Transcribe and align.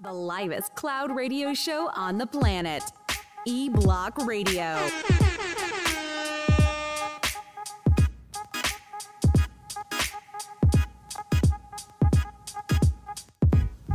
The 0.00 0.12
livest 0.12 0.76
cloud 0.76 1.10
radio 1.10 1.52
show 1.54 1.90
on 1.92 2.18
the 2.18 2.26
planet. 2.26 2.84
E 3.44 3.68
Block 3.68 4.16
Radio. 4.24 4.78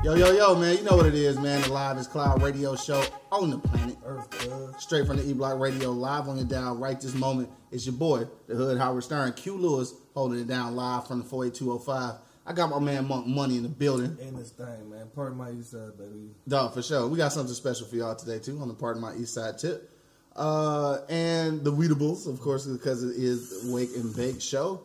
Yo, 0.04 0.16
yo, 0.16 0.32
yo, 0.32 0.56
man, 0.56 0.76
you 0.76 0.84
know 0.84 0.98
what 0.98 1.06
it 1.06 1.14
is, 1.14 1.40
man. 1.40 1.62
The 1.62 1.72
livest 1.72 2.12
cloud 2.12 2.42
radio 2.42 2.76
show 2.76 3.02
on 3.32 3.50
the 3.50 3.58
planet 3.60 3.98
Earth. 4.06 4.52
Uh, 4.52 4.78
straight 4.78 5.08
from 5.08 5.16
the 5.16 5.26
E 5.26 5.32
Block 5.32 5.58
Radio, 5.58 5.92
live 5.92 6.28
on 6.28 6.36
your 6.36 6.46
dial 6.46 6.76
right 6.76 7.00
this 7.00 7.14
moment. 7.14 7.50
It's 7.72 7.86
your 7.86 7.96
boy, 7.96 8.26
the 8.48 8.56
Hood 8.56 8.78
Howard 8.78 9.06
Stern, 9.06 9.32
Q 9.32 9.56
Lewis, 9.56 9.94
holding 10.14 10.42
it 10.42 10.48
down 10.48 10.76
live 10.76 11.08
from 11.08 11.20
the 11.20 11.26
48205. 11.26 12.16
I 12.46 12.52
got 12.54 12.70
my 12.70 12.80
man 12.80 13.08
Monk 13.08 13.26
Money 13.26 13.58
in 13.58 13.64
the 13.64 13.70
building. 13.70 14.18
In 14.22 14.36
this 14.36 14.52
thing, 14.52 14.90
man. 14.90 15.08
Pardon 15.16 15.38
my 15.38 15.52
east 15.52 15.72
side, 15.72 15.98
baby. 15.98 16.32
Dog, 16.48 16.74
for 16.74 16.82
sure. 16.82 17.08
We 17.08 17.18
got 17.18 17.32
something 17.32 17.54
special 17.56 17.88
for 17.88 17.96
y'all 17.96 18.16
today, 18.16 18.40
too, 18.40 18.60
on 18.60 18.68
the 18.68 18.74
Pardon 18.74 19.02
My 19.02 19.16
East 19.16 19.34
Side 19.36 19.58
tip. 19.58 19.90
Uh, 20.36 20.98
and 21.10 21.64
the 21.64 21.72
Weedables, 21.72 22.28
of 22.28 22.42
course, 22.42 22.66
because 22.66 23.04
it 23.04 23.16
is 23.16 23.62
Wake 23.72 23.96
and 23.96 24.14
Bake 24.16 24.42
show. 24.42 24.82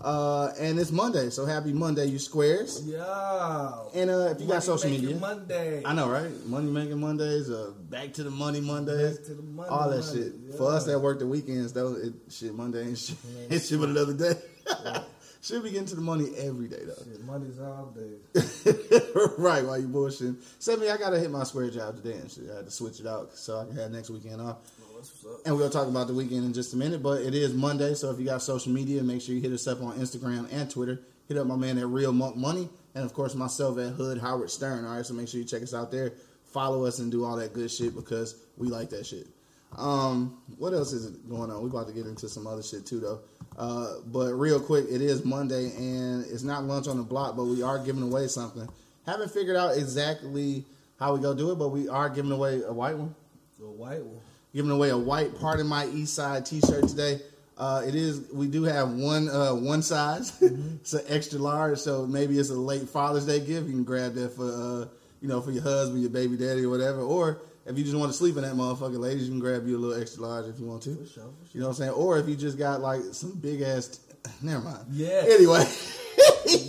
Uh, 0.00 0.52
and 0.58 0.78
it's 0.78 0.90
Monday, 0.90 1.30
so 1.30 1.46
happy 1.46 1.72
Monday, 1.72 2.06
you 2.06 2.18
squares. 2.18 2.82
Yeah. 2.84 3.72
And 3.94 4.10
uh, 4.10 4.34
if 4.34 4.40
you 4.40 4.46
got 4.46 4.62
social 4.62 4.90
media, 4.90 5.16
Monday. 5.16 5.82
I 5.86 5.94
know, 5.94 6.08
right? 6.10 6.30
Money 6.44 6.70
making 6.70 7.00
Mondays, 7.00 7.48
uh, 7.48 7.70
back 7.88 8.12
to 8.14 8.22
the 8.22 8.30
money 8.30 8.60
Mondays, 8.60 9.16
Back 9.16 9.26
to 9.26 9.34
the 9.34 9.42
money 9.42 9.68
all 9.70 9.88
that 9.88 10.04
Monday, 10.04 10.22
shit. 10.24 10.32
yeah. 10.50 10.56
For 10.56 10.70
us 10.72 10.84
that 10.84 10.98
work 10.98 11.18
the 11.20 11.26
weekends, 11.26 11.72
though, 11.72 11.94
it 11.94 12.12
shit 12.30 12.54
Monday 12.54 12.86
ain't 12.88 12.98
shit. 12.98 13.16
Man, 13.24 13.46
It's 13.50 13.68
shit 13.68 13.78
but 13.80 13.88
another 13.90 14.12
day. 14.12 14.34
Should 15.46 15.62
be 15.62 15.70
getting 15.70 15.86
to 15.86 15.94
the 15.94 16.02
money 16.02 16.30
every 16.38 16.66
day 16.66 16.82
though. 16.84 17.04
Shit, 17.04 17.24
Mondays 17.24 17.60
all 17.60 17.94
day. 17.94 18.16
right, 19.38 19.64
while 19.64 19.78
you 19.78 19.86
bullshitting. 19.86 20.42
Sammy, 20.58 20.90
I 20.90 20.96
gotta 20.96 21.20
hit 21.20 21.30
my 21.30 21.44
square 21.44 21.70
job 21.70 22.02
today 22.02 22.18
and 22.18 22.28
shit. 22.28 22.50
I 22.52 22.56
had 22.56 22.64
to 22.64 22.70
switch 22.72 22.98
it 22.98 23.06
out 23.06 23.32
so 23.36 23.60
I 23.60 23.64
can 23.64 23.76
have 23.76 23.92
next 23.92 24.10
weekend 24.10 24.40
off. 24.40 24.56
Up? 24.56 24.66
And 25.44 25.56
we'll 25.56 25.70
talk 25.70 25.86
about 25.86 26.08
the 26.08 26.14
weekend 26.14 26.46
in 26.46 26.52
just 26.52 26.74
a 26.74 26.76
minute, 26.76 27.00
but 27.00 27.22
it 27.22 27.32
is 27.32 27.54
Monday, 27.54 27.94
so 27.94 28.10
if 28.10 28.18
you 28.18 28.24
got 28.24 28.42
social 28.42 28.72
media, 28.72 29.04
make 29.04 29.22
sure 29.22 29.36
you 29.36 29.40
hit 29.40 29.52
us 29.52 29.68
up 29.68 29.80
on 29.80 29.96
Instagram 30.00 30.52
and 30.52 30.68
Twitter. 30.68 31.00
Hit 31.28 31.38
up 31.38 31.46
my 31.46 31.54
man 31.54 31.78
at 31.78 31.86
Real 31.86 32.12
Monk 32.12 32.34
Money, 32.34 32.68
and 32.96 33.04
of 33.04 33.14
course 33.14 33.36
myself 33.36 33.78
at 33.78 33.92
Hood 33.92 34.18
Howard 34.18 34.50
Stern. 34.50 34.84
All 34.84 34.96
right, 34.96 35.06
so 35.06 35.14
make 35.14 35.28
sure 35.28 35.38
you 35.38 35.46
check 35.46 35.62
us 35.62 35.74
out 35.74 35.92
there, 35.92 36.14
follow 36.46 36.84
us, 36.86 36.98
and 36.98 37.12
do 37.12 37.24
all 37.24 37.36
that 37.36 37.52
good 37.52 37.70
shit 37.70 37.94
because 37.94 38.34
we 38.56 38.66
like 38.66 38.90
that 38.90 39.06
shit. 39.06 39.28
Um, 39.76 40.38
what 40.58 40.72
else 40.72 40.92
is 40.92 41.10
going 41.10 41.52
on? 41.52 41.62
We 41.62 41.70
about 41.70 41.86
to 41.86 41.92
get 41.92 42.06
into 42.06 42.28
some 42.28 42.48
other 42.48 42.64
shit 42.64 42.86
too, 42.86 42.98
though. 42.98 43.20
Uh, 43.56 43.94
but 44.06 44.34
real 44.34 44.60
quick, 44.60 44.84
it 44.90 45.00
is 45.00 45.24
Monday, 45.24 45.70
and 45.76 46.24
it's 46.26 46.42
not 46.42 46.64
lunch 46.64 46.88
on 46.88 46.96
the 46.98 47.02
block, 47.02 47.36
but 47.36 47.44
we 47.44 47.62
are 47.62 47.78
giving 47.78 48.02
away 48.02 48.26
something. 48.28 48.68
Haven't 49.06 49.30
figured 49.30 49.56
out 49.56 49.76
exactly 49.76 50.64
how 50.98 51.14
we 51.14 51.20
go 51.20 51.34
do 51.34 51.52
it, 51.52 51.56
but 51.58 51.68
we 51.68 51.88
are 51.88 52.08
giving 52.10 52.32
away 52.32 52.62
a 52.62 52.72
white 52.72 52.96
one 52.98 53.14
The 53.58 53.66
white 53.66 54.02
one. 54.04 54.20
giving 54.54 54.70
away 54.70 54.90
a 54.90 54.98
white 54.98 55.38
"Pardon 55.38 55.66
My 55.66 55.86
East 55.86 56.14
Side" 56.14 56.44
T-shirt 56.44 56.88
today. 56.88 57.20
Uh, 57.56 57.82
it 57.86 57.94
is. 57.94 58.30
We 58.32 58.48
do 58.48 58.64
have 58.64 58.90
one 58.92 59.28
uh, 59.30 59.54
one 59.54 59.80
size. 59.80 60.36
it's 60.42 60.92
an 60.92 61.04
extra 61.08 61.38
large, 61.38 61.78
so 61.78 62.06
maybe 62.06 62.38
it's 62.38 62.50
a 62.50 62.54
late 62.54 62.86
Father's 62.88 63.24
Day 63.24 63.38
gift. 63.40 63.66
You 63.66 63.72
can 63.72 63.84
grab 63.84 64.12
that 64.14 64.30
for 64.30 64.44
uh, 64.44 64.86
you 65.22 65.28
know 65.28 65.40
for 65.40 65.50
your 65.50 65.62
husband, 65.62 66.02
your 66.02 66.10
baby 66.10 66.36
daddy, 66.36 66.64
or 66.64 66.68
whatever. 66.70 67.00
Or 67.00 67.38
if 67.66 67.76
you 67.78 67.84
just 67.84 67.96
want 67.96 68.10
to 68.12 68.16
sleep 68.16 68.36
in 68.36 68.42
that 68.42 68.54
motherfucker, 68.54 68.98
ladies, 68.98 69.24
you 69.24 69.30
can 69.30 69.40
grab 69.40 69.66
you 69.66 69.76
a 69.76 69.80
little 69.80 70.00
extra 70.00 70.22
large 70.22 70.46
if 70.46 70.58
you 70.58 70.66
want 70.66 70.82
to. 70.84 70.94
For 70.96 71.06
sure, 71.06 71.24
for 71.24 71.30
You 71.52 71.60
know 71.60 71.66
what 71.68 71.72
I'm 71.72 71.76
saying? 71.78 71.90
Or 71.92 72.18
if 72.18 72.28
you 72.28 72.36
just 72.36 72.58
got 72.58 72.80
like 72.80 73.02
some 73.12 73.32
big 73.32 73.60
ass. 73.62 73.88
T- 73.88 73.98
never 74.42 74.62
mind. 74.64 74.84
Yeah. 74.90 75.24
Anyway. 75.26 75.64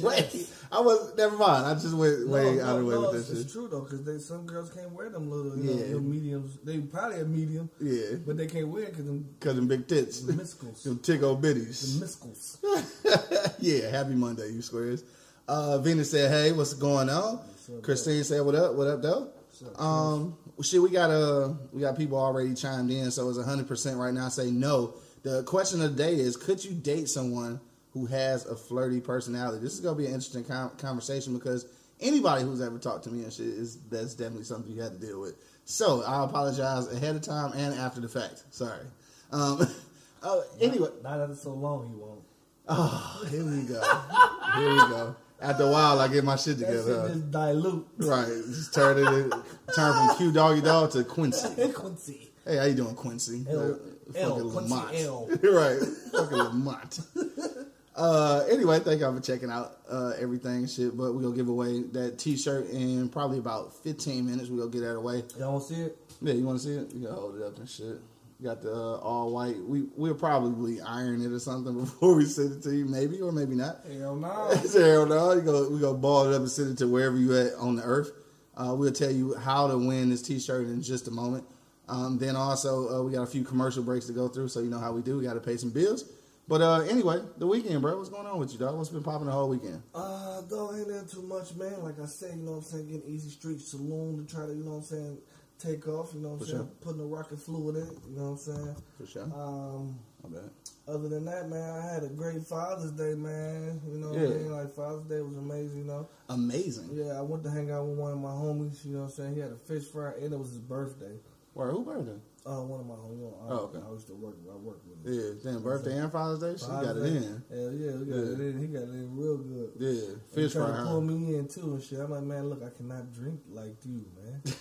Wait, 0.02 0.50
I 0.72 0.80
was 0.82 1.16
never 1.16 1.38
mind. 1.38 1.66
I 1.66 1.74
just 1.76 1.94
went 1.94 2.28
way 2.28 2.56
no, 2.56 2.64
out 2.66 2.78
of 2.78 2.80
the 2.80 2.86
way 2.86 2.96
no, 2.96 3.02
with 3.02 3.12
this 3.14 3.30
it's 3.30 3.42
shit. 3.44 3.52
true 3.52 3.68
though, 3.68 3.82
because 3.82 4.26
some 4.26 4.46
girls 4.46 4.72
can't 4.72 4.92
wear 4.92 5.10
them 5.10 5.30
little, 5.30 5.56
you 5.56 5.64
know, 5.64 5.72
Yeah. 5.78 5.86
little 5.86 6.02
mediums. 6.02 6.58
They 6.64 6.80
probably 6.80 7.20
a 7.22 7.26
medium, 7.26 7.70
Yeah, 7.80 8.16
but 8.26 8.38
they 8.38 8.48
can't 8.48 8.68
wear 8.70 8.84
it 8.84 8.90
because 8.92 9.06
them 9.06 9.30
cause 9.40 9.56
them 9.56 9.68
big 9.68 9.88
tits, 9.88 10.22
the 10.22 10.34
miscles, 10.34 10.84
them 10.84 10.98
tick 11.00 11.22
old 11.24 11.42
bitties. 11.44 12.00
the 12.00 12.06
miscles. 12.06 13.56
yeah, 13.60 13.90
happy 13.90 14.16
Monday, 14.16 14.50
you 14.52 14.62
squares. 14.62 15.04
Uh, 15.48 15.78
Venus 15.78 16.12
said, 16.12 16.30
"Hey, 16.32 16.52
what's 16.52 16.74
going 16.74 17.10
on?" 17.10 17.36
up, 17.36 17.84
Christine 17.84 18.24
said, 18.24 18.42
"What 18.46 18.56
up? 18.56 18.74
What 18.74 18.88
up, 18.88 19.02
though?" 19.02 19.30
up, 19.66 19.82
Um, 19.82 20.38
well, 20.58 20.64
shit, 20.64 20.82
we 20.82 20.90
got 20.90 21.12
uh, 21.12 21.54
we 21.72 21.82
got 21.82 21.96
people 21.96 22.18
already 22.18 22.56
chimed 22.56 22.90
in, 22.90 23.12
so 23.12 23.30
it's 23.30 23.40
hundred 23.44 23.68
percent 23.68 23.98
right 23.98 24.14
now. 24.14 24.28
Say 24.28 24.50
no. 24.50 24.96
The 25.22 25.44
question 25.44 25.82
of 25.84 25.96
the 25.96 26.04
day 26.04 26.16
is: 26.16 26.36
Could 26.36 26.66
you 26.66 26.72
date 26.72 27.10
someone 27.10 27.60
who 27.94 28.08
has 28.08 28.48
a 28.48 28.56
flirty 28.56 29.00
personality? 29.00 29.64
This 29.64 29.74
is 29.74 29.82
gonna 29.82 29.96
be 29.96 30.08
an 30.08 30.14
interesting 30.14 30.44
com- 30.44 30.72
conversation 30.78 31.36
because 31.36 31.68
anybody 32.00 32.44
who's 32.44 32.60
ever 32.60 32.80
talked 32.80 33.04
to 33.04 33.12
me 33.12 33.24
and 33.24 33.32
shit 33.32 33.46
is 33.46 33.78
that's 33.90 34.16
definitely 34.16 34.46
something 34.46 34.72
you 34.72 34.82
had 34.82 35.00
to 35.00 35.06
deal 35.06 35.22
with. 35.22 35.36
So 35.66 36.04
I 36.04 36.24
apologize 36.26 36.92
ahead 36.92 37.16
of 37.16 37.22
time 37.22 37.52
and 37.54 37.76
after 37.76 38.02
the 38.02 38.10
fact. 38.10 38.44
Sorry. 38.50 38.86
Um, 39.32 39.68
oh, 40.24 40.44
anyway, 40.60 40.90
Not 41.04 41.20
after 41.20 41.36
so 41.36 41.52
long, 41.54 41.88
you 41.92 42.00
won't. 42.00 42.24
Oh, 42.68 43.26
here 43.30 43.46
we 43.46 43.62
go. 43.62 43.82
Here 44.56 44.72
we 44.72 44.78
go. 44.78 45.16
After 45.40 45.64
a 45.64 45.72
while, 45.72 46.00
I 46.00 46.08
get 46.08 46.24
my 46.24 46.36
shit 46.36 46.58
together. 46.58 47.10
just 47.10 47.32
dilute. 47.32 47.88
Right, 48.00 48.26
just 48.28 48.74
turn 48.74 48.98
it, 48.98 49.32
turn 49.76 49.94
from 50.08 50.18
Q 50.18 50.32
Doggy 50.32 50.62
Dog 50.62 50.92
to 50.92 51.04
Quincy. 51.04 51.72
Quincy. 51.74 52.32
Hey, 52.46 52.58
how 52.58 52.64
you 52.66 52.74
doing, 52.76 52.96
Quincy? 52.96 53.46
L- 53.50 53.60
Uh, 53.60 54.20
L, 54.20 54.30
fucking 54.36 54.52
Quincy 54.52 54.74
Lamont. 54.74 54.96
L. 54.96 55.28
right, 55.54 55.80
fucking 56.12 56.38
Lamont. 56.38 57.00
Uh, 57.98 58.46
anyway, 58.48 58.80
thank 58.80 59.02
y'all 59.02 59.12
for 59.12 59.20
checking 59.20 59.50
out 59.50 59.78
uh, 59.90 60.14
everything 60.20 60.58
and 60.58 60.70
shit. 60.70 60.96
But 60.96 61.16
we're 61.16 61.22
gonna 61.24 61.36
give 61.36 61.48
away 61.50 61.82
that 61.94 62.20
T-shirt 62.20 62.70
in 62.70 63.10
probably 63.10 63.40
about 63.40 63.74
15 63.82 64.24
minutes. 64.24 64.50
We're 64.52 64.60
gonna 64.60 64.70
get 64.70 64.82
that 64.82 64.98
away. 64.98 65.24
Y'all 65.40 65.54
want 65.54 65.68
to 65.68 65.74
see 65.74 65.82
it? 65.82 65.98
Yeah, 66.22 66.34
you 66.36 66.44
want 66.46 66.60
to 66.60 66.64
see 66.64 66.74
it? 66.76 66.94
You 66.94 67.08
gotta 67.08 67.16
hold 67.20 67.38
it 67.38 67.42
up 67.44 67.58
and 67.58 67.68
shit. 67.68 67.98
Got 68.44 68.62
the 68.62 68.72
uh, 68.72 68.98
all 68.98 69.32
white. 69.32 69.58
We 69.58 69.86
we'll 69.96 70.14
probably 70.14 70.80
iron 70.80 71.22
it 71.24 71.32
or 71.32 71.40
something 71.40 71.80
before 71.80 72.16
we 72.16 72.26
send 72.26 72.54
it 72.54 72.64
to 72.64 72.76
you, 72.76 72.86
maybe 72.86 73.20
or 73.20 73.32
maybe 73.32 73.56
not. 73.56 73.78
Hell 73.92 74.16
no. 74.16 74.50
Hell 74.74 75.06
no, 75.08 75.34
you 75.34 75.42
go 75.42 75.70
we 75.70 75.80
go 75.80 75.96
ball 75.96 76.32
it 76.32 76.36
up 76.36 76.42
and 76.42 76.52
send 76.52 76.72
it 76.72 76.78
to 76.80 76.88
wherever 76.88 77.18
you 77.18 77.36
at 77.36 77.54
on 77.56 77.76
the 77.76 77.84
earth. 77.84 78.12
Uh, 78.56 78.76
we'll 78.76 78.92
tell 78.92 79.12
you 79.12 79.36
how 79.36 79.68
to 79.68 79.78
win 79.78 80.10
this 80.10 80.22
T-shirt 80.22 80.68
in 80.68 80.82
just 80.82 81.08
a 81.08 81.12
moment. 81.12 81.46
Um, 81.88 82.18
then 82.18 82.36
also 82.36 82.90
uh, 82.90 83.04
we 83.04 83.12
got 83.12 83.24
a 83.24 83.28
few 83.28 83.44
commercial 83.44 83.82
breaks 83.82 84.08
to 84.08 84.14
go 84.14 84.28
through, 84.28 84.50
so 84.50 84.60
you 84.60 84.70
know 84.70 84.80
how 84.80 84.92
we 84.92 85.02
do. 85.02 85.18
We 85.18 85.24
got 85.24 85.36
to 85.36 85.40
pay 85.40 85.58
some 85.58 85.70
bills. 85.70 86.06
But 86.48 86.62
uh, 86.62 86.80
anyway, 86.82 87.22
the 87.38 87.48
weekend, 87.48 87.82
bro. 87.82 87.98
What's 87.98 88.10
going 88.10 88.26
on 88.26 88.40
with 88.40 88.54
you, 88.54 88.60
dog? 88.60 88.78
What's 88.78 88.90
been 88.90 89.04
popping 89.04 89.26
the 89.28 89.34
whole 89.34 89.50
weekend? 89.50 89.82
Uh, 89.94 90.42
though 90.50 90.74
ain't 90.76 90.88
that 90.88 91.10
too 91.10 91.22
much, 91.24 91.56
man. 91.56 91.84
Like 91.84 92.00
I 92.00 92.06
said, 92.06 92.38
you 92.38 92.44
know 92.44 92.52
what 92.52 92.58
I'm 92.58 92.64
saying, 92.64 92.88
getting 92.88 93.10
Easy 93.10 93.30
Street 93.30 93.60
Saloon 93.60 94.26
to 94.26 94.34
try 94.34 94.46
to, 94.46 94.54
you 94.54 94.64
know 94.64 94.72
what 94.72 94.78
I'm 94.78 94.84
saying, 94.84 95.18
take 95.60 95.88
off, 95.88 96.12
you 96.14 96.20
know 96.22 96.30
what 96.30 96.42
I'm 96.42 96.46
saying, 96.48 96.58
sure. 96.60 96.70
putting 96.82 97.00
the 97.00 97.06
rocket 97.06 97.40
fluid 97.40 97.76
in 97.78 97.82
it, 97.84 97.98
you 98.10 98.16
know 98.16 98.24
what 98.24 98.30
I'm 98.32 98.38
saying. 98.38 98.76
For 98.98 99.06
sure. 99.08 99.24
Um, 99.24 100.00
bad. 100.30 100.50
other 100.88 101.08
than 101.10 101.26
that, 101.26 101.50
man, 101.50 101.70
I 101.80 101.94
had 101.94 102.04
a 102.04 102.10
great 102.10 102.42
Father's 102.46 102.92
Day, 102.92 103.14
man. 103.16 103.82
You 103.88 103.98
know 104.00 104.10
what 104.10 104.20
Yeah. 104.20 104.28
I 104.28 104.30
mean? 104.38 104.52
Like 104.52 104.74
Father's 104.76 105.04
Day 105.06 105.22
was 105.22 105.38
amazing, 105.38 105.78
you 105.80 105.84
know. 105.86 106.08
Amazing. 106.30 106.90
Yeah, 106.94 107.18
I 107.18 107.22
went 107.22 107.44
to 107.44 107.50
hang 107.52 107.72
out 107.72 107.86
with 107.86 107.98
one 107.98 108.12
of 108.14 108.20
my 108.20 108.30
homies, 108.32 108.84
you 108.86 108.94
know 108.94 109.00
what 109.04 109.06
I'm 109.06 109.12
saying. 109.12 109.36
He 109.36 109.42
had 109.42 109.52
a 109.52 109.58
fish 109.58 109.86
fry 109.86 110.12
and 110.22 110.34
it 110.34 110.38
was 110.40 110.50
his 110.50 110.60
birthday. 110.60 111.18
Where 111.54 111.72
who 111.72 111.84
birthday? 111.84 112.20
Uh, 112.46 112.62
one 112.64 112.80
of 112.80 112.86
my 112.86 112.94
homies. 112.96 113.18
You 113.18 113.24
know, 113.26 113.38
I, 113.44 113.52
Oh, 113.52 113.58
okay. 113.74 113.80
I 113.86 113.92
used 113.92 114.08
to 114.08 114.14
work. 114.16 114.36
I 114.50 114.56
work 114.56 114.80
with 114.86 115.06
him. 115.06 115.36
Yeah, 115.44 115.52
damn 115.52 115.64
birthday 115.64 115.98
and 115.98 116.12
Father's 116.12 116.40
Day. 116.40 116.56
She 116.64 116.68
got 116.72 116.96
it 116.96 117.04
in. 117.04 117.44
Hell 117.50 117.74
yeah, 117.74 117.92
we 117.98 118.06
got 118.06 118.16
Yeah. 118.16 118.32
it 118.36 118.40
in. 118.40 118.60
He 118.62 118.68
got 118.68 118.84
it 118.84 118.90
in 118.94 119.18
real 119.18 119.38
good. 119.38 119.72
Yeah, 119.80 120.16
He 120.30 120.36
fish 120.36 120.54
tried 120.54 120.68
fry. 120.70 120.78
to 120.78 120.84
pull 120.86 121.02
me 121.02 121.36
in 121.36 121.48
too 121.48 121.74
and 121.74 121.84
shit. 121.84 122.00
I'm 122.00 122.12
like, 122.12 122.24
man, 122.24 122.50
look, 122.50 122.62
I 122.64 122.70
cannot 122.76 123.12
drink 123.14 123.40
like 123.50 123.76
you, 123.86 124.06
man. 124.22 124.42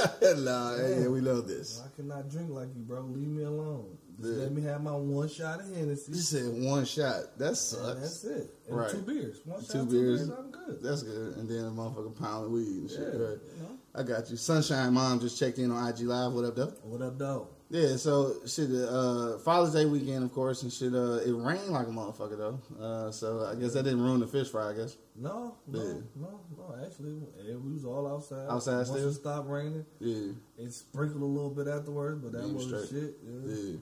nah, 0.38 0.76
hey, 0.76 1.02
yeah, 1.02 1.08
we 1.08 1.20
love 1.20 1.46
this. 1.48 1.82
I 1.84 1.94
cannot 1.96 2.28
drink 2.30 2.50
like 2.50 2.68
you, 2.76 2.82
bro. 2.82 3.00
Leave 3.02 3.28
me 3.28 3.44
alone. 3.44 3.96
Just 4.20 4.32
Yeah. 4.34 4.38
let 4.42 4.52
me 4.52 4.62
have 4.62 4.82
my 4.82 4.94
one 4.94 5.28
shot 5.28 5.60
of 5.60 5.74
Hennessy. 5.74 6.12
You 6.12 6.18
said 6.18 6.62
one 6.62 6.84
shot. 6.84 7.38
That 7.38 7.48
and 7.48 7.56
sucks. 7.56 8.00
that's 8.00 8.24
it. 8.24 8.54
And 8.68 8.76
Right. 8.76 8.90
two 8.90 8.98
beers. 9.02 9.40
One 9.44 9.60
Two 9.60 9.66
shot, 9.66 9.90
beers. 9.90 10.20
two 10.20 10.26
beers, 10.26 10.38
I'm 10.38 10.50
good. 10.50 10.82
That's 10.82 11.02
good. 11.02 11.36
And 11.36 11.48
then 11.48 11.64
a 11.64 11.70
motherfucking 11.70 12.18
pound 12.18 12.46
of 12.46 12.50
weed 12.52 12.66
and 12.82 12.90
shit. 12.90 13.00
Yeah, 13.00 13.06
Right. 13.20 13.38
you 13.56 13.62
know. 13.62 13.78
I 13.94 14.02
got 14.02 14.30
you. 14.30 14.36
Sunshine 14.36 14.92
Mom 14.92 15.20
just 15.20 15.38
checked 15.38 15.58
in 15.58 15.70
on 15.70 15.88
IG 15.88 16.06
Live. 16.06 16.32
What 16.32 16.44
up, 16.44 16.54
though? 16.56 16.72
What 16.84 17.02
up, 17.02 17.18
though? 17.18 17.48
Yeah, 17.72 17.94
so 17.96 18.34
shit. 18.46 18.68
Uh, 18.72 19.38
Father's 19.38 19.72
Day 19.72 19.86
weekend, 19.86 20.24
of 20.24 20.32
course, 20.32 20.64
and 20.64 20.72
shit. 20.72 20.92
Uh, 20.92 21.18
it 21.24 21.30
rained 21.32 21.68
like 21.68 21.86
a 21.86 21.90
motherfucker 21.90 22.36
though. 22.36 22.60
Uh, 22.84 23.10
so 23.12 23.46
I 23.46 23.54
guess 23.54 23.74
that 23.74 23.84
didn't 23.84 24.02
ruin 24.02 24.18
the 24.18 24.26
fish 24.26 24.48
fry. 24.48 24.70
I 24.70 24.74
guess. 24.74 24.96
No, 25.14 25.54
no, 25.68 25.78
Yeah. 25.80 25.92
no, 26.16 26.40
no. 26.58 26.74
Actually, 26.84 27.22
eh, 27.48 27.54
we 27.54 27.74
was 27.74 27.84
all 27.84 28.08
outside. 28.12 28.48
Outside 28.48 28.76
Once 28.76 28.88
still? 28.88 29.08
it 29.08 29.14
stopped 29.14 29.48
raining, 29.48 29.86
Yeah, 30.00 30.32
it 30.58 30.72
sprinkled 30.72 31.22
a 31.22 31.24
little 31.24 31.50
bit 31.50 31.68
afterwards, 31.68 32.20
but 32.22 32.32
that 32.32 32.44
Yeah, 32.46 32.52
wasn't 32.52 32.88
shit. 32.88 33.18
Yeah. 33.24 33.54
yeah. 33.54 33.76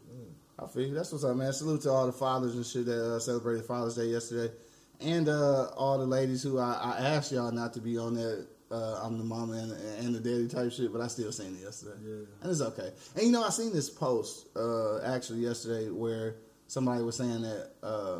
I 0.58 0.67
feel 0.67 0.88
you. 0.88 0.94
That's 0.94 1.11
what's 1.12 1.25
up, 1.25 1.37
man. 1.37 1.52
Salute 1.55 1.81
to 1.82 1.90
all 1.90 2.05
the 2.06 2.12
fathers 2.12 2.56
and 2.56 2.67
shit 2.67 2.85
that 2.87 3.14
uh, 3.14 3.19
celebrated 3.20 3.64
Father's 3.64 3.94
Day 3.94 4.06
yesterday, 4.06 4.52
and 5.00 5.29
uh, 5.31 5.69
all 5.76 5.96
the 5.99 6.06
ladies 6.06 6.43
who 6.43 6.58
I, 6.58 6.73
I 6.99 6.99
asked 7.14 7.32
y'all 7.32 7.52
not 7.52 7.73
to 7.75 7.81
be 7.81 7.96
on 7.96 8.14
that. 8.17 8.46
Uh, 8.70 9.00
I'm 9.03 9.17
the 9.17 9.25
mama 9.25 9.55
and, 9.55 9.73
and 10.05 10.15
the 10.15 10.20
daddy 10.20 10.47
type 10.47 10.70
shit, 10.73 10.93
but 10.93 11.00
I 11.00 11.09
still 11.09 11.32
seen 11.32 11.56
it 11.56 11.62
yesterday, 11.65 11.97
Yeah. 12.05 12.15
and 12.43 12.50
it's 12.50 12.61
okay. 12.61 12.91
And 13.17 13.25
you 13.25 13.32
know, 13.32 13.43
I 13.43 13.49
seen 13.49 13.73
this 13.73 13.88
post 13.88 14.47
uh, 14.55 15.00
actually 15.03 15.38
yesterday 15.41 15.88
where 15.88 16.35
somebody 16.67 17.03
was 17.03 17.17
saying 17.17 17.41
that 17.43 17.70
uh, 17.82 18.19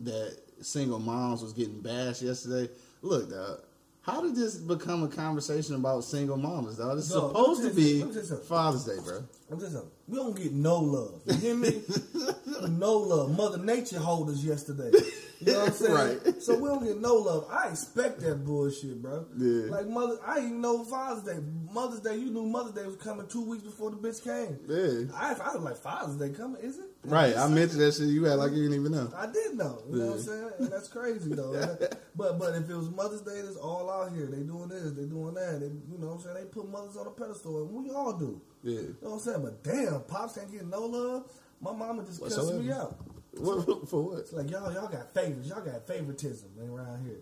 that 0.00 0.38
single 0.62 0.98
moms 1.00 1.42
was 1.42 1.52
getting 1.52 1.80
bashed 1.82 2.22
yesterday. 2.22 2.72
Look, 3.02 3.28
dog, 3.30 3.60
how 4.00 4.22
did 4.22 4.34
this 4.34 4.54
become 4.56 5.02
a 5.02 5.08
conversation 5.08 5.74
about 5.74 6.04
single 6.04 6.38
moms, 6.38 6.76
dog? 6.78 6.96
It's 6.96 7.10
No, 7.10 7.28
supposed 7.28 7.62
to 7.64 7.70
be 7.70 7.82
tell 7.82 7.90
you- 7.90 7.98
let 7.98 8.06
me 8.08 8.12
tell 8.14 8.22
you 8.22 8.28
something. 8.28 8.46
Father's 8.46 8.84
Day, 8.84 8.96
bro. 9.04 9.22
I'm 9.50 9.60
just 9.60 9.72
saying, 9.72 9.84
we 10.08 10.16
don't 10.16 10.34
get 10.34 10.52
no 10.52 10.78
love. 10.80 11.20
You 11.26 11.34
hear 11.34 11.54
me? 11.56 11.82
no 12.70 12.94
love. 12.96 13.36
Mother 13.36 13.58
Nature 13.58 13.98
hold 13.98 14.30
us 14.30 14.42
yesterday. 14.42 14.90
You 15.46 15.52
know 15.52 15.58
what 15.60 15.68
I'm 15.68 15.74
saying? 15.74 15.94
Right. 16.24 16.42
So 16.42 16.58
we 16.58 16.68
don't 16.68 16.84
get 16.84 17.00
no 17.00 17.14
love. 17.14 17.46
I 17.50 17.68
expect 17.68 18.20
that 18.20 18.44
bullshit, 18.44 19.00
bro. 19.02 19.26
Yeah. 19.36 19.70
Like 19.70 19.88
mother, 19.88 20.18
I 20.26 20.36
didn't 20.36 20.48
even 20.48 20.60
know 20.60 20.84
Father's 20.84 21.24
Day. 21.24 21.40
Mother's 21.72 22.00
Day, 22.00 22.16
you 22.16 22.30
knew 22.30 22.44
Mother's 22.44 22.74
Day 22.74 22.86
was 22.86 22.96
coming 22.96 23.26
two 23.26 23.42
weeks 23.42 23.62
before 23.62 23.90
the 23.90 23.96
bitch 23.96 24.22
came. 24.22 24.58
Yeah. 24.68 25.12
I, 25.14 25.32
I 25.32 25.54
was 25.54 25.62
like, 25.62 25.76
Father's 25.76 26.16
Day 26.16 26.30
coming, 26.30 26.62
is 26.62 26.78
it? 26.78 26.86
Right, 27.04 27.36
I 27.36 27.48
mentioned 27.48 27.80
that 27.80 27.94
shit. 27.94 28.08
You 28.08 28.24
had 28.24 28.38
like 28.38 28.52
you 28.52 28.62
didn't 28.62 28.80
even 28.80 28.92
know. 28.92 29.12
I 29.14 29.26
did 29.26 29.58
know. 29.58 29.82
You 29.90 29.98
know 29.98 30.06
what 30.06 30.14
I'm 30.14 30.22
saying? 30.22 30.50
And 30.58 30.72
that's 30.72 30.88
crazy 30.88 31.34
though. 31.34 31.52
but 32.16 32.38
but 32.38 32.54
if 32.54 32.68
it 32.68 32.74
was 32.74 32.90
Mother's 32.90 33.20
Day, 33.20 33.32
it's 33.32 33.56
all 33.56 33.90
out 33.90 34.12
here. 34.12 34.26
They 34.26 34.42
doing 34.42 34.68
this, 34.68 34.92
they 34.92 35.04
doing 35.04 35.34
that. 35.34 35.60
They, 35.60 35.66
you 35.66 35.98
know 35.98 36.08
what 36.08 36.14
I'm 36.14 36.20
saying? 36.20 36.34
They 36.36 36.44
put 36.44 36.68
mothers 36.70 36.96
on 36.96 37.06
a 37.06 37.10
pedestal, 37.10 37.64
and 37.64 37.84
we 37.84 37.90
all 37.90 38.14
do. 38.14 38.40
Yeah. 38.62 38.72
You 38.72 38.96
know 39.02 39.10
what 39.10 39.12
I'm 39.14 39.18
saying? 39.20 39.42
But 39.42 39.62
damn, 39.62 40.00
pops 40.02 40.34
can't 40.36 40.50
get 40.50 40.66
no 40.66 40.86
love. 40.86 41.30
My 41.60 41.72
mama 41.72 42.04
just 42.04 42.22
cussed 42.22 42.54
me 42.54 42.70
out. 42.72 42.96
What, 43.40 43.88
for 43.88 44.02
what? 44.02 44.18
It's 44.20 44.32
like 44.32 44.50
y'all, 44.50 44.72
y'all 44.72 44.88
got 44.88 45.12
favors. 45.14 45.48
Y'all 45.48 45.60
got 45.64 45.86
favoritism 45.86 46.48
around 46.70 47.04
here. 47.04 47.20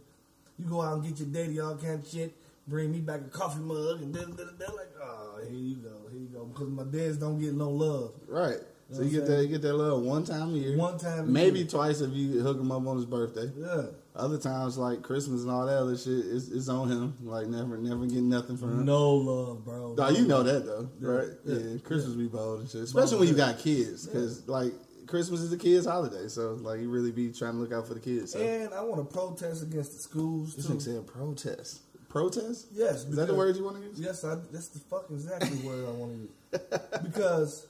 You 0.59 0.67
go 0.67 0.83
out 0.83 0.95
and 0.99 1.05
get 1.05 1.19
your 1.19 1.29
daddy 1.29 1.59
all 1.61 1.77
kind 1.77 2.03
of 2.05 2.09
shit. 2.09 2.33
Bring 2.69 2.93
me 2.93 3.01
back 3.01 3.21
a 3.21 3.25
coffee 3.31 3.61
mug 3.61 4.03
and 4.03 4.15
then 4.15 4.37
they're 4.37 4.69
like, 4.69 4.91
oh, 5.03 5.41
here 5.49 5.59
you 5.59 5.77
go, 5.77 5.91
here 6.13 6.21
you 6.21 6.29
go. 6.33 6.45
Because 6.45 6.69
my 6.69 6.85
dads 6.85 7.17
don't 7.17 7.41
get 7.41 7.55
no 7.55 7.71
love. 7.71 8.13
Right. 8.29 8.59
So 8.91 8.99
know 8.99 9.05
you 9.09 9.11
get 9.21 9.27
that 9.27 9.43
you 9.43 9.49
get 9.49 9.63
that 9.63 9.75
love 9.75 10.03
one 10.03 10.23
time 10.25 10.51
a 10.55 10.59
year. 10.59 10.77
One 10.77 10.99
time 10.99 11.21
a 11.21 11.23
Maybe 11.25 11.61
year. 11.61 11.69
twice 11.69 12.01
if 12.03 12.13
you 12.13 12.41
hook 12.41 12.59
him 12.61 12.71
up 12.71 12.87
on 12.87 12.97
his 12.97 13.07
birthday. 13.07 13.51
Yeah. 13.57 13.87
Other 14.15 14.37
times 14.39 14.77
like 14.77 15.03
Christmas 15.03 15.43
and 15.43 15.51
all 15.51 15.65
that 15.67 15.79
other 15.79 15.97
shit, 15.97 16.13
it's, 16.27 16.49
it's 16.49 16.69
on 16.69 16.89
him. 16.89 17.15
Like 17.25 17.47
never 17.49 17.79
never 17.79 18.05
get 18.07 18.23
nothing 18.23 18.57
from 18.59 18.73
him. 18.81 18.85
No 18.85 19.11
love, 19.15 19.65
bro. 19.65 19.97
Dawg, 19.97 20.17
you 20.17 20.27
know 20.27 20.43
that 20.43 20.67
though, 20.67 20.89
Yeah, 21.01 21.09
right? 21.09 21.29
yeah, 21.47 21.57
Yeah, 21.57 21.79
Christmas 21.79 22.15
be 22.15 22.27
bold 22.29 22.61
and 22.61 22.71
shit, 22.71 22.83
especially 22.83 23.19
when 23.21 23.29
you 23.29 23.35
got 23.35 23.59
kids, 23.59 24.07
because 24.07 24.47
like 24.47 24.73
Christmas 25.13 25.41
is 25.41 25.51
the 25.51 25.59
kids' 25.59 25.85
holiday, 25.85 26.27
so 26.27 26.55
like 26.63 26.81
you 26.81 26.89
really 26.89 27.13
be 27.13 27.31
trying 27.31 27.53
to 27.53 27.59
look 27.59 27.71
out 27.71 27.87
for 27.87 27.93
the 27.93 28.01
kids. 28.01 28.33
So. 28.33 28.41
And 28.41 28.73
I 28.73 28.81
want 28.83 28.97
to 29.07 29.15
protest 29.15 29.63
against 29.63 29.93
the 29.93 29.99
schools 29.99 30.57
this 30.57 30.67
too. 30.67 30.73
nigga 30.73 30.83
said 30.83 31.07
protest. 31.07 31.81
Protest? 32.09 32.69
Yes, 32.73 33.05
Is 33.05 33.17
that 33.17 33.27
the 33.29 33.35
word 33.35 33.55
you 33.57 33.63
want 33.65 33.77
to 33.77 33.83
use? 33.83 34.01
Yes, 34.01 34.25
I, 34.25 34.37
that's 34.51 34.69
the 34.69 34.79
fucking 34.81 35.17
exactly 35.17 35.59
word 35.59 35.87
I 35.87 35.91
want 35.93 36.13
to 36.13 36.19
use. 36.19 36.81
Because 37.03 37.67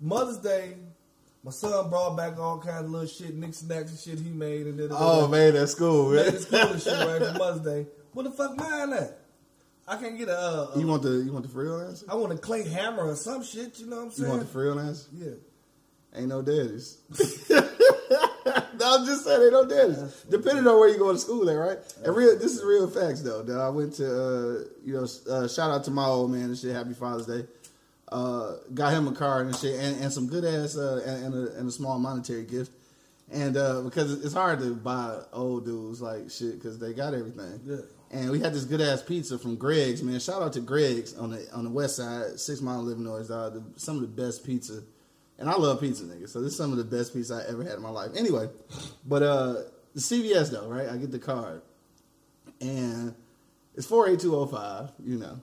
Mother's 0.00 0.38
Day, 0.38 0.74
my 1.42 1.50
son 1.50 1.90
brought 1.90 2.16
back 2.16 2.38
all 2.38 2.60
kinds 2.60 2.84
of 2.84 2.90
little 2.90 3.08
shit, 3.08 3.34
Nick 3.34 3.54
snacks 3.54 3.90
and 3.90 3.98
shit 3.98 4.24
he 4.24 4.30
made, 4.30 4.66
and 4.66 4.78
then 4.78 4.88
Oh 4.92 5.26
man, 5.26 5.54
that's 5.54 5.74
cool, 5.74 6.10
made 6.10 6.24
man. 6.24 6.32
his 6.34 6.44
cool 6.44 6.60
and 6.60 6.80
shit 6.80 6.92
right 6.92 7.20
for 7.32 7.32
Mother's 7.38 7.62
Day. 7.62 7.86
What 8.12 8.22
the 8.26 8.30
fuck 8.30 8.56
mine 8.56 8.92
at? 8.92 9.18
I 9.88 9.96
can't 9.96 10.16
get 10.16 10.28
a. 10.28 10.38
Uh, 10.38 10.78
You 10.78 10.86
want 10.86 11.02
the 11.02 11.10
you 11.10 11.32
want 11.32 11.50
the 11.50 11.58
real 11.58 11.80
answer? 11.80 12.06
I 12.08 12.14
want 12.14 12.32
a 12.32 12.36
clay 12.38 12.62
hammer 12.68 13.08
or 13.08 13.16
some 13.16 13.42
shit. 13.42 13.78
You 13.80 13.86
know 13.86 13.96
what 13.96 14.02
I'm 14.06 14.10
saying? 14.12 14.30
You 14.30 14.36
want 14.38 14.52
the 14.52 14.58
real 14.58 14.78
answer? 14.78 15.08
yeah. 15.12 15.30
Ain't 16.16 16.28
no 16.28 16.42
daddies. 16.42 16.98
I'm 18.86 19.04
just 19.04 19.24
saying 19.24 19.42
ain't 19.42 19.52
no 19.52 19.66
daddies. 19.66 20.24
Depending 20.30 20.66
on 20.66 20.78
where 20.78 20.88
you 20.88 20.98
go 20.98 21.12
to 21.12 21.18
school 21.18 21.48
at, 21.50 21.54
right? 21.54 21.78
And 22.04 22.16
real, 22.16 22.38
this 22.38 22.52
is 22.52 22.64
real 22.64 22.88
facts 22.88 23.22
though. 23.22 23.42
That 23.42 23.58
I 23.58 23.68
went 23.68 23.94
to, 23.94 24.06
uh, 24.06 24.64
you 24.84 24.94
know, 24.94 25.06
uh, 25.30 25.48
shout 25.48 25.70
out 25.70 25.84
to 25.84 25.90
my 25.90 26.06
old 26.06 26.30
man 26.30 26.44
and 26.44 26.56
shit. 26.58 26.74
Happy 26.74 26.94
Father's 26.94 27.26
Day. 27.26 27.46
Uh, 28.10 28.54
got 28.72 28.92
him 28.92 29.08
a 29.08 29.12
car 29.12 29.40
and 29.40 29.54
shit, 29.54 29.78
and, 29.80 30.00
and 30.00 30.12
some 30.12 30.28
good 30.28 30.44
ass, 30.44 30.76
uh, 30.76 31.02
and, 31.04 31.24
and, 31.24 31.48
a, 31.48 31.58
and 31.58 31.68
a 31.68 31.72
small 31.72 31.98
monetary 31.98 32.44
gift. 32.44 32.70
And 33.32 33.56
uh, 33.56 33.82
because 33.82 34.24
it's 34.24 34.34
hard 34.34 34.60
to 34.60 34.74
buy 34.74 35.18
old 35.32 35.64
dudes 35.64 36.00
like 36.00 36.30
shit 36.30 36.54
because 36.54 36.78
they 36.78 36.92
got 36.94 37.12
everything. 37.12 37.60
Yeah. 37.66 37.76
And 38.12 38.30
we 38.30 38.38
had 38.38 38.54
this 38.54 38.64
good 38.64 38.80
ass 38.80 39.02
pizza 39.02 39.36
from 39.36 39.56
Greg's, 39.56 40.02
man. 40.02 40.20
Shout 40.20 40.40
out 40.40 40.52
to 40.52 40.60
Greg's 40.60 41.16
on 41.16 41.30
the 41.32 41.52
on 41.52 41.64
the 41.64 41.70
west 41.70 41.96
side, 41.96 42.38
Six 42.38 42.60
Mile 42.60 42.84
Livernois, 42.84 43.28
dog. 43.28 43.54
The, 43.54 43.80
some 43.80 43.96
of 43.96 44.02
the 44.02 44.22
best 44.22 44.44
pizza. 44.46 44.82
And 45.38 45.50
I 45.50 45.56
love 45.56 45.80
pizza, 45.80 46.04
nigga. 46.04 46.28
So 46.28 46.40
this 46.40 46.52
is 46.52 46.58
some 46.58 46.72
of 46.72 46.78
the 46.78 46.84
best 46.84 47.12
pizza 47.12 47.44
I 47.46 47.50
ever 47.50 47.62
had 47.62 47.74
in 47.74 47.82
my 47.82 47.90
life. 47.90 48.10
Anyway, 48.16 48.48
but 49.04 49.22
uh 49.22 49.54
the 49.94 50.00
CVS 50.00 50.50
though, 50.50 50.68
right? 50.68 50.88
I 50.88 50.96
get 50.96 51.10
the 51.10 51.18
card. 51.18 51.62
And 52.60 53.14
it's 53.74 53.86
48205, 53.86 54.92
you 55.04 55.18
know. 55.18 55.40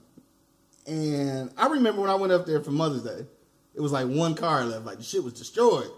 And 0.86 1.50
I 1.56 1.68
remember 1.68 2.02
when 2.02 2.10
I 2.10 2.14
went 2.14 2.32
up 2.32 2.46
there 2.46 2.60
for 2.60 2.72
Mother's 2.72 3.02
Day, 3.02 3.26
it 3.74 3.80
was 3.80 3.92
like 3.92 4.06
one 4.06 4.34
car 4.34 4.64
left, 4.64 4.84
like 4.84 4.98
the 4.98 5.04
shit 5.04 5.22
was 5.22 5.32
destroyed. 5.32 5.90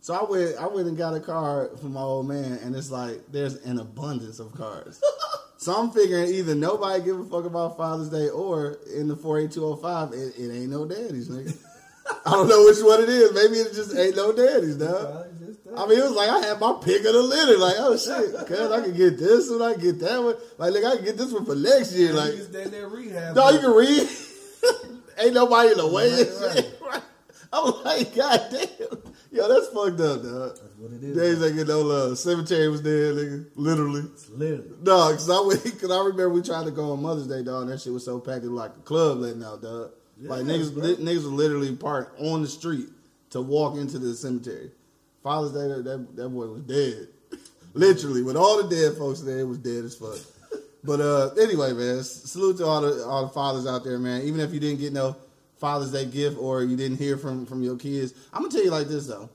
So 0.00 0.14
I 0.14 0.22
went 0.30 0.56
I 0.56 0.66
went 0.66 0.86
and 0.86 0.96
got 0.96 1.14
a 1.14 1.20
card 1.20 1.80
for 1.80 1.86
my 1.86 2.00
old 2.00 2.28
man, 2.28 2.58
and 2.62 2.76
it's 2.76 2.90
like 2.90 3.20
there's 3.32 3.54
an 3.64 3.78
abundance 3.78 4.38
of 4.38 4.54
cars. 4.54 5.00
so 5.56 5.74
I'm 5.74 5.90
figuring 5.90 6.32
either 6.32 6.54
nobody 6.54 7.02
give 7.02 7.18
a 7.18 7.24
fuck 7.24 7.44
about 7.44 7.76
Father's 7.76 8.10
Day 8.10 8.28
or 8.28 8.78
in 8.94 9.08
the 9.08 9.16
48205, 9.16 10.12
it, 10.12 10.38
it 10.38 10.54
ain't 10.54 10.70
no 10.70 10.84
daddies, 10.84 11.28
nigga. 11.28 11.56
I 12.24 12.30
don't 12.32 12.48
know 12.48 12.64
which 12.64 12.82
one 12.82 13.02
it 13.02 13.08
is. 13.08 13.32
Maybe 13.32 13.56
it 13.58 13.72
just 13.74 13.96
ain't 13.96 14.16
no 14.16 14.32
daddies, 14.32 14.76
dog. 14.76 14.90
Probably 14.90 15.46
just 15.46 15.64
that. 15.64 15.78
I 15.78 15.86
mean, 15.86 15.98
it 15.98 16.02
was 16.02 16.12
like 16.12 16.28
I 16.30 16.38
had 16.40 16.60
my 16.60 16.78
pick 16.82 17.04
of 17.04 17.12
the 17.12 17.22
litter. 17.22 17.58
Like, 17.58 17.74
oh 17.78 17.96
shit, 17.96 18.34
cuz 18.46 18.70
I 18.70 18.80
can 18.82 18.96
get 18.96 19.18
this 19.18 19.50
one, 19.50 19.62
I 19.62 19.72
can 19.72 19.82
get 19.82 20.00
that 20.00 20.22
one. 20.22 20.36
Like, 20.58 20.72
look, 20.72 20.84
I 20.84 20.96
can 20.96 21.04
get 21.04 21.16
this 21.16 21.32
one 21.32 21.44
for 21.44 21.54
next 21.54 21.92
year. 21.94 22.12
Like, 22.12 22.32
just 22.32 22.50
stand 22.50 22.70
there 22.70 22.88
rehab. 22.88 23.36
no, 23.36 23.50
you 23.50 23.58
can 23.60 23.72
read. 23.72 24.08
Ain't 25.18 25.34
nobody 25.34 25.70
in 25.72 25.78
the 25.78 25.88
way. 25.88 26.10
Right. 26.24 26.72
Right. 26.86 27.02
I'm 27.52 27.84
like, 27.84 28.14
god 28.14 28.48
damn. 28.50 28.98
Yo, 29.32 29.48
that's 29.48 29.68
fucked 29.68 30.00
up, 30.00 30.22
dog. 30.22 30.56
That's 30.56 30.76
what 30.78 30.92
it 30.92 31.02
is. 31.02 31.16
Days 31.16 31.42
ain't 31.42 31.56
get 31.56 31.68
no 31.68 31.80
love. 31.82 32.18
Cemetery 32.18 32.68
was 32.68 32.82
there, 32.82 33.12
nigga. 33.12 33.46
Literally. 33.54 34.00
It's 34.12 34.28
literally. 34.30 34.76
No, 34.82 35.12
cause 35.12 35.30
I 35.30 35.40
went, 35.40 35.62
cause 35.80 35.90
I 35.90 35.98
remember 35.98 36.30
we 36.30 36.42
tried 36.42 36.64
to 36.64 36.70
go 36.70 36.92
on 36.92 37.02
Mother's 37.02 37.28
Day, 37.28 37.42
dog, 37.42 37.62
and 37.62 37.70
that 37.70 37.80
shit 37.80 37.92
was 37.92 38.04
so 38.04 38.18
packed, 38.18 38.44
it 38.44 38.48
was 38.48 38.58
like 38.58 38.72
a 38.76 38.80
club 38.80 39.18
letting 39.18 39.44
out, 39.44 39.62
dog. 39.62 39.90
Like 40.20 40.42
niggas, 40.42 40.74
li- 40.74 40.96
niggas 40.96 41.30
literally 41.30 41.74
parked 41.74 42.20
on 42.20 42.42
the 42.42 42.48
street 42.48 42.88
to 43.30 43.40
walk 43.40 43.76
into 43.76 43.98
the 43.98 44.14
cemetery. 44.14 44.70
Father's 45.22 45.52
Day, 45.52 45.68
that 45.68 45.84
that, 45.84 46.16
that 46.16 46.28
boy 46.28 46.46
was 46.46 46.62
dead, 46.62 47.08
literally. 47.74 48.22
With 48.22 48.36
all 48.36 48.62
the 48.62 48.68
dead 48.68 48.96
folks 48.96 49.20
there, 49.20 49.40
it 49.40 49.44
was 49.44 49.58
dead 49.58 49.84
as 49.84 49.96
fuck. 49.96 50.18
But 50.84 51.00
uh, 51.00 51.30
anyway, 51.34 51.72
man, 51.72 52.02
salute 52.04 52.58
to 52.58 52.66
all 52.66 52.80
the 52.80 53.04
all 53.04 53.26
the 53.26 53.32
fathers 53.32 53.66
out 53.66 53.82
there, 53.82 53.98
man. 53.98 54.22
Even 54.22 54.40
if 54.40 54.54
you 54.54 54.60
didn't 54.60 54.78
get 54.78 54.92
no 54.92 55.16
Father's 55.58 55.90
Day 55.90 56.04
gift 56.06 56.38
or 56.38 56.62
you 56.62 56.76
didn't 56.76 56.98
hear 56.98 57.16
from 57.16 57.44
from 57.44 57.62
your 57.62 57.76
kids, 57.76 58.14
I'm 58.32 58.42
gonna 58.42 58.52
tell 58.52 58.64
you 58.64 58.70
like 58.70 58.86
this 58.86 59.08
though. 59.08 59.28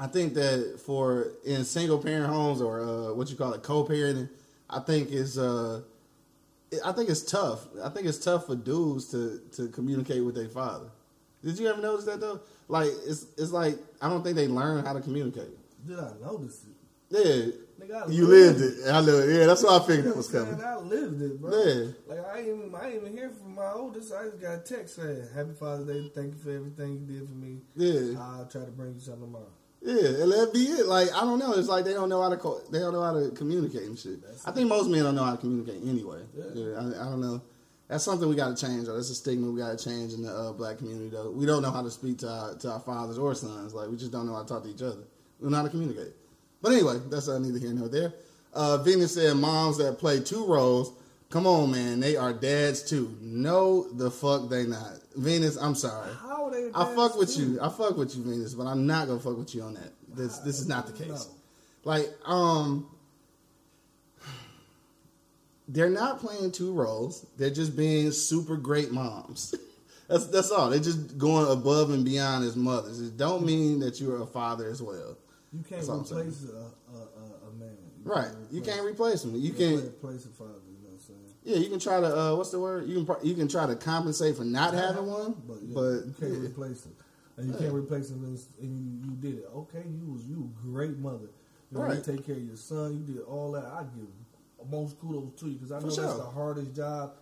I 0.00 0.06
think 0.08 0.34
that 0.34 0.80
for 0.84 1.28
in 1.44 1.64
single 1.64 1.98
parent 1.98 2.26
homes 2.26 2.60
or 2.60 2.80
uh, 2.80 3.14
what 3.14 3.30
you 3.30 3.36
call 3.36 3.52
it 3.52 3.62
co-parenting, 3.62 4.28
I 4.68 4.80
think 4.80 5.10
is 5.10 5.38
uh, 5.38 5.82
I 6.84 6.92
think 6.92 7.08
it's 7.08 7.22
tough. 7.22 7.66
I 7.82 7.88
think 7.88 8.06
it's 8.06 8.18
tough 8.18 8.46
for 8.46 8.56
dudes 8.56 9.06
to 9.12 9.40
to 9.56 9.68
communicate 9.68 10.24
with 10.24 10.34
their 10.34 10.48
father. 10.48 10.86
Did 11.42 11.58
you 11.58 11.68
ever 11.68 11.80
notice 11.80 12.04
that 12.06 12.20
though? 12.20 12.40
Like 12.68 12.90
it's 13.06 13.26
it's 13.36 13.52
like 13.52 13.78
I 14.02 14.08
don't 14.08 14.22
think 14.22 14.36
they 14.36 14.48
learn 14.48 14.84
how 14.84 14.92
to 14.92 15.00
communicate. 15.00 15.56
Did 15.86 15.98
I 15.98 16.12
notice 16.20 16.64
it? 16.64 16.74
Yeah, 17.10 17.52
Nigga, 17.80 18.08
I 18.08 18.10
you 18.10 18.26
lived 18.26 18.60
lived 18.60 18.80
it. 18.80 18.90
I 18.90 19.00
know 19.00 19.18
it. 19.18 19.34
Yeah, 19.34 19.46
that's 19.46 19.62
why 19.62 19.78
I 19.78 19.86
figured 19.86 20.06
that 20.06 20.16
was 20.16 20.28
coming. 20.28 20.60
I 20.64 20.76
lived 20.76 21.22
it, 21.22 21.40
bro. 21.40 21.50
Yeah. 21.50 21.84
Like 22.06 22.26
I 22.26 22.38
ain't 22.40 22.48
even 22.48 22.74
I 22.74 22.86
ain't 22.86 22.96
even 22.96 23.12
hear 23.12 23.30
from 23.30 23.54
my 23.54 23.70
oldest. 23.72 24.12
I 24.12 24.24
just 24.24 24.40
got 24.40 24.54
a 24.54 24.58
text 24.58 24.96
saying, 24.96 25.28
"Happy 25.34 25.52
Father's 25.58 25.86
Day. 25.86 26.10
Thank 26.14 26.34
you 26.34 26.40
for 26.40 26.50
everything 26.50 27.06
you 27.06 27.18
did 27.20 27.28
for 27.28 27.34
me. 27.34 27.58
Yeah, 27.76 28.20
I'll 28.20 28.46
try 28.46 28.64
to 28.64 28.70
bring 28.72 28.94
you 28.94 29.00
something 29.00 29.22
tomorrow." 29.22 29.52
Yeah, 29.82 30.22
and 30.22 30.32
that 30.32 30.50
be 30.52 30.60
it. 30.64 30.86
Like 30.86 31.08
I 31.14 31.20
don't 31.20 31.38
know. 31.38 31.52
It's 31.52 31.68
like 31.68 31.84
they 31.84 31.92
don't 31.94 32.08
know 32.08 32.20
how 32.22 32.28
to 32.30 32.36
co- 32.36 32.60
they 32.70 32.78
don't 32.78 32.92
know 32.92 33.02
how 33.02 33.12
to 33.14 33.30
communicate 33.30 33.82
and 33.84 33.98
shit. 33.98 34.18
I 34.46 34.50
think 34.50 34.68
most 34.68 34.88
men 34.90 35.02
don't 35.04 35.14
know 35.14 35.24
how 35.24 35.32
to 35.32 35.38
communicate 35.38 35.82
anyway. 35.86 36.22
Yeah. 36.36 36.44
Yeah, 36.54 36.74
I, 36.76 37.06
I 37.06 37.10
don't 37.10 37.20
know. 37.20 37.40
That's 37.88 38.04
something 38.04 38.28
we 38.28 38.34
got 38.36 38.54
to 38.54 38.66
change. 38.66 38.86
though. 38.86 38.96
That's 38.96 39.08
a 39.10 39.14
stigma 39.14 39.50
we 39.50 39.60
got 39.60 39.78
to 39.78 39.82
change 39.82 40.12
in 40.12 40.22
the 40.22 40.30
uh, 40.32 40.52
black 40.52 40.78
community. 40.78 41.08
Though 41.08 41.30
we 41.30 41.46
don't 41.46 41.62
know 41.62 41.70
how 41.70 41.82
to 41.82 41.90
speak 41.90 42.18
to 42.18 42.28
our 42.28 42.54
to 42.56 42.72
our 42.72 42.80
fathers 42.80 43.18
or 43.18 43.34
sons. 43.34 43.72
Like 43.72 43.88
we 43.88 43.96
just 43.96 44.12
don't 44.12 44.26
know 44.26 44.34
how 44.34 44.42
to 44.42 44.48
talk 44.48 44.62
to 44.64 44.68
each 44.68 44.82
other. 44.82 44.98
We 45.38 45.44
don't 45.44 45.52
know 45.52 45.58
how 45.58 45.64
to 45.64 45.70
communicate. 45.70 46.12
But 46.60 46.72
anyway, 46.72 46.98
that's 47.08 47.28
uh, 47.28 47.38
neither 47.38 47.58
here 47.60 47.72
nor 47.72 47.88
there. 47.88 48.12
Uh, 48.52 48.78
Venus 48.78 49.14
said, 49.14 49.36
"Moms 49.36 49.78
that 49.78 49.98
play 49.98 50.18
two 50.20 50.44
roles, 50.44 50.92
come 51.30 51.46
on, 51.46 51.70
man, 51.70 52.00
they 52.00 52.16
are 52.16 52.32
dads 52.32 52.82
too. 52.82 53.16
No, 53.20 53.88
the 53.92 54.10
fuck 54.10 54.48
they 54.50 54.66
not. 54.66 54.98
Venus, 55.16 55.56
I'm 55.56 55.74
sorry. 55.76 56.10
Are 56.74 56.92
I 56.92 56.94
fuck 56.94 57.16
with 57.16 57.34
too. 57.34 57.52
you. 57.52 57.60
I 57.60 57.68
fuck 57.68 57.96
with 57.96 58.16
you, 58.16 58.22
Venus, 58.22 58.54
but 58.54 58.66
I'm 58.66 58.86
not 58.86 59.06
gonna 59.08 59.20
fuck 59.20 59.36
with 59.36 59.54
you 59.54 59.62
on 59.62 59.74
that. 59.74 59.92
This 60.14 60.38
this 60.38 60.58
is 60.60 60.68
not 60.68 60.86
the 60.86 60.92
case. 60.92 61.08
No. 61.08 61.34
Like, 61.84 62.10
um, 62.26 62.88
they're 65.68 65.90
not 65.90 66.20
playing 66.20 66.52
two 66.52 66.72
roles. 66.72 67.26
They're 67.36 67.50
just 67.50 67.76
being 67.76 68.10
super 68.10 68.56
great 68.56 68.90
moms. 68.90 69.54
that's 70.08 70.26
that's 70.26 70.50
all. 70.50 70.70
They're 70.70 70.80
just 70.80 71.18
going 71.18 71.50
above 71.50 71.90
and 71.90 72.04
beyond 72.04 72.44
as 72.44 72.56
mothers. 72.56 73.00
It 73.00 73.16
don't 73.16 73.44
mean 73.44 73.80
that 73.80 74.00
you're 74.00 74.22
a 74.22 74.26
father 74.26 74.68
as 74.68 74.82
well. 74.82 75.16
You 75.52 75.62
can't 75.62 75.80
That's 75.80 75.88
all 75.88 76.00
I'm 76.00 76.04
saying. 76.04 76.20
replace 76.20 76.44
a, 76.44 76.96
a, 76.96 77.48
a, 77.48 77.52
man. 77.58 77.76
You 78.04 78.10
Right. 78.12 78.28
You 78.50 78.60
can't 78.60 78.84
replace 78.84 79.24
him. 79.24 79.34
You 79.34 79.40
You 79.40 79.52
can't 79.52 79.84
replace 79.84 80.24
a 80.26 80.28
father. 80.28 80.52
You 80.68 80.82
know 80.82 80.90
what 80.90 80.94
I'm 80.94 81.00
saying? 81.00 81.34
Yeah, 81.48 81.56
you 81.56 81.70
can 81.70 81.78
try 81.78 81.98
to. 81.98 82.06
Uh, 82.06 82.36
what's 82.36 82.50
the 82.50 82.60
word? 82.60 82.86
You 82.88 82.96
can. 82.96 83.06
pro- 83.06 83.22
You 83.22 83.34
can 83.34 83.48
try 83.48 83.66
to 83.66 83.74
compensate 83.74 84.36
for 84.36 84.44
not 84.44 84.74
having 84.74 85.06
one, 85.06 85.34
But, 85.48 85.56
yeah, 85.62 85.74
but 85.74 85.90
you 86.06 86.14
can't 86.20 86.38
replace 86.44 86.84
it. 86.84 86.92
And 87.38 87.48
you 87.48 87.54
can't 87.58 87.72
replace 87.72 88.10
it 88.10 88.16
and 88.16 88.38
and 88.60 89.04
you, 89.06 89.12
did 89.12 89.38
it. 89.38 89.48
Okay, 89.54 89.82
you 89.98 90.12
was 90.12 90.24
you 90.24 90.52
a 90.52 90.66
great 90.66 90.98
mother. 90.98 91.30
You, 91.70 91.78
know, 91.78 91.92
you 91.92 92.02
take 92.02 92.26
care 92.26 92.34
of 92.34 92.42
your 92.42 92.56
son. 92.56 92.98
You 93.06 93.14
did 93.14 93.22
all 93.22 93.52
that. 93.52 93.64
I 93.64 93.84
give 93.96 94.08
most 94.70 95.00
kudos 95.00 95.40
to 95.40 95.46
you 95.46 95.54
because 95.54 95.72
I 95.72 95.80
For 95.80 95.86
know 95.86 95.94
that's 95.94 96.18
the 96.18 96.24
hardest 96.24 96.74
job 96.74 97.12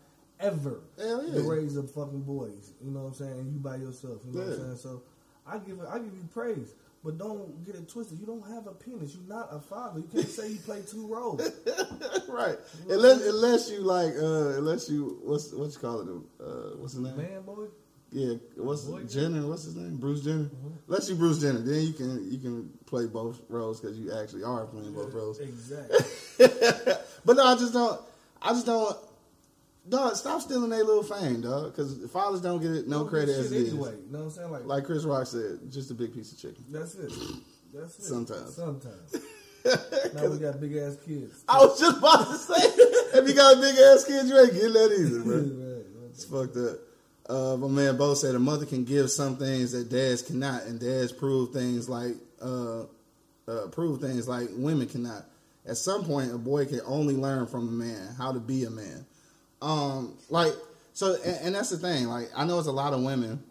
ever 0.41 0.81
Hell 0.99 1.23
to 1.33 1.43
raise 1.43 1.79
up 1.79 1.89
fucking 1.91 2.23
boys. 2.23 2.73
You 2.83 2.91
know 2.91 3.01
what 3.03 3.09
I'm 3.09 3.15
saying? 3.15 3.33
And 3.33 3.53
you 3.53 3.59
by 3.61 3.77
yourself. 3.77 4.23
You 4.27 4.33
know 4.33 4.47
what 4.47 4.53
I'm 4.55 4.65
saying? 4.65 4.77
So 4.79 5.03
I 5.47 5.59
give. 5.59 5.79
I 5.89 5.99
give 5.99 6.15
you 6.15 6.29
praise. 6.33 6.75
But 7.07 7.19
don't 7.19 7.65
get 7.65 7.77
it 7.77 7.89
twisted. 7.89 8.19
You 8.19 8.27
don't 8.27 8.45
have 8.49 8.67
a 8.67 8.73
penis. 8.73 9.15
You're 9.15 9.29
not 9.29 9.49
a 9.53 9.61
father. 9.61 10.01
You 10.01 10.09
can't 10.13 10.29
say 10.29 10.49
you 10.49 10.59
play 10.59 10.83
two 10.83 11.07
roles. 11.07 11.41
right. 12.29 12.57
Unless 12.91 13.25
unless 13.25 13.71
you 13.71 13.83
like, 13.83 14.13
uh, 14.17 14.59
unless 14.59 14.91
you 14.91 15.21
what's 15.23 15.53
what 15.53 15.73
you 15.73 15.79
call 15.79 16.01
it? 16.01 16.09
Uh, 16.45 16.77
what's 16.79 16.95
his 16.95 17.03
name? 17.03 17.17
Man, 17.17 17.43
boy. 17.43 17.67
Yeah, 18.11 18.35
what's 18.57 18.83
Boy. 18.83 19.05
Jenner? 19.05 19.47
What's 19.47 19.65
his 19.65 19.77
name? 19.77 19.99
Bruce 19.99 20.23
Jenner. 20.23 20.51
Unless 20.89 21.09
you 21.09 21.15
Bruce 21.15 21.41
Jenner, 21.41 21.61
then 21.61 21.85
you 21.85 21.93
can 21.93 22.29
you 22.29 22.39
can 22.39 22.71
play 22.87 23.07
both 23.07 23.41
roles 23.49 23.81
because 23.81 23.97
you 23.97 24.13
actually 24.13 24.43
are 24.43 24.67
playing 24.67 24.93
both 24.93 25.15
roles. 25.15 25.39
Exactly. 25.39 25.99
but 27.25 27.37
no, 27.37 27.45
I 27.45 27.55
just 27.55 27.73
don't. 27.73 28.01
I 28.43 28.49
just 28.49 28.67
don't. 28.67 28.97
Dog, 29.89 30.17
stop 30.17 30.41
stealing 30.41 30.71
their 30.71 30.83
little 30.85 31.03
fame, 31.03 31.41
dog. 31.43 31.73
Because 31.73 31.99
fathers 32.11 32.41
don't 32.41 32.61
get 32.61 32.73
it 32.73 32.89
no 32.89 33.01
Don't 33.01 33.09
credit 33.09 33.31
as 33.39 33.53
it 33.53 33.57
is. 33.63 33.69
anyway. 33.73 33.93
You 34.07 34.13
know 34.13 34.19
what 34.19 34.25
I'm 34.25 34.31
saying? 34.31 34.51
Like, 34.51 34.65
Like 34.67 34.85
Chris 34.85 35.05
Rock 35.05 35.27
said, 35.27 35.61
just 35.71 35.91
a 35.91 35.95
big 35.95 36.13
piece 36.15 36.33
of 36.33 36.39
chicken. 36.39 36.65
that's 36.71 36.95
it. 36.97 37.13
That's 37.73 37.99
it. 37.99 38.03
Sometimes. 38.05 38.55
Sometimes. 38.55 39.17
now 40.15 40.29
we 40.29 40.39
got 40.39 40.61
big 40.61 40.77
ass 40.77 40.97
kids. 41.05 41.45
I 41.49 41.59
was 41.59 41.79
just 41.79 41.99
about 41.99 42.27
to 42.29 42.37
say, 42.37 42.55
if 43.19 43.29
you 43.29 43.35
got 43.35 43.61
big 43.61 43.77
ass 43.77 44.05
kids, 44.05 44.29
you 44.29 44.39
ain't 44.39 44.53
getting 44.53 44.73
that 44.73 44.97
either, 44.99 45.23
bro. 45.23 45.37
Right, 45.39 46.11
It's 46.11 46.25
fucked 46.25 46.57
up. 46.57 46.79
Uh, 47.29 47.57
my 47.57 47.67
man 47.67 47.97
Bo 47.97 48.15
said 48.15 48.35
a 48.37 48.39
mother 48.39 48.67
can 48.67 48.85
give 48.85 49.11
some 49.11 49.37
things 49.37 49.73
that 49.73 49.89
dads 49.91 50.23
cannot, 50.23 50.63
and 50.65 50.79
dads 50.79 51.11
prove 51.13 51.53
things 51.53 51.89
like 51.89 52.15
uh, 52.41 52.83
uh, 53.49 53.67
prove 53.73 54.01
things 54.01 54.29
like 54.29 54.49
women 54.53 54.87
cannot. 54.87 55.25
At 55.67 55.77
some 55.77 56.05
point, 56.05 56.33
a 56.33 56.39
boy 56.39 56.67
can 56.67 56.81
only 56.87 57.17
learn 57.17 57.49
from 57.49 57.67
a 57.69 57.73
man 57.73 58.15
how 58.17 58.31
to 58.33 58.39
be 58.39 58.63
a 58.65 58.71
man. 58.71 59.05
Um, 59.67 60.15
like 60.31 60.53
so, 60.93 61.17
and, 61.25 61.47
and 61.47 61.55
that's 61.55 61.71
the 61.71 61.77
thing. 61.77 62.07
Like 62.07 62.31
I 62.37 62.45
know 62.45 62.59
it's 62.59 62.69
a 62.69 62.73
lot 62.73 62.93
of 62.93 63.03
women, 63.03 63.43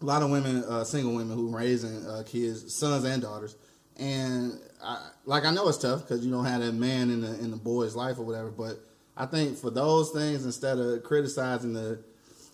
a 0.00 0.04
lot 0.04 0.22
of 0.22 0.30
women, 0.30 0.62
uh, 0.64 0.84
single 0.84 1.14
women 1.16 1.36
who 1.36 1.48
raising 1.48 2.06
uh, 2.06 2.22
kids, 2.24 2.72
sons 2.72 3.04
and 3.04 3.20
daughters, 3.20 3.56
and 3.96 4.60
I, 4.82 5.08
like 5.24 5.44
I 5.44 5.50
know 5.50 5.68
it's 5.68 5.78
tough 5.78 6.02
because 6.02 6.24
you 6.24 6.30
don't 6.30 6.44
have 6.44 6.60
that 6.60 6.72
man 6.74 7.10
in 7.10 7.22
the 7.22 7.38
in 7.40 7.50
the 7.50 7.56
boy's 7.56 7.96
life 7.96 8.18
or 8.18 8.22
whatever. 8.22 8.50
But 8.50 8.78
I 9.16 9.26
think 9.26 9.58
for 9.58 9.70
those 9.70 10.10
things, 10.10 10.44
instead 10.44 10.78
of 10.78 11.02
criticizing 11.02 11.72
the, 11.72 11.98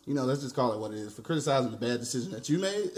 you 0.06 0.14
know, 0.14 0.24
let's 0.24 0.40
just 0.40 0.56
call 0.56 0.72
it 0.72 0.78
what 0.78 0.92
it 0.92 0.96
is, 0.96 1.14
for 1.14 1.20
criticizing 1.20 1.70
the 1.70 1.76
bad 1.76 2.00
decision 2.00 2.32
that 2.32 2.48
you 2.48 2.58
made, 2.58 2.90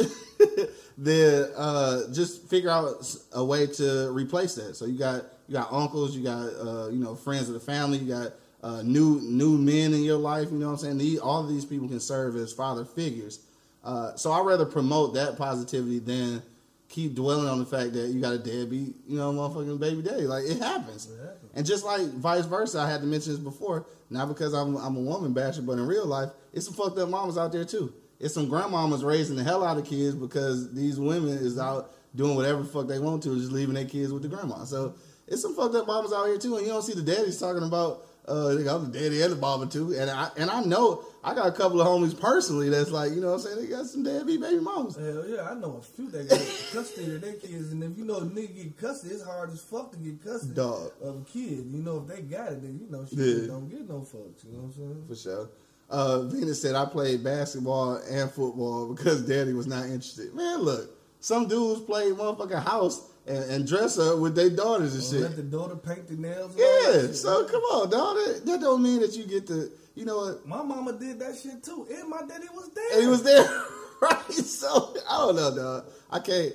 then 0.99 1.51
uh, 1.57 2.03
just 2.13 2.49
figure 2.49 2.71
out 2.71 3.05
a 3.33 3.45
way 3.45 3.67
to 3.67 4.13
replace 4.13 4.55
that. 4.55 4.77
So 4.77 4.87
you 4.87 5.01
got 5.01 5.25
you 5.49 5.55
got 5.55 5.73
uncles, 5.73 6.17
you 6.17 6.23
got 6.23 6.47
uh, 6.47 6.89
you 6.91 7.03
know 7.03 7.17
friends 7.17 7.49
of 7.49 7.55
the 7.55 7.61
family, 7.61 7.99
you 7.99 8.07
got 8.07 8.33
uh, 8.63 8.83
new 8.83 9.21
new 9.23 9.57
men 9.57 9.95
in 9.95 10.03
your 10.03 10.19
life. 10.19 10.51
You 10.51 10.59
know 10.59 10.67
what 10.67 10.73
I'm 10.73 10.79
saying? 10.79 10.99
These, 10.99 11.19
all 11.19 11.43
of 11.43 11.49
these 11.49 11.65
people 11.65 11.89
can 11.89 12.01
serve 12.01 12.37
as 12.37 12.53
father 12.53 12.85
figures. 12.85 13.41
Uh, 13.83 14.15
so 14.17 14.33
I'd 14.33 14.45
rather 14.45 14.67
promote 14.67 15.15
that 15.15 15.39
positivity 15.39 15.99
than 15.99 16.43
keep 16.89 17.15
dwelling 17.15 17.49
on 17.49 17.59
the 17.59 17.65
fact 17.65 17.93
that 17.95 18.09
you 18.09 18.21
got 18.21 18.35
a 18.35 18.39
deadbeat, 18.39 18.95
you 19.07 19.17
know, 19.17 19.33
motherfucking 19.33 19.79
baby 19.79 20.03
daddy. 20.03 20.27
Like 20.27 20.45
it 20.45 20.59
happens. 20.59 21.09
It 21.11 21.19
happens. 21.21 21.51
And 21.55 21.65
just 21.65 21.85
like 21.85 22.03
vice 22.15 22.45
versa, 22.45 22.81
I 22.81 22.91
had 22.91 23.01
to 23.01 23.07
mention 23.07 23.33
this 23.33 23.41
before, 23.41 23.87
not 24.11 24.29
because 24.29 24.53
I'm 24.53 24.77
I'm 24.77 24.97
a 24.97 25.01
woman 25.01 25.33
basher, 25.33 25.63
but 25.63 25.73
in 25.73 25.87
real 25.87 26.07
life, 26.07 26.31
it's 26.53 26.67
some 26.67 26.75
fucked 26.75 26.99
up 26.99 27.09
mamas 27.09 27.39
out 27.39 27.53
there 27.53 27.65
too. 27.65 27.95
It's 28.19 28.35
some 28.35 28.51
grandmamas 28.51 29.03
raising 29.03 29.37
the 29.37 29.43
hell 29.43 29.65
out 29.65 29.79
of 29.79 29.87
kids 29.87 30.15
because 30.15 30.75
these 30.75 31.01
women 31.01 31.31
is 31.31 31.59
out 31.59 31.93
doing 32.15 32.37
whatever 32.37 32.63
the 32.63 32.69
fuck 32.69 32.87
they 32.87 32.99
want 32.99 33.23
to, 33.23 33.35
just 33.39 33.51
leaving 33.51 33.75
their 33.75 33.87
kids 33.87 34.13
with 34.13 34.23
the 34.23 34.29
grandma. 34.29 34.65
So 34.65 34.95
it's 35.27 35.41
some 35.41 35.57
fucked 35.57 35.75
up 35.75 35.87
mamas 35.87 36.13
out 36.13 36.27
here 36.27 36.37
too, 36.37 36.57
and 36.57 36.67
you 36.67 36.73
don't 36.73 36.83
see 36.83 36.93
the 36.93 37.03
daddies 37.03 37.39
talking 37.39 37.63
about 37.63 38.07
uh 38.29 38.49
the 38.55 38.91
daddy 38.93 39.23
and 39.23 39.41
mama 39.41 39.67
too. 39.67 39.95
And 39.95 40.11
I 40.11 40.29
and 40.37 40.51
I 40.51 40.63
know 40.63 41.05
I 41.23 41.35
got 41.35 41.49
a 41.49 41.53
couple 41.53 41.81
of 41.81 41.87
homies 41.87 42.19
personally 42.19 42.69
that's 42.71 42.91
like, 42.91 43.13
you 43.13 43.21
know 43.21 43.29
what 43.29 43.35
I'm 43.35 43.41
saying, 43.41 43.57
they 43.61 43.67
got 43.67 43.87
some 43.87 44.03
deadbeat 44.03 44.41
baby 44.41 44.61
moms. 44.61 44.97
Hell 44.97 45.25
yeah, 45.29 45.49
I 45.51 45.55
know 45.55 45.77
a 45.79 45.83
few 45.83 46.11
that 46.11 46.29
got 46.29 46.39
custody 46.73 47.15
of 47.15 47.21
their 47.21 47.35
kids, 47.35 47.73
and 47.73 47.83
if 47.85 47.99
you 47.99 48.05
know 48.05 48.17
a 48.17 48.21
nigga 48.23 48.55
get 48.57 48.79
custody, 48.79 49.15
it's 49.15 49.23
hard 49.25 49.51
as 49.51 49.61
fuck 49.61 49.91
to 49.93 49.99
get 49.99 50.25
custody 50.25 50.55
Dog. 50.55 50.93
of 51.03 51.17
a 51.23 51.25
kid. 51.25 51.67
You 51.67 51.83
know, 51.83 51.99
if 52.09 52.15
they 52.15 52.23
got 52.23 52.53
it, 52.53 52.63
then 52.63 52.79
you 52.81 52.91
know 52.91 53.05
she 53.07 53.17
Yeah. 53.17 53.47
don't 53.49 53.69
get 53.69 53.89
no 53.89 54.01
fucks. 54.01 54.45
You 54.45 54.53
know 54.53 54.59
what 54.61 54.65
I'm 54.65 54.73
saying? 54.73 55.05
For 55.09 55.15
sure. 55.17 55.49
Uh, 55.91 56.23
Venus 56.23 56.63
said 56.63 56.77
I 56.77 56.85
played 56.87 57.25
basketball 57.25 57.97
and 58.09 58.31
football 58.31 58.95
because 58.95 59.23
daddy 59.27 59.53
was 59.53 59.67
not 59.67 59.85
interested. 59.87 60.33
Man, 60.35 60.61
look, 60.61 60.89
some 61.19 61.49
dudes 61.49 61.81
play 61.81 62.11
motherfucking 62.13 62.63
house 62.63 63.10
and, 63.27 63.45
and 63.51 63.67
dress 63.67 63.99
up 63.99 64.19
with 64.19 64.35
their 64.35 64.51
daughters 64.51 64.95
and 65.13 65.23
Or 65.23 65.29
let 65.29 65.37
the 65.37 65.43
daughter 65.43 65.77
paint 65.77 66.09
the 66.09 66.15
nails. 66.15 66.55
and 66.55 66.61
all 66.65 66.93
that 66.93 67.07
Yeah, 67.07 67.13
so 67.13 67.45
come 67.47 67.63
on, 67.63 67.91
dog. 67.91 68.17
That, 68.17 68.43
that 68.47 68.61
don't 68.61 68.83
mean 68.83 69.01
that 69.01 69.15
you 69.17 69.25
get 69.27 69.47
to, 69.49 69.71
you 69.95 70.05
know 70.05 70.19
what? 70.19 70.47
My 70.47 70.63
mama 70.63 70.93
did 70.93 71.19
that 71.21 71.37
shit 71.39 71.63
too, 71.63 71.87
and 71.93 72.09
my 72.09 72.21
daddy 72.23 72.47
was 72.55 72.71
there. 72.75 72.93
And 72.95 73.03
he 73.03 73.07
was 73.09 73.23
there, 73.23 73.45
right? 74.03 74.33
So 74.33 74.95
I 75.09 75.19
don't 75.19 75.37
know, 75.37 75.55
dog. 75.55 75.85
I 76.11 76.19
can't. 76.21 76.53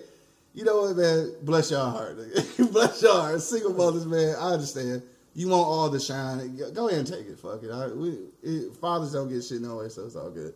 You 0.54 0.64
know 0.64 0.82
what, 0.84 0.96
man? 0.96 1.34
Bless 1.44 1.70
your 1.70 1.82
heart. 1.82 2.18
nigga. 2.18 2.72
Bless 2.72 3.02
your 3.02 3.14
heart. 3.14 3.42
Single 3.42 3.74
mothers, 3.74 4.06
man. 4.06 4.36
I 4.40 4.54
understand. 4.54 5.04
You 5.34 5.50
want 5.50 5.68
all 5.68 5.90
the 5.90 6.00
shine. 6.00 6.58
Go 6.74 6.88
ahead 6.88 7.00
and 7.00 7.08
take 7.08 7.28
it. 7.28 7.38
Fuck 7.38 7.62
it. 7.62 7.70
I, 7.72 7.88
we, 7.88 8.18
it 8.42 8.74
fathers 8.78 9.12
don't 9.12 9.28
get 9.28 9.44
shit 9.44 9.60
no 9.62 9.76
way, 9.78 9.90
so 9.90 10.06
it's 10.06 10.16
all 10.16 10.30
good. 10.32 10.54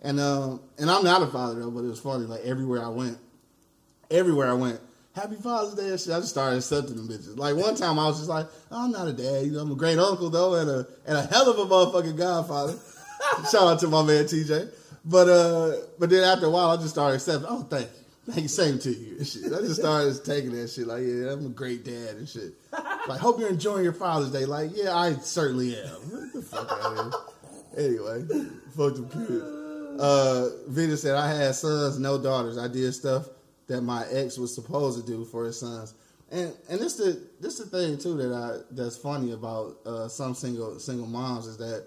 And 0.00 0.18
um, 0.18 0.60
and 0.78 0.90
I'm 0.90 1.04
not 1.04 1.20
a 1.22 1.26
father 1.26 1.60
though, 1.60 1.70
but 1.70 1.80
it 1.84 1.88
was 1.88 2.00
funny. 2.00 2.24
Like 2.24 2.40
everywhere 2.40 2.82
I 2.82 2.88
went, 2.88 3.18
everywhere 4.10 4.48
I 4.48 4.54
went, 4.54 4.80
Happy 5.14 5.36
Father's 5.36 5.74
Day. 5.74 5.88
I 5.88 6.20
just 6.20 6.30
started 6.30 6.56
accepting 6.56 6.96
them 6.96 7.06
bitches. 7.06 7.36
Like 7.36 7.54
one 7.54 7.74
time, 7.74 7.98
I 7.98 8.06
was 8.06 8.16
just 8.16 8.30
like, 8.30 8.46
oh, 8.70 8.84
I'm 8.84 8.92
not 8.92 9.08
a 9.08 9.12
dad. 9.12 9.44
You 9.44 9.52
know, 9.52 9.60
I'm 9.60 9.72
a 9.72 9.74
great 9.74 9.98
uncle 9.98 10.30
though, 10.30 10.54
and 10.54 10.70
a 10.70 10.86
and 11.06 11.18
a 11.18 11.22
hell 11.22 11.50
of 11.50 11.58
a 11.58 11.66
motherfucking 11.66 12.16
godfather. 12.16 12.78
Shout 13.50 13.68
out 13.68 13.78
to 13.80 13.88
my 13.88 14.02
man 14.02 14.24
TJ. 14.24 14.72
But 15.04 15.28
uh, 15.28 15.76
but 15.98 16.08
then 16.08 16.24
after 16.24 16.46
a 16.46 16.50
while, 16.50 16.70
I 16.70 16.76
just 16.76 16.90
started 16.90 17.16
accepting. 17.16 17.46
Oh, 17.48 17.62
thank 17.62 17.88
you. 17.88 18.32
Thank 18.32 18.42
you, 18.42 18.48
same 18.48 18.78
to 18.78 18.90
you. 18.90 19.18
And 19.18 19.26
shit. 19.26 19.52
I 19.52 19.58
just 19.58 19.80
started 19.80 20.24
taking 20.24 20.52
that 20.52 20.70
shit. 20.70 20.86
Like, 20.86 21.02
yeah, 21.04 21.32
I'm 21.32 21.44
a 21.44 21.48
great 21.48 21.84
dad 21.84 22.16
and 22.16 22.28
shit. 22.28 22.54
Like, 23.08 23.18
hope 23.18 23.40
you're 23.40 23.50
enjoying 23.50 23.82
your 23.82 23.92
Father's 23.92 24.30
Day. 24.30 24.46
Like, 24.46 24.70
yeah, 24.74 24.96
I 24.96 25.14
certainly 25.14 25.76
am. 25.76 25.88
What 25.88 26.32
the 26.32 26.42
fuck? 26.42 27.34
Anyway, 27.76 28.24
fuck 28.76 28.94
them 28.94 29.08
kids. 29.10 30.00
Uh, 30.00 30.50
Vita 30.68 30.96
said, 30.96 31.16
I 31.16 31.34
had 31.34 31.54
sons, 31.56 31.98
no 31.98 32.16
daughters. 32.16 32.58
I 32.58 32.68
did 32.68 32.92
stuff 32.94 33.26
that 33.72 33.80
my 33.82 34.04
ex 34.10 34.36
was 34.36 34.54
supposed 34.54 35.00
to 35.00 35.06
do 35.06 35.24
for 35.24 35.46
his 35.46 35.58
sons. 35.58 35.94
And 36.30 36.52
and 36.68 36.78
this 36.80 36.96
the 36.96 37.20
this 37.40 37.58
the 37.58 37.66
thing 37.66 37.98
too 37.98 38.16
that 38.16 38.32
I 38.32 38.58
that's 38.70 38.96
funny 38.96 39.32
about 39.32 39.76
uh, 39.86 40.08
some 40.08 40.34
single 40.34 40.78
single 40.78 41.06
moms 41.06 41.46
is 41.46 41.56
that 41.56 41.86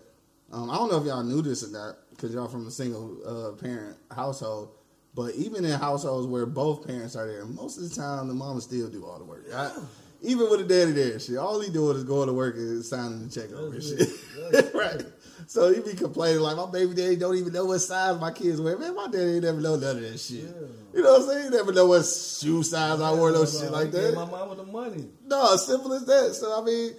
um, 0.51 0.69
I 0.69 0.75
don't 0.75 0.91
know 0.91 0.97
if 0.97 1.05
y'all 1.05 1.23
knew 1.23 1.41
this 1.41 1.63
or 1.63 1.71
not 1.71 1.95
because 2.09 2.33
y'all 2.33 2.47
from 2.47 2.67
a 2.67 2.71
single 2.71 3.17
uh, 3.25 3.51
parent 3.61 3.97
household, 4.11 4.69
but 5.13 5.35
even 5.35 5.63
in 5.65 5.79
households 5.79 6.27
where 6.27 6.45
both 6.45 6.85
parents 6.85 7.15
are 7.15 7.27
there, 7.27 7.45
most 7.45 7.77
of 7.77 7.89
the 7.89 7.95
time 7.95 8.27
the 8.27 8.33
mama 8.33 8.61
still 8.61 8.89
do 8.89 9.05
all 9.05 9.17
the 9.17 9.25
work. 9.25 9.45
I, 9.53 9.71
even 10.21 10.49
with 10.49 10.59
the 10.59 10.65
daddy 10.65 10.91
there, 10.91 11.19
shit, 11.19 11.37
all 11.37 11.59
he 11.59 11.71
doing 11.71 11.97
is 11.97 12.03
going 12.03 12.27
to 12.27 12.33
work 12.33 12.55
and 12.55 12.83
signing 12.83 13.27
the 13.27 13.29
check 13.29 13.51
over 13.53 13.79
shit. 13.79 14.73
right. 14.73 15.03
So 15.47 15.73
he 15.73 15.81
be 15.81 15.95
complaining 15.95 16.41
like 16.41 16.57
my 16.57 16.69
baby 16.69 16.93
daddy 16.93 17.15
don't 17.15 17.35
even 17.37 17.53
know 17.53 17.65
what 17.65 17.79
size 17.79 18.19
my 18.19 18.31
kids 18.31 18.59
wear. 18.59 18.77
Man, 18.77 18.95
my 18.95 19.07
daddy 19.07 19.35
ain't 19.35 19.43
never 19.43 19.61
know 19.61 19.75
none 19.75 19.97
of 19.97 20.01
that 20.01 20.19
shit. 20.19 20.45
You 20.93 21.03
know 21.03 21.13
what 21.13 21.21
I'm 21.21 21.27
saying? 21.27 21.43
He 21.51 21.57
never 21.57 21.71
know 21.73 21.87
what 21.87 22.05
shoe 22.05 22.63
size 22.63 23.01
I 23.01 23.13
wore, 23.13 23.31
no 23.31 23.45
shit 23.45 23.71
like 23.71 23.91
that. 23.91 24.15
My 24.15 24.25
mom 24.25 24.49
with 24.49 24.57
the 24.59 24.65
money. 24.65 25.05
No, 25.25 25.55
simple 25.57 25.93
as 25.93 26.05
that. 26.05 26.35
So 26.35 26.61
I 26.61 26.63
mean, 26.65 26.93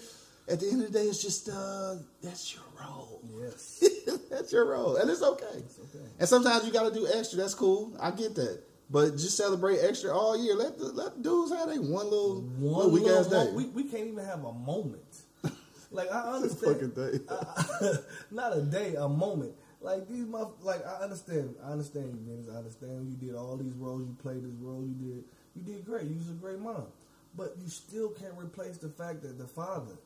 at 0.49 0.61
the 0.61 0.69
end 0.69 0.83
of 0.83 0.93
the 0.93 0.99
day, 0.99 1.07
it's 1.07 1.23
just 1.23 1.49
uh, 1.49 1.97
that's 2.23 2.55
your 2.55 2.65
role. 2.81 3.21
Yes. 3.41 3.85
that's 4.31 4.53
your 4.53 4.67
role, 4.67 4.97
and 4.97 5.11
it's 5.11 5.23
okay. 5.23 5.45
okay. 5.47 6.05
And 6.19 6.29
sometimes 6.29 6.65
you 6.65 6.73
got 6.73 6.93
to 6.93 6.95
do 6.95 7.09
extra. 7.13 7.39
That's 7.39 7.55
cool. 7.55 7.97
I 8.01 8.11
get 8.11 8.35
that. 8.37 8.63
But 8.89 9.13
just 9.13 9.37
celebrate 9.37 9.81
extra 9.81 10.17
all 10.17 10.41
year. 10.41 10.55
Let 10.55 10.79
the, 10.79 10.85
let 10.87 11.17
the 11.17 11.23
dudes 11.23 11.53
have 11.53 11.69
they 11.69 11.79
one 11.79 12.05
little 12.05 12.43
One 12.59 12.93
little 12.93 13.19
ass 13.19 13.27
day. 13.27 13.51
we, 13.53 13.67
we 13.67 13.85
can't 13.85 14.07
even 14.07 14.25
have 14.25 14.45
a 14.45 14.53
moment. 14.53 15.03
Like 15.97 16.13
I 16.13 16.23
fucking 16.49 16.93
understand, 16.93 16.95
day. 16.95 17.97
not 18.31 18.57
a 18.57 18.61
day, 18.61 18.95
a 18.97 19.09
moment. 19.09 19.53
Like 19.81 20.09
these 20.09 20.27
muff 20.27 20.51
like 20.63 20.87
I 20.87 21.03
understand 21.03 21.55
I 21.65 21.73
understand 21.73 22.13
you, 22.13 22.31
Dennis. 22.31 22.49
I 22.53 22.59
understand 22.59 23.09
you 23.09 23.17
did 23.17 23.37
all 23.37 23.57
these 23.57 23.73
roles, 23.75 24.03
you 24.03 24.17
played 24.23 24.43
this 24.43 24.55
role, 24.61 24.85
you 24.87 24.95
did 24.95 25.25
you 25.55 25.63
did 25.63 25.85
great, 25.85 26.05
you 26.05 26.17
was 26.17 26.29
a 26.29 26.33
great 26.33 26.59
mom. 26.59 26.87
But 27.37 27.55
you 27.63 27.69
still 27.69 28.11
can't 28.11 28.35
replace 28.39 28.79
the 28.79 28.89
fact 28.89 29.23
that 29.23 29.39
the 29.39 29.47
father 29.47 29.97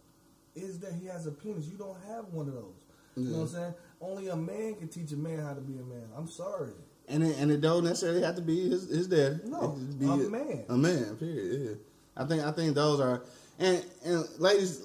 is 0.54 0.78
that 0.80 0.92
he 0.94 1.06
has 1.06 1.26
a 1.26 1.30
penis. 1.30 1.66
You 1.66 1.78
don't 1.78 1.98
have 2.08 2.26
one 2.32 2.48
of 2.48 2.54
those. 2.54 2.84
You 3.16 3.24
know 3.24 3.38
what 3.38 3.42
I'm 3.42 3.48
saying? 3.48 3.74
Only 4.00 4.28
a 4.28 4.36
man 4.36 4.74
can 4.76 4.88
teach 4.88 5.12
a 5.12 5.16
man 5.16 5.38
how 5.38 5.54
to 5.54 5.60
be 5.60 5.74
a 5.74 5.82
man. 5.82 6.08
I'm 6.16 6.28
sorry. 6.28 6.72
And 7.08 7.22
it, 7.24 7.36
and 7.38 7.50
it 7.50 7.60
don't 7.60 7.84
necessarily 7.84 8.22
have 8.22 8.36
to 8.36 8.42
be 8.42 8.70
his 8.70 8.88
his 8.88 9.06
dad. 9.08 9.40
No, 9.46 9.76
It 9.76 9.86
just 9.86 9.98
be 9.98 10.06
a 10.06 10.16
man. 10.16 10.64
A 10.68 10.76
man. 10.76 11.16
Period. 11.16 11.60
Yeah. 11.62 12.22
I 12.22 12.26
think 12.26 12.42
I 12.42 12.52
think 12.52 12.74
those 12.74 13.00
are 13.00 13.22
and 13.60 13.84
and 14.04 14.26
ladies. 14.38 14.82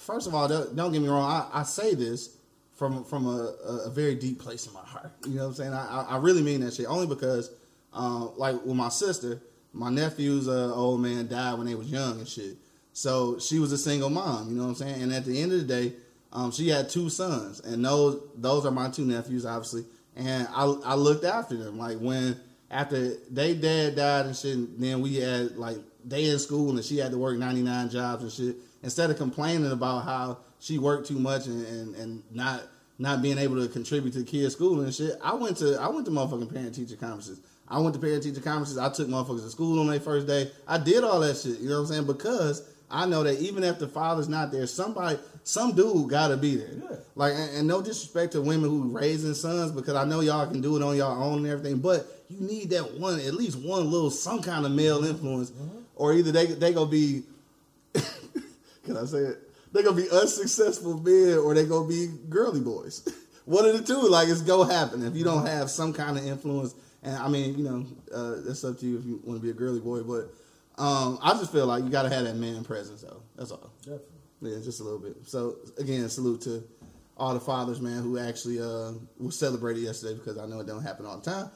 First 0.00 0.26
of 0.26 0.34
all, 0.34 0.48
don't, 0.48 0.92
get 0.92 1.02
me 1.02 1.08
wrong. 1.08 1.30
I, 1.30 1.60
I 1.60 1.62
say 1.62 1.94
this 1.94 2.36
from 2.74 3.04
from 3.04 3.26
a, 3.26 3.54
a, 3.86 3.90
very 3.90 4.14
deep 4.14 4.40
place 4.40 4.66
in 4.66 4.72
my 4.72 4.80
heart. 4.80 5.12
You 5.26 5.34
know 5.34 5.42
what 5.42 5.48
I'm 5.48 5.54
saying? 5.54 5.72
I 5.72 6.06
I, 6.10 6.16
really 6.16 6.42
mean 6.42 6.60
that 6.60 6.74
shit. 6.74 6.86
Only 6.86 7.06
because, 7.06 7.50
uh, 7.92 8.28
like 8.36 8.56
with 8.64 8.74
my 8.76 8.88
sister, 8.88 9.40
my 9.72 9.90
nephew's 9.90 10.48
uh, 10.48 10.74
old 10.74 11.00
man 11.00 11.28
died 11.28 11.58
when 11.58 11.66
they 11.66 11.74
was 11.74 11.90
young 11.90 12.18
and 12.18 12.28
shit. 12.28 12.56
So 12.92 13.38
she 13.38 13.58
was 13.58 13.72
a 13.72 13.78
single 13.78 14.10
mom. 14.10 14.48
You 14.48 14.56
know 14.56 14.62
what 14.62 14.68
I'm 14.70 14.74
saying? 14.76 15.02
And 15.02 15.12
at 15.12 15.26
the 15.26 15.40
end 15.40 15.52
of 15.52 15.58
the 15.58 15.64
day, 15.66 15.92
um, 16.32 16.50
she 16.50 16.68
had 16.68 16.88
two 16.88 17.10
sons, 17.10 17.60
and 17.60 17.84
those 17.84 18.20
those 18.36 18.64
are 18.64 18.70
my 18.70 18.88
two 18.90 19.04
nephews, 19.04 19.44
obviously. 19.44 19.84
And 20.16 20.48
I 20.50 20.64
I 20.64 20.94
looked 20.94 21.24
after 21.24 21.56
them. 21.56 21.78
Like 21.78 21.98
when 21.98 22.40
after 22.70 23.14
they 23.30 23.54
dad 23.54 23.96
died 23.96 24.26
and 24.26 24.36
shit, 24.36 24.56
and 24.56 24.82
then 24.82 25.02
we 25.02 25.16
had 25.16 25.56
like 25.56 25.78
they 26.06 26.26
in 26.26 26.38
school 26.38 26.70
and 26.70 26.84
she 26.84 26.98
had 26.98 27.10
to 27.10 27.18
work 27.18 27.36
99 27.36 27.90
jobs 27.90 28.22
and 28.22 28.32
shit. 28.32 28.56
Instead 28.82 29.10
of 29.10 29.18
complaining 29.18 29.70
about 29.72 30.04
how 30.04 30.38
she 30.60 30.78
worked 30.78 31.08
too 31.08 31.18
much 31.18 31.46
and, 31.46 31.66
and, 31.66 31.94
and 31.96 32.22
not 32.30 32.62
not 32.98 33.20
being 33.20 33.36
able 33.36 33.60
to 33.60 33.68
contribute 33.68 34.12
to 34.12 34.20
the 34.20 34.24
kids' 34.24 34.54
school 34.54 34.80
and 34.80 34.94
shit, 34.94 35.18
I 35.22 35.34
went 35.34 35.58
to 35.58 35.78
I 35.80 35.88
went 35.88 36.06
to 36.06 36.12
motherfucking 36.12 36.52
parent 36.52 36.74
teacher 36.74 36.96
conferences. 36.96 37.40
I 37.68 37.80
went 37.80 37.94
to 37.94 38.00
parent 38.00 38.22
teacher 38.22 38.40
conferences. 38.40 38.78
I 38.78 38.90
took 38.90 39.08
motherfuckers 39.08 39.42
to 39.42 39.50
school 39.50 39.80
on 39.80 39.88
their 39.88 40.00
first 40.00 40.26
day. 40.26 40.50
I 40.68 40.78
did 40.78 41.02
all 41.02 41.20
that 41.20 41.36
shit. 41.36 41.58
You 41.58 41.68
know 41.68 41.82
what 41.82 41.88
I'm 41.88 41.94
saying? 41.94 42.06
Because 42.06 42.62
I 42.90 43.06
know 43.06 43.24
that 43.24 43.40
even 43.40 43.64
if 43.64 43.78
the 43.78 43.88
father's 43.88 44.28
not 44.28 44.52
there, 44.52 44.66
somebody, 44.66 45.18
some 45.42 45.74
dude 45.74 46.08
got 46.08 46.28
to 46.28 46.36
be 46.36 46.56
there. 46.56 46.70
Yeah. 46.72 46.96
Like, 47.16 47.32
and, 47.34 47.56
and 47.56 47.68
no 47.68 47.82
disrespect 47.82 48.32
to 48.32 48.40
women 48.40 48.70
who 48.70 48.96
raising 48.96 49.34
sons, 49.34 49.72
because 49.72 49.94
I 49.94 50.04
know 50.04 50.20
y'all 50.20 50.46
can 50.46 50.60
do 50.60 50.76
it 50.76 50.82
on 50.82 50.96
your 50.96 51.10
own 51.10 51.38
and 51.38 51.46
everything. 51.48 51.78
But 51.78 52.06
you 52.28 52.40
need 52.40 52.70
that 52.70 52.94
one, 52.94 53.18
at 53.18 53.34
least 53.34 53.58
one 53.58 53.90
little, 53.90 54.10
some 54.10 54.40
kind 54.42 54.64
of 54.64 54.72
male 54.72 55.04
influence, 55.04 55.50
mm-hmm. 55.50 55.78
Or 55.96 56.14
either 56.14 56.32
they 56.32 56.46
they 56.46 56.72
gonna 56.72 56.90
be, 56.90 57.24
can 58.84 58.96
I 58.96 59.04
say 59.04 59.18
it? 59.18 59.38
They 59.72 59.82
gonna 59.82 59.96
be 59.96 60.08
unsuccessful 60.10 60.98
men, 61.00 61.38
or 61.38 61.54
they 61.54 61.66
gonna 61.66 61.88
be 61.88 62.08
girly 62.28 62.60
boys. 62.60 63.06
one 63.44 63.66
of 63.66 63.76
the 63.76 63.82
two, 63.82 64.08
like 64.08 64.28
it's 64.28 64.42
gonna 64.42 64.72
happen 64.72 65.04
if 65.04 65.16
you 65.16 65.24
don't 65.24 65.46
have 65.46 65.70
some 65.70 65.92
kind 65.92 66.16
of 66.16 66.26
influence. 66.26 66.74
And 67.02 67.16
I 67.16 67.28
mean, 67.28 67.58
you 67.58 67.64
know, 67.64 67.86
uh, 68.14 68.36
that's 68.46 68.64
up 68.64 68.78
to 68.80 68.86
you 68.86 68.98
if 68.98 69.04
you 69.04 69.20
want 69.24 69.40
to 69.40 69.42
be 69.42 69.50
a 69.50 69.54
girly 69.54 69.80
boy, 69.80 70.02
but. 70.02 70.32
Um, 70.78 71.18
I 71.22 71.32
just 71.32 71.52
feel 71.52 71.66
like 71.66 71.84
you 71.84 71.90
gotta 71.90 72.10
have 72.10 72.24
that 72.24 72.36
man 72.36 72.62
presence 72.62 73.00
though. 73.00 73.22
That's 73.34 73.50
all. 73.50 73.70
Definitely. 73.80 74.16
Yeah, 74.42 74.58
just 74.62 74.80
a 74.80 74.84
little 74.84 74.98
bit. 74.98 75.16
So 75.24 75.56
again, 75.78 76.08
salute 76.08 76.42
to 76.42 76.62
all 77.16 77.32
the 77.34 77.40
fathers, 77.40 77.80
man, 77.80 78.02
who 78.02 78.18
actually 78.18 78.60
uh 78.60 78.92
was 79.18 79.38
celebrated 79.38 79.82
yesterday 79.82 80.14
because 80.14 80.38
I 80.38 80.46
know 80.46 80.60
it 80.60 80.66
don't 80.66 80.82
happen 80.82 81.06
all 81.06 81.18
the 81.18 81.30
time. 81.30 81.50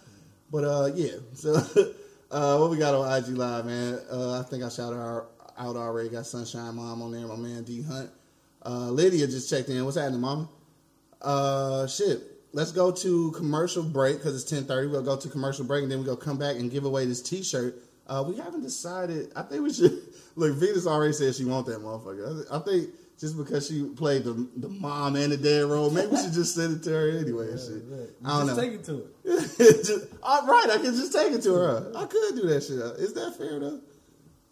But 0.51 0.65
uh 0.65 0.91
yeah. 0.95 1.17
So 1.35 1.53
uh 2.31 2.59
what 2.59 2.71
we 2.71 2.79
got 2.79 2.95
on 2.95 3.13
IG 3.19 3.29
Live, 3.37 3.67
man? 3.67 3.99
Uh 4.11 4.41
I 4.41 4.43
think 4.45 4.63
I 4.63 4.69
shouted 4.69 4.97
her 4.97 5.27
out 5.59 5.77
already. 5.77 6.09
Got 6.09 6.27
Sunshine 6.27 6.75
Mom 6.75 7.03
on 7.03 7.13
there, 7.13 7.27
my 7.27 7.37
man 7.37 7.65
D 7.65 7.83
Hunt. 7.83 8.11
Uh 8.65 8.91
Lydia 8.91 9.27
just 9.27 9.51
checked 9.51 9.69
in. 9.69 9.85
What's 9.85 9.97
happening, 9.97 10.21
mama? 10.21 10.49
Uh 11.21 11.87
shit. 11.87 12.23
Let's 12.53 12.73
go 12.73 12.91
to 12.91 13.31
commercial 13.33 13.83
break 13.83 14.19
because 14.19 14.35
it's 14.41 14.49
ten 14.49 14.65
thirty. 14.65 14.89
We'll 14.89 15.03
go 15.03 15.17
to 15.17 15.29
commercial 15.29 15.65
break 15.65 15.83
and 15.85 15.93
then 15.93 16.03
we'll 16.05 16.17
come 16.17 16.39
back 16.39 16.57
and 16.57 16.71
give 16.71 16.85
away 16.85 17.07
this 17.07 17.23
T 17.23 17.43
shirt. 17.43 17.77
Uh, 18.07 18.25
we 18.27 18.37
haven't 18.37 18.63
decided. 18.63 19.31
I 19.37 19.43
think 19.43 19.63
we 19.63 19.73
should 19.73 19.97
look. 20.35 20.57
Venus 20.57 20.85
already 20.87 21.13
said 21.13 21.33
she 21.35 21.45
want 21.45 21.67
that 21.67 21.79
motherfucker. 21.79 22.45
I 22.51 22.59
think 22.59 22.91
just 23.21 23.37
because 23.37 23.69
she 23.69 23.85
played 23.85 24.25
the 24.25 24.49
the 24.57 24.69
mom 24.69 25.15
and 25.17 25.31
the 25.33 25.37
dad 25.37 25.67
role, 25.67 25.91
maybe 25.91 26.09
we 26.09 26.17
should 26.17 26.33
just 26.33 26.55
send 26.55 26.77
it 26.79 26.83
to 26.85 26.91
her 26.91 27.11
anyway. 27.19 27.51
and 27.51 27.61
shit. 27.61 27.83
Right. 27.87 28.09
I 28.25 28.39
don't 28.39 28.47
Just 28.47 28.57
know. 28.57 28.63
take 28.65 28.73
it 28.73 28.85
to 28.85 28.97
her. 28.97 29.41
just, 29.85 30.07
all 30.23 30.47
right, 30.47 30.71
I 30.71 30.77
can 30.79 30.95
just 30.95 31.13
take 31.13 31.33
it 31.33 31.43
to 31.43 31.55
her. 31.55 31.93
I 31.95 32.07
could 32.07 32.35
do 32.35 32.47
that 32.49 32.63
shit. 32.63 32.79
Is 33.05 33.13
that 33.15 33.37
fair 33.37 33.59
though? 33.61 33.81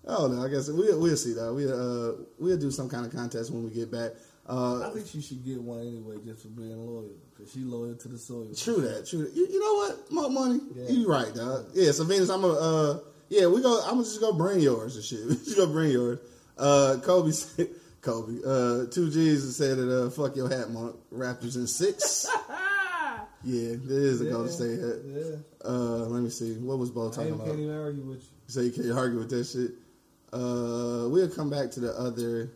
I 0.06 0.12
don't 0.14 0.36
know. 0.36 0.44
I 0.44 0.48
guess 0.48 0.68
we'll 0.68 1.00
we'll 1.00 1.16
see 1.16 1.32
though. 1.34 1.54
We 1.54 1.66
will 1.66 2.12
uh 2.12 2.24
we'll 2.38 2.58
do 2.58 2.70
some 2.70 2.88
kind 2.88 3.04
of 3.06 3.12
contest 3.12 3.50
when 3.50 3.64
we 3.64 3.70
get 3.70 3.90
back. 3.90 4.12
Uh, 4.46 4.88
I 4.88 4.94
think 4.94 5.06
she 5.06 5.20
should 5.20 5.44
get 5.44 5.60
one 5.60 5.80
anyway, 5.80 6.16
just 6.24 6.40
for 6.40 6.48
being 6.48 6.74
loyal, 6.74 7.10
because 7.36 7.52
she 7.52 7.58
loyal 7.60 7.94
to 7.94 8.08
the 8.08 8.16
soil. 8.16 8.48
True 8.56 8.80
that. 8.80 9.06
True. 9.06 9.24
That. 9.24 9.34
You, 9.34 9.46
you 9.46 9.60
know 9.60 9.74
what? 9.74 10.10
More 10.10 10.30
money. 10.30 10.60
Yeah. 10.74 10.88
You 10.88 11.06
right, 11.06 11.34
dog. 11.34 11.66
Yeah. 11.74 11.90
So 11.92 12.04
Venus, 12.04 12.30
I'm 12.30 12.40
gonna. 12.40 12.54
Uh, 12.54 12.98
yeah, 13.28 13.46
we 13.46 13.60
go. 13.60 13.82
I'm 13.84 13.98
just 13.98 14.18
gonna 14.22 14.38
bring 14.38 14.60
yours 14.60 14.96
and 14.96 15.04
shit. 15.04 15.26
We 15.26 15.34
just 15.44 15.56
gonna 15.56 15.70
bring 15.70 15.90
yours. 15.90 16.18
Uh, 16.56 16.96
Kobe 17.02 17.30
said. 17.32 17.68
Kobe. 18.00 18.38
Uh, 18.46 18.86
two 18.90 19.10
G's 19.10 19.56
said 19.56 19.76
that. 19.78 19.90
Uh, 20.06 20.10
fuck 20.10 20.36
your 20.36 20.48
hat, 20.48 20.70
monk. 20.70 20.96
Raptors 21.12 21.56
in 21.56 21.66
six. 21.66 22.26
yeah, 23.44 23.72
it 23.72 23.80
is 23.90 24.20
a 24.20 24.24
Yeah, 24.24 24.30
Golden 24.32 24.52
State 24.52 24.80
hat. 24.80 24.96
Yeah, 25.04 25.36
Uh, 25.64 26.06
let 26.06 26.22
me 26.22 26.30
see. 26.30 26.54
What 26.54 26.78
was 26.78 26.90
Bo 26.90 27.08
I 27.08 27.10
talking 27.10 27.24
ain't- 27.26 27.34
about? 27.34 27.46
can't 27.48 27.60
even 27.60 27.74
argue 27.76 28.02
with 28.04 28.18
you. 28.22 28.28
So 28.46 28.60
you 28.60 28.70
can't 28.72 28.92
argue 28.92 29.18
with 29.18 29.30
that 29.30 29.44
shit. 29.44 29.72
Uh, 30.32 31.08
we'll 31.08 31.28
come 31.28 31.50
back 31.50 31.70
to 31.72 31.80
the 31.80 31.92
other. 31.98 32.50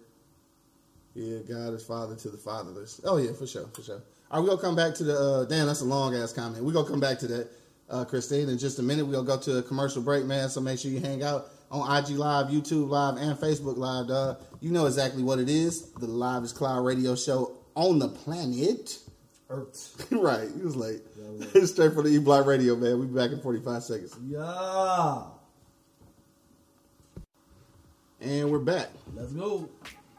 Yeah, 1.15 1.39
God 1.41 1.75
is 1.75 1.85
father 1.85 2.17
to 2.17 2.29
the 2.31 2.39
fatherless. 2.39 3.01
Oh 3.05 3.19
yeah, 3.19 3.33
for 3.33 3.47
sure, 3.47 3.67
for 3.75 3.83
sure. 3.83 4.03
All 4.31 4.39
right, 4.39 4.43
we 4.45 4.49
gonna 4.49 4.63
come 4.63 4.77
back 4.77 4.95
to 4.95 5.05
the. 5.05 5.15
Uh, 5.19 5.45
damn, 5.45 5.67
that's 5.67 5.83
a 5.83 5.85
long 5.85 6.15
ass 6.15 6.33
comment. 6.33 6.65
We 6.65 6.71
are 6.71 6.75
gonna 6.75 6.89
come 6.89 7.01
back 7.01 7.19
to 7.19 7.27
that, 7.29 7.49
uh, 7.91 8.05
Christine, 8.07 8.49
in 8.49 8.57
just 8.59 8.79
a 8.79 8.83
minute. 8.83 9.05
We 9.07 9.13
gonna 9.13 9.27
go 9.27 9.39
to 9.39 9.59
a 9.59 9.63
commercial 9.63 10.01
break, 10.01 10.25
man. 10.25 10.49
So 10.49 10.61
make 10.63 10.79
sure 10.79 10.91
you 10.91 11.01
hang 11.01 11.23
out 11.23 11.49
on 11.73 11.97
IG 12.05 12.11
Live, 12.11 12.47
YouTube 12.49 12.89
Live, 12.89 13.17
and 13.17 13.37
Facebook 13.39 13.77
Live, 13.77 14.07
dog. 14.09 14.41
You 14.61 14.71
know 14.71 14.87
exactly 14.87 15.23
what 15.25 15.39
it 15.41 15.49
is. 15.49 15.91
The 15.93 16.07
Live 16.07 16.45
is 16.45 16.53
Cloud 16.53 16.85
Radio 16.85 17.17
Show 17.17 17.57
on 17.75 17.99
the 17.99 18.09
planet. 18.09 18.99
Earth. 19.51 20.07
right, 20.13 20.49
he 20.55 20.63
was 20.63 20.77
late. 20.77 21.01
Yeah, 21.55 21.65
Straight 21.65 21.93
from 21.95 22.05
the 22.05 22.11
E 22.11 22.19
Block 22.19 22.47
Radio, 22.47 22.77
man. 22.77 23.01
We 23.01 23.07
be 23.07 23.15
back 23.15 23.33
in 23.33 23.41
forty 23.41 23.61
five 23.61 23.83
seconds, 23.83 24.15
Yeah. 24.25 25.23
and 28.21 28.51
we're 28.51 28.59
back. 28.61 28.89
Let's 29.15 29.33
go. 29.33 29.69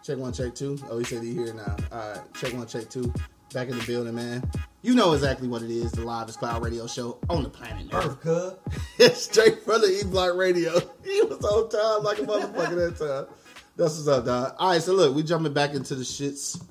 Check 0.04 0.18
one, 0.18 0.34
check 0.34 0.54
two. 0.54 0.78
Oh, 0.90 0.98
he 1.00 1.06
said 1.06 1.24
he 1.24 1.34
here 1.34 1.54
now. 1.54 1.76
All 1.92 1.98
right, 2.12 2.34
check 2.36 2.54
one, 2.54 2.68
check 2.68 2.90
two. 2.90 3.14
Back 3.54 3.70
in 3.70 3.78
the 3.78 3.86
building, 3.86 4.16
man. 4.16 4.44
You 4.84 4.96
know 4.96 5.14
exactly 5.14 5.48
what 5.48 5.62
it 5.62 5.72
is. 5.72 5.94
The 5.94 6.02
Live 6.02 6.28
is 6.28 6.36
Cloud 6.36 6.62
Radio 6.62 6.86
Show 6.88 7.18
on 7.30 7.42
the 7.42 7.50
planet 7.50 7.88
Earth. 7.94 8.18
Earth, 8.28 8.60
cuz. 8.98 9.16
Straight 9.24 9.64
from 9.64 9.80
the 9.80 9.88
E 9.88 10.04
Block 10.06 10.36
Radio. 10.36 10.74
He 11.06 11.22
was 11.22 11.42
on 11.46 11.70
time 11.70 12.04
like 12.04 12.20
a 12.20 12.24
motherfucker 12.24 12.76
that 12.76 12.98
time. 12.98 13.34
That's 13.78 13.96
what's 13.96 14.10
up, 14.10 14.26
dog. 14.26 14.56
All 14.60 14.72
right, 14.72 14.82
so 14.82 14.92
look, 14.94 15.16
we 15.16 15.24
jumping 15.24 15.54
back 15.54 15.74
into 15.74 15.96
the 15.96 16.04
shits. 16.04 16.62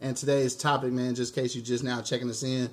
And 0.00 0.16
today's 0.16 0.56
topic, 0.56 0.92
man, 0.92 1.14
just 1.14 1.36
in 1.36 1.44
case 1.44 1.54
you 1.54 1.62
just 1.62 1.84
now 1.84 2.02
checking 2.02 2.28
us 2.28 2.42
in. 2.42 2.68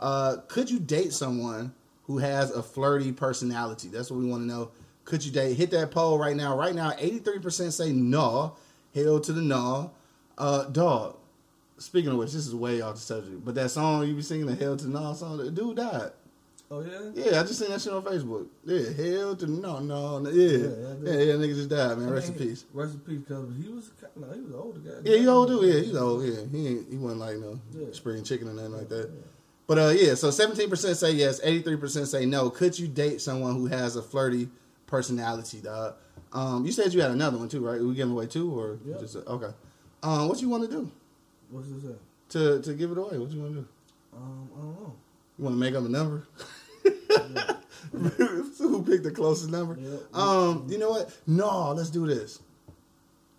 Uh, 0.00 0.38
could 0.48 0.70
you 0.70 0.80
date 0.80 1.12
someone 1.12 1.74
who 2.04 2.16
has 2.16 2.52
a 2.52 2.62
flirty 2.62 3.12
personality? 3.12 3.88
That's 3.88 4.10
what 4.10 4.18
we 4.18 4.24
want 4.24 4.44
to 4.44 4.46
know. 4.46 4.70
Could 5.04 5.22
you 5.26 5.30
date? 5.30 5.58
Hit 5.58 5.70
that 5.72 5.90
poll 5.90 6.18
right 6.18 6.34
now. 6.34 6.56
Right 6.56 6.74
now, 6.74 6.92
83% 6.92 7.70
say 7.70 7.92
no. 7.92 8.56
Hell 8.94 9.20
to 9.20 9.32
the 9.34 9.42
no. 9.42 9.90
Uh, 10.38 10.64
dog. 10.70 11.18
Speaking 11.82 12.12
of 12.12 12.18
which, 12.18 12.32
this 12.32 12.46
is 12.46 12.54
way 12.54 12.80
off 12.80 12.94
the 12.94 13.00
subject, 13.00 13.44
but 13.44 13.54
that 13.56 13.70
song 13.70 14.06
you 14.06 14.14
be 14.14 14.22
singing, 14.22 14.46
the 14.46 14.54
Hell 14.54 14.76
to 14.76 14.88
No 14.88 15.12
song, 15.14 15.36
the 15.38 15.50
dude 15.50 15.76
died. 15.76 16.12
Oh, 16.70 16.80
yeah? 16.80 17.10
Yeah, 17.12 17.40
I 17.40 17.42
just 17.42 17.58
seen 17.58 17.68
that 17.70 17.82
shit 17.82 17.92
on 17.92 18.02
Facebook. 18.02 18.46
Yeah, 18.64 18.92
hell 19.18 19.36
to 19.36 19.46
no, 19.46 19.78
no, 19.80 20.18
no. 20.20 20.30
Yeah, 20.30 20.56
Yeah, 20.56 20.58
yeah, 20.58 20.94
yeah, 21.02 21.22
yeah, 21.24 21.32
nigga 21.34 21.54
just 21.54 21.68
died, 21.68 21.98
man. 21.98 22.08
I 22.08 22.12
Rest 22.12 22.28
in 22.28 22.34
peace. 22.34 22.64
Rest 22.72 22.94
in 22.94 23.00
peace, 23.00 23.20
cuz 23.28 23.44
he 23.62 23.68
was 23.68 23.90
of, 24.16 24.34
he 24.34 24.40
was 24.40 24.50
an 24.52 24.56
older 24.58 24.78
guy. 24.78 24.90
Yeah, 25.04 25.18
he 25.18 25.26
old 25.28 25.48
dude. 25.48 25.64
Yeah, 25.74 25.80
he's 25.80 25.94
old. 25.96 26.24
Yeah, 26.24 26.40
he 26.50 26.68
ain't, 26.68 26.88
he 26.88 26.96
wasn't 26.96 27.20
like 27.20 27.36
no 27.36 27.60
Yeah. 27.76 27.86
spring 27.92 28.24
chicken 28.24 28.48
or 28.48 28.54
nothing 28.54 28.72
like 28.72 28.88
that. 28.88 29.10
But 29.66 29.78
uh, 29.78 29.88
yeah, 29.88 30.14
so 30.14 30.30
seventeen 30.30 30.70
percent 30.70 30.96
say 30.96 31.12
yes, 31.12 31.40
eighty 31.42 31.60
three 31.60 31.76
percent 31.76 32.08
say 32.08 32.24
no. 32.24 32.48
Could 32.48 32.78
you 32.78 32.88
date 32.88 33.20
someone 33.20 33.54
who 33.54 33.66
has 33.66 33.96
a 33.96 34.02
flirty 34.02 34.48
personality, 34.86 35.60
dog? 35.60 35.96
Um, 36.32 36.64
you 36.64 36.72
said 36.72 36.94
you 36.94 37.02
had 37.02 37.10
another 37.10 37.36
one 37.36 37.48
too, 37.50 37.60
right? 37.66 37.80
We 37.82 37.92
giving 37.94 38.12
away 38.12 38.28
two 38.28 38.50
or 38.58 38.78
Yeah. 38.86 38.96
just 38.98 39.16
okay? 39.16 39.52
Um, 40.02 40.28
what 40.28 40.40
you 40.40 40.48
want 40.48 40.64
to 40.70 40.70
do 40.74 40.90
What's 41.52 41.68
this 41.68 41.84
at? 41.84 41.98
to 42.30 42.62
to 42.62 42.74
give 42.74 42.90
it 42.90 42.98
away? 42.98 43.18
What 43.18 43.30
you 43.30 43.40
want 43.40 43.54
to 43.54 43.60
do? 43.60 43.68
Um, 44.14 44.50
I 44.56 44.60
don't 44.60 44.80
know. 44.80 44.94
You 45.38 45.44
want 45.44 45.56
to 45.56 45.60
make 45.60 45.74
up 45.74 45.84
a 45.84 45.88
number? 45.88 46.26
Who 48.58 48.82
picked 48.82 49.04
the 49.04 49.10
closest 49.10 49.50
number? 49.50 49.76
Yeah. 49.78 49.98
Um, 50.14 50.66
you 50.68 50.78
know 50.78 50.90
what? 50.90 51.14
No, 51.26 51.72
let's 51.72 51.90
do 51.90 52.06
this. 52.06 52.40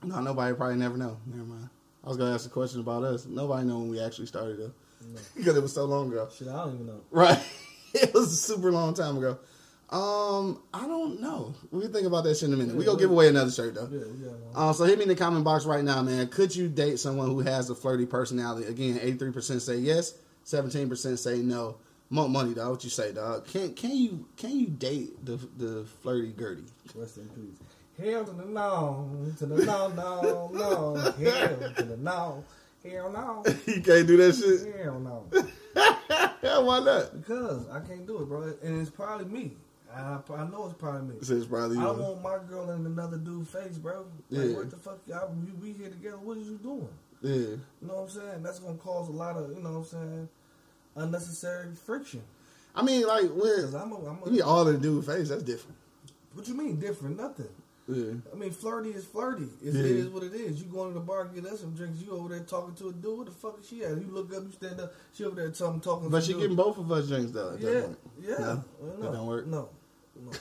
No, 0.03 0.21
nobody 0.21 0.53
probably 0.55 0.75
never 0.75 0.95
know. 0.97 1.17
Never 1.25 1.43
mind. 1.43 1.69
I 2.03 2.07
was 2.07 2.17
gonna 2.17 2.33
ask 2.35 2.45
a 2.45 2.49
question 2.49 2.81
about 2.81 3.03
us. 3.03 3.25
Nobody 3.25 3.65
know 3.65 3.79
when 3.79 3.89
we 3.89 3.99
actually 3.99 4.27
started 4.27 4.59
though, 4.59 4.71
because 5.35 5.55
it 5.57 5.63
was 5.63 5.73
so 5.73 5.85
long 5.85 6.11
ago. 6.11 6.29
Shit, 6.35 6.49
I 6.49 6.65
don't 6.65 6.75
even 6.75 6.85
know. 6.85 7.01
Right? 7.09 7.39
it 7.95 8.13
was 8.13 8.31
a 8.31 8.35
super 8.35 8.71
long 8.71 8.93
time 8.93 9.17
ago. 9.17 9.39
Um, 9.93 10.59
I 10.73 10.87
don't 10.87 11.21
know. 11.21 11.53
We 11.69 11.81
can 11.81 11.93
think 11.93 12.07
about 12.07 12.23
that 12.23 12.35
shit 12.35 12.49
in 12.49 12.53
a 12.55 12.57
minute. 12.57 12.75
we 12.75 12.83
gonna 12.83 12.97
give 12.97 13.11
away 13.11 13.27
another 13.27 13.51
shirt 13.51 13.75
though. 13.75 13.87
Yeah, 13.91 13.99
one. 13.99 14.69
Uh, 14.69 14.73
so 14.73 14.85
hit 14.85 14.97
me 14.97 15.03
in 15.03 15.09
the 15.09 15.15
comment 15.15 15.45
box 15.45 15.65
right 15.65 15.83
now, 15.83 16.01
man. 16.01 16.27
Could 16.29 16.55
you 16.55 16.67
date 16.67 16.99
someone 16.99 17.27
who 17.27 17.41
has 17.41 17.69
a 17.69 17.75
flirty 17.75 18.07
personality? 18.07 18.67
Again, 18.67 18.97
83% 18.97 19.61
say 19.61 19.77
yes, 19.77 20.15
Seventeen 20.43 20.89
percent 20.89 21.19
say 21.19 21.37
no. 21.37 21.77
Monk 22.09 22.31
money, 22.31 22.53
dog. 22.53 22.71
What 22.71 22.83
you 22.83 22.89
say, 22.89 23.13
dog? 23.13 23.47
Can 23.47 23.73
can 23.75 23.91
you 23.91 24.25
can 24.35 24.59
you 24.59 24.67
date 24.67 25.25
the 25.25 25.37
the 25.57 25.85
flirty 26.01 26.33
Gertie? 26.37 26.63
Rest 26.95 27.17
in 27.17 27.29
peace. 27.29 27.59
Hell 27.97 28.25
to 28.25 28.31
the 28.31 28.45
no, 28.45 29.09
to 29.37 29.45
the 29.45 29.63
no, 29.63 29.87
no, 29.89 30.49
no. 30.51 30.95
Hell 31.11 31.73
to 31.75 31.83
the 31.83 31.97
no. 31.97 32.43
Hell 32.83 33.11
no. 33.11 33.43
you 33.67 33.81
can't 33.81 34.07
do 34.07 34.17
that 34.17 34.35
shit. 34.35 34.75
Hell 34.83 34.99
no. 34.99 35.25
Hell, 36.41 36.65
why 36.65 36.79
not? 36.79 37.15
Because 37.15 37.69
I 37.69 37.79
can't 37.79 38.05
do 38.05 38.21
it, 38.21 38.25
bro. 38.25 38.53
And 38.61 38.81
it's 38.81 38.89
probably 38.89 39.25
me. 39.25 39.53
I, 39.95 40.19
I 40.35 40.47
know 40.49 40.65
it's 40.65 40.73
probably 40.79 41.13
me. 41.13 41.21
So 41.21 41.35
it's 41.35 41.45
probably 41.45 41.77
I 41.77 41.81
you. 41.81 41.93
want 42.01 42.21
my 42.23 42.37
girl 42.49 42.71
in 42.71 42.85
another 42.85 43.17
dude's 43.17 43.49
face, 43.49 43.77
bro. 43.77 44.05
Like, 44.29 44.49
Yeah. 44.49 44.55
what 44.55 44.69
the 44.71 44.77
fuck? 44.77 44.99
I, 45.13 45.25
we, 45.25 45.51
we 45.71 45.73
here 45.77 45.89
together. 45.89 46.17
What 46.17 46.37
is 46.37 46.47
you 46.47 46.57
doing? 46.57 46.89
Yeah. 47.21 47.31
You 47.33 47.59
know 47.81 47.95
what 47.95 48.01
I'm 48.03 48.09
saying? 48.09 48.43
That's 48.43 48.59
gonna 48.59 48.77
cause 48.77 49.07
a 49.09 49.11
lot 49.11 49.37
of, 49.37 49.49
you 49.55 49.61
know 49.63 49.71
what 49.71 49.77
I'm 49.79 49.85
saying, 49.85 50.29
unnecessary 50.95 51.73
friction. 51.75 52.21
I 52.75 52.81
mean, 52.83 53.05
like, 53.05 53.25
when 53.25 53.75
I'm 53.75 53.91
a, 53.91 53.95
I'm 54.09 54.19
a, 54.23 54.25
you 54.25 54.31
be 54.31 54.41
all 54.41 54.67
in 54.67 54.75
the 54.75 54.79
dude 54.81 55.05
face, 55.05 55.29
that's 55.29 55.43
different. 55.43 55.77
what 56.33 56.47
you 56.47 56.55
mean 56.55 56.79
different? 56.79 57.17
Nothing. 57.17 57.47
Yeah. 57.87 58.13
I 58.31 58.35
mean, 58.37 58.51
flirty 58.51 58.91
is 58.91 59.05
flirty. 59.05 59.47
It's, 59.61 59.75
Yeah. 59.75 59.83
It 59.83 59.91
is 59.91 60.07
what 60.07 60.23
it 60.23 60.33
is. 60.33 60.61
You 60.63 60.69
go 60.71 60.87
to 60.87 60.93
the 60.93 60.99
bar 61.01 61.23
and 61.23 61.35
get 61.35 61.45
us 61.51 61.59
some 61.59 61.75
drinks. 61.75 62.01
You 62.01 62.13
over 62.13 62.29
there 62.29 62.39
talking 62.45 62.73
to 62.75 62.89
a 62.89 62.93
dude. 62.93 63.17
What 63.17 63.25
the 63.27 63.31
fuck 63.33 63.59
is 63.59 63.67
she 63.67 63.83
at? 63.83 63.91
You 63.91 64.07
look 64.09 64.33
up, 64.33 64.43
you 64.43 64.51
stand 64.53 64.79
up. 64.79 64.93
She 65.13 65.25
over 65.25 65.35
there 65.35 65.49
talking, 65.51 65.81
talking. 65.81 66.09
But 66.09 66.21
to 66.21 66.25
she 66.25 66.31
dude. 66.31 66.41
getting 66.43 66.55
both 66.55 66.77
of 66.77 66.89
us 66.91 67.07
drinks 67.09 67.31
though. 67.31 67.53
At 67.55 67.59
Yeah, 67.59 67.69
that 67.71 67.83
point. 67.83 67.97
yeah. 68.21 68.37
No? 68.39 68.63
Well, 68.79 68.97
That 69.11 69.17
don't 69.17 69.27
work? 69.27 69.47
No, 69.47 69.69
no, 70.15 70.31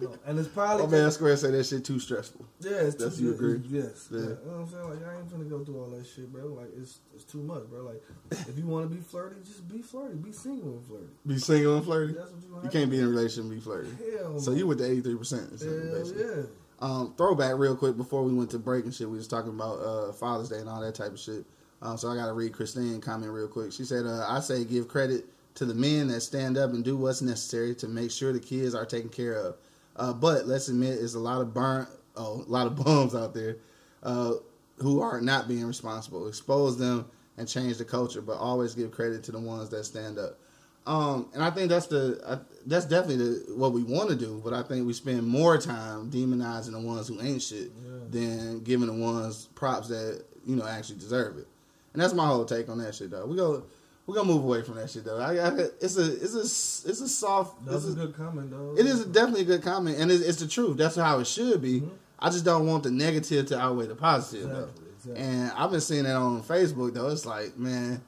no. 0.00 0.14
And 0.26 0.38
it's 0.38 0.48
probably 0.48 0.84
Oh 0.84 0.88
man, 0.88 1.10
Square 1.10 1.36
say 1.36 1.50
that 1.50 1.64
shit 1.64 1.84
too 1.84 1.98
stressful. 1.98 2.44
Yeah, 2.60 2.72
it's 2.72 2.96
That's 2.96 3.16
too 3.16 3.24
you 3.24 3.34
agree? 3.34 3.60
Yes. 3.68 4.08
Yeah. 4.10 4.18
Yeah. 4.18 4.22
You 4.22 4.28
know 4.28 4.36
what 4.44 4.54
I'm 4.54 4.68
saying? 4.68 4.90
Like 4.90 5.06
I 5.08 5.18
ain't 5.18 5.30
finna 5.30 5.48
go 5.48 5.64
through 5.64 5.80
all 5.80 5.90
that 5.90 6.06
shit, 6.06 6.32
bro. 6.32 6.46
Like 6.46 6.70
it's 6.76 6.98
it's 7.14 7.24
too 7.24 7.42
much, 7.42 7.68
bro. 7.70 7.82
Like 7.82 8.02
if 8.48 8.58
you 8.58 8.66
wanna 8.66 8.86
be 8.86 8.96
flirty, 8.96 9.36
just 9.44 9.68
be 9.68 9.82
flirty. 9.82 10.16
Be 10.16 10.32
single 10.32 10.72
and 10.72 10.86
flirty. 10.86 11.06
Be 11.26 11.38
single 11.38 11.76
and 11.76 11.84
flirty. 11.84 12.14
That's 12.14 12.30
what 12.32 12.42
you 12.42 12.60
You 12.64 12.70
can't 12.70 12.90
be 12.90 12.98
in 12.98 13.04
a 13.04 13.08
relationship 13.08 13.44
and 13.44 13.54
be 13.54 13.60
flirty. 13.60 13.90
Hell 14.18 14.38
So 14.38 14.52
you 14.52 14.66
with 14.66 14.78
the 14.78 14.86
eighty 14.90 15.00
three 15.00 15.16
percent. 15.16 15.60
Hell 15.60 16.12
yeah. 16.16 16.42
Um, 16.80 17.14
throwback 17.16 17.56
real 17.58 17.76
quick 17.76 17.96
before 17.96 18.24
we 18.24 18.34
went 18.34 18.50
to 18.50 18.58
break 18.58 18.84
and 18.84 18.92
shit. 18.92 19.08
We 19.08 19.16
was 19.16 19.28
talking 19.28 19.50
about 19.50 19.78
uh, 19.78 20.12
Father's 20.12 20.48
Day 20.48 20.58
and 20.58 20.68
all 20.68 20.80
that 20.80 20.96
type 20.96 21.12
of 21.12 21.20
shit. 21.20 21.44
Um, 21.80 21.96
so 21.96 22.08
I 22.08 22.16
got 22.16 22.26
to 22.26 22.32
read 22.32 22.52
Christine 22.52 23.00
comment 23.00 23.30
real 23.32 23.46
quick. 23.46 23.72
She 23.72 23.84
said, 23.84 24.04
uh, 24.06 24.26
"I 24.28 24.40
say 24.40 24.64
give 24.64 24.88
credit 24.88 25.26
to 25.54 25.64
the 25.64 25.74
men 25.74 26.08
that 26.08 26.20
stand 26.20 26.56
up 26.56 26.70
and 26.70 26.84
do 26.84 26.96
what's 26.96 27.22
necessary 27.22 27.74
to 27.76 27.88
make 27.88 28.10
sure 28.10 28.32
the 28.32 28.40
kids 28.40 28.74
are 28.74 28.86
taken 28.86 29.08
care 29.08 29.34
of. 29.34 29.56
Uh, 29.96 30.12
but 30.12 30.46
let's 30.46 30.68
admit, 30.68 30.98
there's 30.98 31.14
a 31.14 31.20
lot 31.20 31.40
of 31.40 31.52
burn, 31.52 31.86
oh, 32.16 32.44
a 32.46 32.50
lot 32.50 32.66
of 32.66 32.76
bums 32.84 33.14
out 33.14 33.34
there 33.34 33.56
uh, 34.02 34.34
who 34.78 35.00
are 35.00 35.20
not 35.20 35.48
being 35.48 35.66
responsible. 35.66 36.26
Expose 36.28 36.78
them 36.78 37.06
and 37.36 37.48
change 37.48 37.78
the 37.78 37.84
culture, 37.84 38.22
but 38.22 38.38
always 38.38 38.74
give 38.74 38.90
credit 38.90 39.22
to 39.24 39.32
the 39.32 39.40
ones 39.40 39.68
that 39.70 39.84
stand 39.84 40.18
up." 40.18 40.38
Um, 40.84 41.28
and 41.32 41.44
I 41.44 41.50
think 41.50 41.68
that's 41.68 41.86
the 41.86 42.20
I, 42.26 42.38
that's 42.66 42.86
definitely 42.86 43.16
the, 43.18 43.54
what 43.54 43.72
we 43.72 43.84
want 43.84 44.10
to 44.10 44.16
do. 44.16 44.40
But 44.42 44.52
I 44.52 44.62
think 44.62 44.86
we 44.86 44.92
spend 44.92 45.26
more 45.26 45.56
time 45.58 46.10
demonizing 46.10 46.72
the 46.72 46.80
ones 46.80 47.08
who 47.08 47.20
ain't 47.20 47.42
shit 47.42 47.70
than 48.10 48.60
giving 48.60 48.88
the 48.88 48.92
ones 48.92 49.48
props 49.54 49.88
that 49.88 50.24
you 50.44 50.56
know 50.56 50.66
actually 50.66 50.98
deserve 50.98 51.38
it. 51.38 51.46
And 51.92 52.02
that's 52.02 52.14
my 52.14 52.26
whole 52.26 52.44
take 52.44 52.68
on 52.68 52.78
that 52.78 52.94
shit, 52.94 53.10
though. 53.10 53.26
We 53.26 53.36
go 53.36 53.64
we 54.06 54.14
gonna 54.14 54.26
move 54.26 54.44
away 54.44 54.62
from 54.62 54.76
that 54.76 54.90
shit, 54.90 55.04
though. 55.04 55.18
I, 55.18 55.48
I, 55.48 55.48
it's 55.80 55.96
a 55.96 56.12
it's 56.12 56.34
a 56.34 56.40
it's 56.88 57.00
a 57.00 57.08
soft. 57.08 57.64
That's 57.64 57.86
a 57.86 57.92
good 57.92 58.16
comment, 58.16 58.50
though. 58.50 58.74
it 58.76 58.86
is 58.86 59.04
definitely 59.06 59.42
a 59.42 59.44
good 59.44 59.62
comment, 59.62 59.98
and 59.98 60.10
it's, 60.10 60.22
it's 60.22 60.40
the 60.40 60.48
truth. 60.48 60.76
That's 60.76 60.96
how 60.96 61.20
it 61.20 61.26
should 61.26 61.62
be. 61.62 61.82
I 62.18 62.30
just 62.30 62.44
don't 62.44 62.66
want 62.66 62.82
the 62.82 62.90
negative 62.90 63.46
to 63.46 63.58
outweigh 63.58 63.86
the 63.86 63.94
positive, 63.94 64.48
though. 64.48 64.64
Exactly, 64.64 64.86
exactly. 64.96 65.24
And 65.24 65.52
I've 65.52 65.70
been 65.70 65.80
seeing 65.80 66.04
that 66.04 66.16
on 66.16 66.42
Facebook, 66.42 66.94
though. 66.94 67.08
It's 67.08 67.26
like, 67.26 67.56
man, 67.56 68.00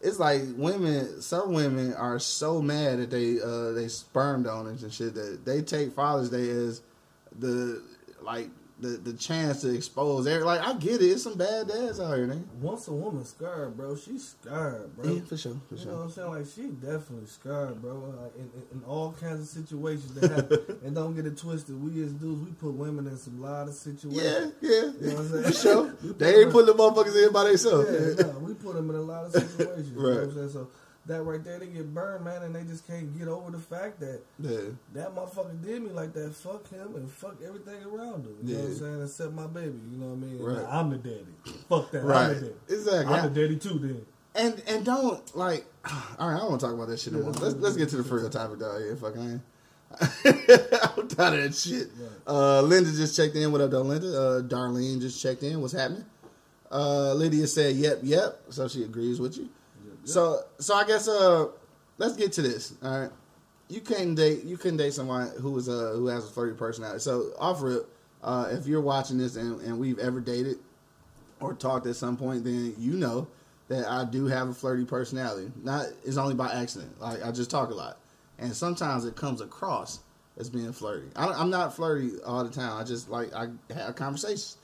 it's 0.00 0.18
like 0.18 0.42
women. 0.56 1.20
Some 1.20 1.52
women 1.52 1.94
are 1.94 2.18
so 2.18 2.62
mad 2.62 2.98
that 2.98 3.10
they 3.10 3.40
uh 3.40 3.72
they 3.72 3.88
sperm 3.88 4.44
donors 4.44 4.82
and 4.82 4.92
shit 4.92 5.14
that 5.14 5.44
they 5.44 5.60
take 5.62 5.92
Father's 5.92 6.30
Day 6.30 6.48
as 6.48 6.80
the 7.38 7.82
like 8.22 8.48
the 8.82 8.88
the 8.88 9.12
chance 9.14 9.62
to 9.62 9.74
expose. 9.74 10.26
Every, 10.26 10.44
like 10.44 10.60
I 10.60 10.74
get 10.74 11.00
it. 11.00 11.06
It's 11.06 11.22
some 11.22 11.34
bad 11.38 11.68
dads 11.68 11.98
out 12.00 12.16
here, 12.16 12.26
man. 12.26 12.46
Once 12.60 12.88
a 12.88 12.92
woman's 12.92 13.30
scarred, 13.30 13.76
bro, 13.76 13.96
she's 13.96 14.34
scarred, 14.40 14.94
bro. 14.96 15.10
Yeah, 15.10 15.20
for 15.22 15.36
sure, 15.38 15.56
for 15.68 15.74
You 15.76 15.86
know 15.86 15.92
what 16.04 16.12
sure. 16.14 16.26
I'm 16.26 16.34
saying? 16.34 16.44
Like 16.44 16.46
she 16.54 16.86
definitely 16.86 17.26
scarred, 17.28 17.80
bro. 17.80 17.94
Like 17.94 18.34
in, 18.36 18.42
in, 18.42 18.78
in 18.78 18.84
all 18.84 19.12
kinds 19.12 19.40
of 19.40 19.46
situations 19.46 20.12
that 20.14 20.30
happen. 20.30 20.78
and 20.84 20.94
don't 20.94 21.14
get 21.14 21.24
it 21.26 21.38
twisted. 21.38 21.80
We 21.82 22.02
as 22.02 22.12
dudes, 22.12 22.40
we 22.44 22.52
put 22.52 22.74
women 22.74 23.06
in 23.06 23.16
some 23.16 23.40
lot 23.40 23.68
of 23.68 23.74
situations. 23.74 24.14
yeah, 24.60 24.68
You 24.68 24.92
know 25.00 25.14
what 25.14 25.18
I'm 25.20 25.28
saying? 25.30 25.44
for 25.44 25.52
sure. 25.52 25.94
They 26.18 26.42
ain't 26.42 26.52
putting 26.52 26.66
the 26.66 26.82
motherfuckers 26.82 27.26
in 27.26 27.32
by 27.32 27.44
themselves. 27.44 27.88
Yeah, 28.18 28.26
no, 28.26 28.38
we 28.40 28.54
put 28.54 28.74
them 28.74 28.90
in 28.90 28.96
a 28.96 29.00
lot 29.02 29.24
of 29.26 29.32
situations. 29.32 29.90
You 29.90 29.96
know 29.96 30.02
what 30.08 30.16
Right. 30.18 30.22
I'm 30.28 30.34
saying? 30.34 30.50
So 30.50 30.68
that 31.06 31.22
right 31.22 31.42
there, 31.42 31.58
they 31.58 31.66
get 31.66 31.92
burned, 31.92 32.24
man, 32.24 32.42
and 32.42 32.54
they 32.54 32.62
just 32.62 32.86
can't 32.86 33.16
get 33.18 33.26
over 33.28 33.50
the 33.50 33.58
fact 33.58 33.98
that 34.00 34.20
Yeah. 34.38 34.58
that 34.94 35.14
motherfucker 35.14 35.60
did 35.62 35.82
me 35.82 35.90
like 35.90 36.12
that. 36.14 36.34
Fuck 36.34 36.68
him 36.70 36.94
and 36.94 37.10
fuck 37.10 37.36
everything 37.44 37.82
around 37.84 38.24
him. 38.24 38.36
You 38.44 38.54
know 38.54 38.60
what 38.60 38.68
I'm 38.70 38.76
saying? 38.78 39.02
Except 39.02 39.32
my 39.32 39.46
baby. 39.48 39.78
You 39.90 39.98
know 39.98 40.06
what 40.06 40.12
I 40.12 40.30
mean? 40.32 40.42
Right. 40.42 40.56
Now, 40.58 40.68
I'm 40.80 40.90
the 40.90 40.98
daddy. 40.98 41.26
Fuck 41.68 41.90
that. 41.90 42.02
I'm 42.02 42.06
Right. 42.06 42.28
the 42.28 42.34
daddy. 42.40 42.54
Exactly. 42.68 43.14
I'm 43.14 43.32
the 43.34 43.40
daddy 43.40 43.56
too. 43.56 43.78
Then. 43.78 44.06
And 44.34 44.62
and 44.66 44.84
don't 44.84 45.36
like. 45.36 45.66
All 46.18 46.28
right, 46.28 46.36
I 46.36 46.38
don't 46.38 46.50
want 46.50 46.60
to 46.60 46.66
talk 46.66 46.74
about 46.74 46.88
that 46.88 47.00
shit 47.00 47.12
no 47.12 47.20
more. 47.20 47.32
Let's 47.32 47.56
let's 47.56 47.76
get 47.76 47.88
to 47.90 47.96
the 47.96 48.02
real 48.04 48.30
topic, 48.30 48.60
dog. 48.60 48.80
Yeah, 48.86 48.94
fuck, 48.94 49.16
I 49.16 49.20
ain't. 49.20 49.42
I'm 50.96 51.08
tired 51.08 51.34
of 51.38 51.42
that 51.42 51.54
shit. 51.54 51.88
Uh, 52.26 52.62
Linda 52.62 52.90
just 52.92 53.14
checked 53.16 53.34
in. 53.36 53.52
What 53.52 53.60
up, 53.60 53.70
though, 53.72 53.82
Linda? 53.82 54.08
Uh, 54.08 54.42
Darlene 54.42 55.00
just 55.00 55.20
checked 55.20 55.42
in. 55.42 55.60
What's 55.60 55.74
happening? 55.74 56.04
Uh, 56.70 57.12
Lydia 57.12 57.46
said, 57.46 57.76
"Yep, 57.76 57.98
yep." 58.02 58.40
So 58.48 58.68
she 58.68 58.84
agrees 58.84 59.20
with 59.20 59.36
you. 59.36 59.50
So 60.04 60.44
so 60.58 60.74
I 60.74 60.84
guess 60.84 61.08
uh, 61.08 61.48
let's 61.98 62.16
get 62.16 62.32
to 62.32 62.42
this. 62.42 62.74
All 62.82 63.00
right, 63.00 63.10
you 63.68 63.80
couldn't 63.80 64.16
date 64.16 64.44
you 64.44 64.56
couldn't 64.56 64.78
date 64.78 64.92
someone 64.92 65.30
who 65.40 65.56
is 65.58 65.68
uh 65.68 65.92
who 65.94 66.06
has 66.06 66.24
a 66.24 66.28
flirty 66.28 66.56
personality. 66.56 67.00
So 67.00 67.32
off 67.38 67.62
rip, 67.62 67.88
uh, 68.22 68.48
if 68.50 68.66
you're 68.66 68.80
watching 68.80 69.18
this 69.18 69.36
and, 69.36 69.60
and 69.62 69.78
we've 69.78 69.98
ever 69.98 70.20
dated 70.20 70.58
or 71.40 71.54
talked 71.54 71.86
at 71.86 71.96
some 71.96 72.16
point, 72.16 72.44
then 72.44 72.74
you 72.78 72.92
know 72.92 73.28
that 73.68 73.88
I 73.88 74.04
do 74.04 74.26
have 74.26 74.48
a 74.48 74.54
flirty 74.54 74.84
personality. 74.84 75.50
Not 75.62 75.86
it's 76.04 76.16
only 76.16 76.34
by 76.34 76.52
accident. 76.52 77.00
Like 77.00 77.24
I 77.24 77.30
just 77.30 77.50
talk 77.50 77.70
a 77.70 77.74
lot, 77.74 77.98
and 78.38 78.54
sometimes 78.54 79.04
it 79.04 79.16
comes 79.16 79.40
across 79.40 80.00
as 80.38 80.50
being 80.50 80.72
flirty. 80.72 81.08
I, 81.14 81.28
I'm 81.28 81.50
not 81.50 81.74
flirty 81.74 82.12
all 82.24 82.44
the 82.44 82.50
time. 82.50 82.76
I 82.76 82.84
just 82.84 83.08
like 83.08 83.32
I 83.32 83.48
have 83.72 83.94
conversations, 83.94 84.56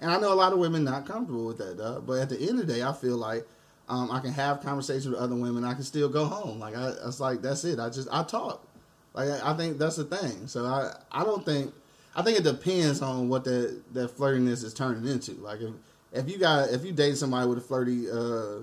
and 0.00 0.10
I 0.10 0.18
know 0.18 0.32
a 0.32 0.34
lot 0.34 0.52
of 0.52 0.58
women 0.58 0.84
not 0.84 1.06
comfortable 1.06 1.46
with 1.46 1.58
that. 1.58 2.02
But 2.06 2.20
at 2.20 2.28
the 2.30 2.40
end 2.40 2.60
of 2.60 2.66
the 2.66 2.72
day, 2.72 2.82
I 2.82 2.92
feel 2.92 3.16
like 3.16 3.46
um, 3.88 4.10
I 4.10 4.20
can 4.20 4.32
have 4.32 4.62
conversations 4.62 5.08
with 5.08 5.18
other 5.18 5.36
women. 5.36 5.64
I 5.64 5.74
can 5.74 5.84
still 5.84 6.08
go 6.08 6.24
home. 6.24 6.58
Like 6.58 6.76
I, 6.76 6.92
it's 7.06 7.20
like 7.20 7.42
that's 7.42 7.64
it. 7.64 7.78
I 7.78 7.88
just 7.88 8.08
I 8.10 8.22
talk. 8.24 8.66
Like 9.14 9.28
I, 9.42 9.54
think 9.56 9.78
that's 9.78 9.96
the 9.96 10.04
thing. 10.04 10.46
So 10.46 10.66
I 10.66 10.94
I 11.10 11.24
don't 11.24 11.44
think 11.44 11.72
I 12.14 12.22
think 12.22 12.38
it 12.38 12.44
depends 12.44 13.00
on 13.00 13.28
what 13.28 13.44
that 13.44 13.82
that 13.94 14.16
flirtiness 14.16 14.64
is 14.64 14.74
turning 14.74 15.06
into. 15.10 15.32
Like 15.34 15.60
if 15.60 15.72
if 16.12 16.28
you 16.28 16.38
got 16.38 16.70
if 16.70 16.84
you 16.84 16.92
date 16.92 17.16
somebody 17.16 17.48
with 17.48 17.58
a 17.58 17.62
flirty 17.62 18.10
uh 18.10 18.62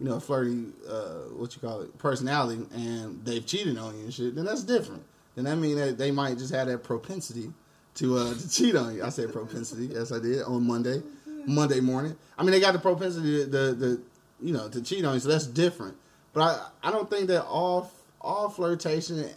you 0.00 0.06
know 0.08 0.14
a 0.14 0.20
flirty 0.20 0.66
uh 0.88 1.30
what 1.36 1.54
you 1.54 1.60
call 1.60 1.82
it 1.82 1.96
personality 1.98 2.66
and 2.74 3.24
they've 3.24 3.46
cheated 3.46 3.78
on 3.78 3.96
you 3.96 4.04
and 4.04 4.14
shit, 4.14 4.34
then 4.34 4.44
that's 4.44 4.64
different. 4.64 5.02
Then 5.36 5.44
that 5.44 5.56
mean 5.56 5.76
that 5.76 5.98
they 5.98 6.10
might 6.10 6.36
just 6.38 6.52
have 6.52 6.66
that 6.66 6.82
propensity 6.82 7.52
to 7.94 8.18
uh 8.18 8.34
to 8.34 8.50
cheat 8.50 8.74
on 8.74 8.94
you. 8.96 9.04
I 9.04 9.08
said 9.08 9.32
propensity, 9.32 9.86
yes 9.86 10.12
I 10.12 10.18
did 10.18 10.42
on 10.42 10.66
Monday, 10.66 11.00
Monday 11.46 11.80
morning. 11.80 12.16
I 12.36 12.42
mean 12.42 12.50
they 12.50 12.60
got 12.60 12.72
the 12.72 12.78
propensity 12.80 13.44
the 13.44 13.72
the 13.72 14.02
you 14.44 14.52
know 14.52 14.68
to 14.68 14.82
cheat 14.82 15.04
on 15.04 15.14
you, 15.14 15.20
so 15.20 15.28
that's 15.30 15.46
different. 15.46 15.96
But 16.32 16.42
I 16.82 16.88
I 16.88 16.90
don't 16.92 17.08
think 17.10 17.28
that 17.28 17.44
all 17.46 17.90
all 18.20 18.48
flirtation 18.48 19.28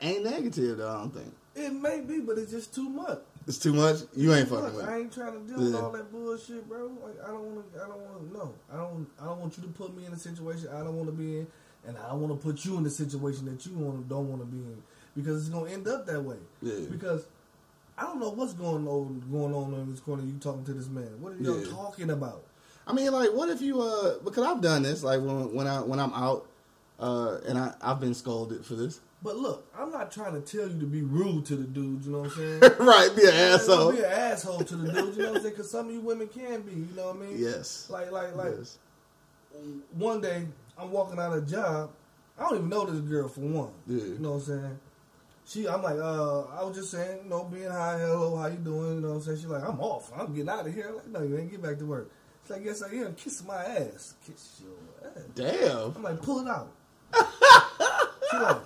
ain't 0.00 0.24
negative 0.24 0.78
though. 0.78 0.88
I 0.90 0.98
don't 0.98 1.14
think 1.14 1.32
It 1.54 1.72
may 1.72 2.00
be, 2.00 2.20
but 2.20 2.36
it's 2.38 2.50
just 2.50 2.74
too 2.74 2.88
much. 2.88 3.20
it's 3.46 3.58
too 3.58 3.72
much. 3.72 3.96
You 4.16 4.32
ain't 4.34 4.48
fucking 4.48 4.74
with. 4.74 4.88
I 4.88 4.98
ain't 4.98 5.12
trying 5.12 5.32
to 5.32 5.40
deal 5.52 5.58
with 5.64 5.74
all 5.74 5.90
that 5.92 6.10
bullshit, 6.12 6.68
bro. 6.68 6.86
Like 7.04 7.22
I 7.24 7.28
don't 7.28 7.54
want 7.54 7.72
to. 7.74 7.82
I 7.82 7.86
don't 7.88 8.00
want 8.00 8.30
to. 8.32 8.36
No, 8.36 8.54
I 8.72 8.76
don't. 8.76 9.06
I 9.20 9.24
don't 9.26 9.40
want 9.40 9.56
you 9.56 9.62
to 9.64 9.68
put 9.70 9.96
me 9.96 10.06
in 10.06 10.12
a 10.12 10.18
situation 10.18 10.68
I 10.72 10.78
don't 10.80 10.96
want 10.96 11.08
to 11.08 11.12
be 11.14 11.38
in, 11.38 11.46
and 11.86 11.96
I 11.98 12.08
don't 12.10 12.20
want 12.20 12.40
to 12.40 12.46
put 12.46 12.64
you 12.64 12.76
in 12.78 12.82
the 12.82 12.90
situation 12.90 13.44
that 13.46 13.64
you 13.66 13.72
want 13.74 14.08
don't 14.08 14.28
want 14.28 14.42
to 14.42 14.46
be 14.46 14.58
in 14.58 14.82
because 15.16 15.40
it's 15.46 15.54
gonna 15.54 15.70
end 15.70 15.86
up 15.88 16.06
that 16.06 16.20
way. 16.22 16.36
Yeah. 16.62 16.86
Because 16.90 17.26
I 17.98 18.04
don't 18.04 18.20
know 18.20 18.30
what's 18.30 18.54
going 18.54 18.86
on 18.88 19.22
going 19.30 19.52
on 19.54 19.74
in 19.74 19.90
this 19.90 20.00
corner. 20.00 20.22
You 20.22 20.38
talking 20.40 20.64
to 20.64 20.72
this 20.72 20.88
man? 20.88 21.20
What 21.20 21.32
are 21.34 21.36
y'all 21.36 21.60
Yeah. 21.60 21.70
talking 21.70 22.10
about? 22.10 22.44
I 22.90 22.92
mean, 22.92 23.12
like, 23.12 23.30
what 23.30 23.48
if 23.48 23.60
you 23.62 23.80
uh? 23.80 24.18
Because 24.24 24.44
I've 24.44 24.60
done 24.60 24.82
this. 24.82 25.04
Like 25.04 25.20
when 25.20 25.54
when 25.54 25.66
I 25.68 25.80
when 25.80 26.00
I'm 26.00 26.12
out, 26.12 26.48
uh, 26.98 27.38
and 27.46 27.56
I 27.56 27.72
I've 27.80 28.00
been 28.00 28.14
scolded 28.14 28.66
for 28.66 28.74
this. 28.74 29.00
But 29.22 29.36
look, 29.36 29.64
I'm 29.78 29.92
not 29.92 30.10
trying 30.10 30.32
to 30.32 30.40
tell 30.40 30.68
you 30.68 30.80
to 30.80 30.86
be 30.86 31.02
rude 31.02 31.44
to 31.46 31.56
the 31.56 31.64
dudes. 31.64 32.06
You 32.06 32.12
know 32.12 32.20
what 32.20 32.32
I'm 32.32 32.36
saying? 32.36 32.60
right, 32.80 33.10
be 33.14 33.22
an 33.22 33.34
asshole. 33.34 33.92
Be 33.92 33.98
an 33.98 34.04
asshole 34.06 34.64
to 34.64 34.76
the 34.76 34.92
dudes. 34.92 35.16
You 35.16 35.22
know 35.22 35.28
what 35.28 35.36
I'm 35.36 35.42
saying? 35.42 35.54
Because 35.54 35.70
some 35.70 35.88
of 35.88 35.94
you 35.94 36.00
women 36.00 36.26
can 36.26 36.62
be. 36.62 36.72
You 36.72 36.88
know 36.96 37.12
what 37.12 37.16
I 37.16 37.18
mean? 37.30 37.36
Yes. 37.38 37.86
Like 37.90 38.10
like 38.10 38.34
like. 38.34 38.54
Yes. 38.58 38.78
one 39.92 40.20
day 40.20 40.46
I'm 40.76 40.90
walking 40.90 41.20
out 41.20 41.36
of 41.36 41.44
a 41.44 41.46
job. 41.46 41.90
I 42.38 42.42
don't 42.42 42.56
even 42.56 42.68
know 42.70 42.86
this 42.86 43.00
girl 43.02 43.28
for 43.28 43.40
one. 43.40 43.70
Yeah. 43.86 44.02
You 44.02 44.18
know 44.18 44.30
what 44.32 44.36
I'm 44.36 44.42
saying? 44.42 44.78
She, 45.46 45.68
I'm 45.68 45.82
like, 45.82 45.98
uh, 45.98 46.42
I 46.42 46.62
was 46.62 46.76
just 46.76 46.90
saying, 46.92 47.24
you 47.24 47.30
know, 47.30 47.44
being 47.44 47.70
hi, 47.70 47.98
hello, 47.98 48.36
how 48.36 48.46
you 48.46 48.56
doing? 48.56 48.96
You 48.96 49.00
know 49.00 49.08
what 49.08 49.14
I'm 49.16 49.22
saying? 49.22 49.38
She's 49.38 49.46
like, 49.46 49.64
I'm 49.64 49.80
off. 49.80 50.12
I'm 50.16 50.32
getting 50.32 50.48
out 50.48 50.66
of 50.66 50.72
here. 50.72 50.86
I'm 50.88 50.96
like, 50.96 51.08
no, 51.08 51.22
you 51.22 51.38
ain't 51.38 51.50
get 51.50 51.60
back 51.60 51.78
to 51.78 51.86
work. 51.86 52.10
She's 52.50 52.56
like, 52.56 52.64
yes, 52.66 52.82
I 52.82 52.92
am. 52.96 53.14
Kiss 53.14 53.44
my 53.44 53.64
ass. 53.64 54.14
Kiss 54.26 54.60
your 54.62 55.10
ass. 55.12 55.22
Damn. 55.36 55.94
I'm 55.94 56.02
like, 56.02 56.20
pull 56.20 56.40
it 56.40 56.48
out. 56.48 56.72
she 58.30 58.36
like, 58.36 58.60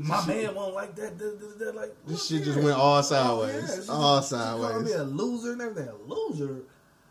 my 0.00 0.26
man 0.26 0.54
won't 0.54 0.74
like 0.74 0.94
that. 0.96 1.18
This, 1.18 1.34
this, 1.40 1.54
that. 1.54 1.74
Like, 1.76 1.94
This 2.06 2.26
shit 2.28 2.44
just 2.44 2.58
went 2.58 2.76
all 2.76 3.02
sideways. 3.02 3.54
yeah. 3.78 3.84
She- 3.84 3.88
all 3.90 4.22
She 4.22 4.34
called 4.34 4.82
me 4.84 4.90
sideways. 4.90 4.94
a 4.94 5.04
loser 5.04 5.52
and 5.52 5.62
everything. 5.62 5.88
A 5.88 5.96
loser. 6.12 6.62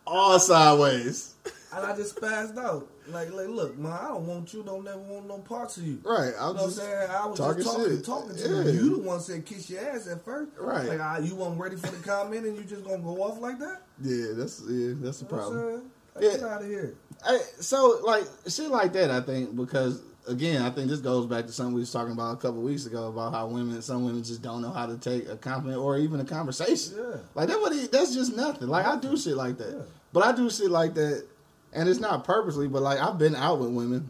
All 0.05 0.37
sideways. 0.39 1.33
And 1.75 1.85
I 1.85 1.95
just 1.95 2.21
passed 2.21 2.57
out. 2.57 2.87
Like, 3.07 3.31
like, 3.33 3.47
look, 3.47 3.77
man, 3.77 3.91
I 3.91 4.07
don't 4.09 4.27
want 4.27 4.53
you. 4.53 4.61
Don't 4.63 4.83
never 4.83 4.99
want 4.99 5.27
no 5.27 5.39
parts 5.39 5.77
of 5.77 5.83
you. 5.87 5.99
Right. 6.03 6.33
I 6.39 6.47
You 6.49 6.53
know 6.53 6.59
I'm 6.61 6.65
just 6.69 6.77
saying? 6.77 7.09
I 7.09 7.25
was 7.25 7.37
talking 7.39 7.63
just 7.63 7.75
talking, 7.75 7.95
shit. 7.95 8.05
talking 8.05 8.35
to 8.35 8.41
Yeah. 8.49 8.71
you. 8.71 8.71
You 8.83 8.95
the 8.97 9.01
one 9.01 9.19
said 9.19 9.45
kiss 9.45 9.69
your 9.69 9.81
ass 9.81 10.07
at 10.07 10.23
first. 10.23 10.51
Right. 10.59 10.87
Like, 10.87 10.99
ah, 11.01 11.17
you 11.17 11.35
weren't 11.35 11.59
ready 11.59 11.75
for 11.75 11.87
the 11.87 12.01
comment 12.03 12.45
and 12.45 12.55
you 12.55 12.63
just 12.63 12.83
gonna 12.85 12.99
go 13.01 13.21
off 13.23 13.39
like 13.41 13.59
that? 13.59 13.81
Yeah, 14.01 14.33
that's 14.33 14.61
yeah, 14.67 14.93
that's 14.97 15.19
the 15.19 15.25
You 15.25 15.31
know 15.31 15.37
what 15.37 15.43
I'm 15.43 15.51
problem. 15.51 15.91
Yeah. 16.19 16.29
Get 16.31 16.43
out 16.43 16.61
of 16.61 16.67
here. 16.67 16.95
I, 17.25 17.39
so 17.59 17.99
like 18.05 18.23
shit 18.47 18.69
like 18.69 18.93
that, 18.93 19.11
I 19.11 19.21
think 19.21 19.55
because 19.55 20.01
again, 20.27 20.61
I 20.61 20.69
think 20.69 20.89
this 20.89 20.99
goes 20.99 21.25
back 21.25 21.45
to 21.45 21.51
something 21.51 21.73
we 21.73 21.81
was 21.81 21.91
talking 21.91 22.13
about 22.13 22.33
a 22.33 22.37
couple 22.37 22.61
weeks 22.61 22.85
ago 22.85 23.07
about 23.09 23.33
how 23.33 23.47
women, 23.47 23.81
some 23.81 24.05
women 24.05 24.23
just 24.23 24.41
don't 24.41 24.61
know 24.61 24.71
how 24.71 24.85
to 24.85 24.97
take 24.97 25.27
a 25.29 25.37
compliment 25.37 25.79
or 25.79 25.97
even 25.97 26.19
a 26.19 26.25
conversation. 26.25 26.95
Yeah. 26.97 27.17
Like 27.35 27.47
that, 27.49 27.59
what 27.59 27.91
that's 27.91 28.13
just 28.13 28.35
nothing. 28.35 28.67
Like 28.67 28.85
I 28.85 28.97
do 28.97 29.15
shit 29.17 29.35
like 29.35 29.57
that, 29.57 29.71
Yeah. 29.71 29.83
but 30.13 30.23
I 30.23 30.31
do 30.33 30.49
shit 30.49 30.71
like 30.71 30.93
that, 30.95 31.25
and 31.73 31.87
it's 31.89 31.99
not 31.99 32.23
purposely. 32.23 32.67
But 32.67 32.81
like 32.81 32.99
I've 32.99 33.17
been 33.17 33.35
out 33.35 33.59
with 33.59 33.69
women, 33.71 34.09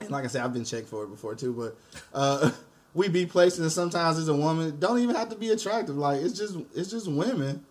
and 0.00 0.10
like 0.10 0.24
I 0.24 0.28
said, 0.28 0.42
I've 0.42 0.52
been 0.52 0.64
checked 0.64 0.88
for 0.88 1.04
it 1.04 1.08
before 1.08 1.34
too. 1.34 1.52
But 1.52 1.76
uh, 2.14 2.50
we 2.94 3.08
be 3.08 3.26
places, 3.26 3.60
and 3.60 3.72
sometimes 3.72 4.18
as 4.18 4.28
a 4.28 4.34
woman, 4.34 4.78
don't 4.78 4.98
even 4.98 5.14
have 5.14 5.28
to 5.30 5.36
be 5.36 5.50
attractive. 5.50 5.96
Like 5.96 6.20
it's 6.22 6.38
just 6.38 6.56
it's 6.74 6.90
just 6.90 7.06
women. 7.08 7.64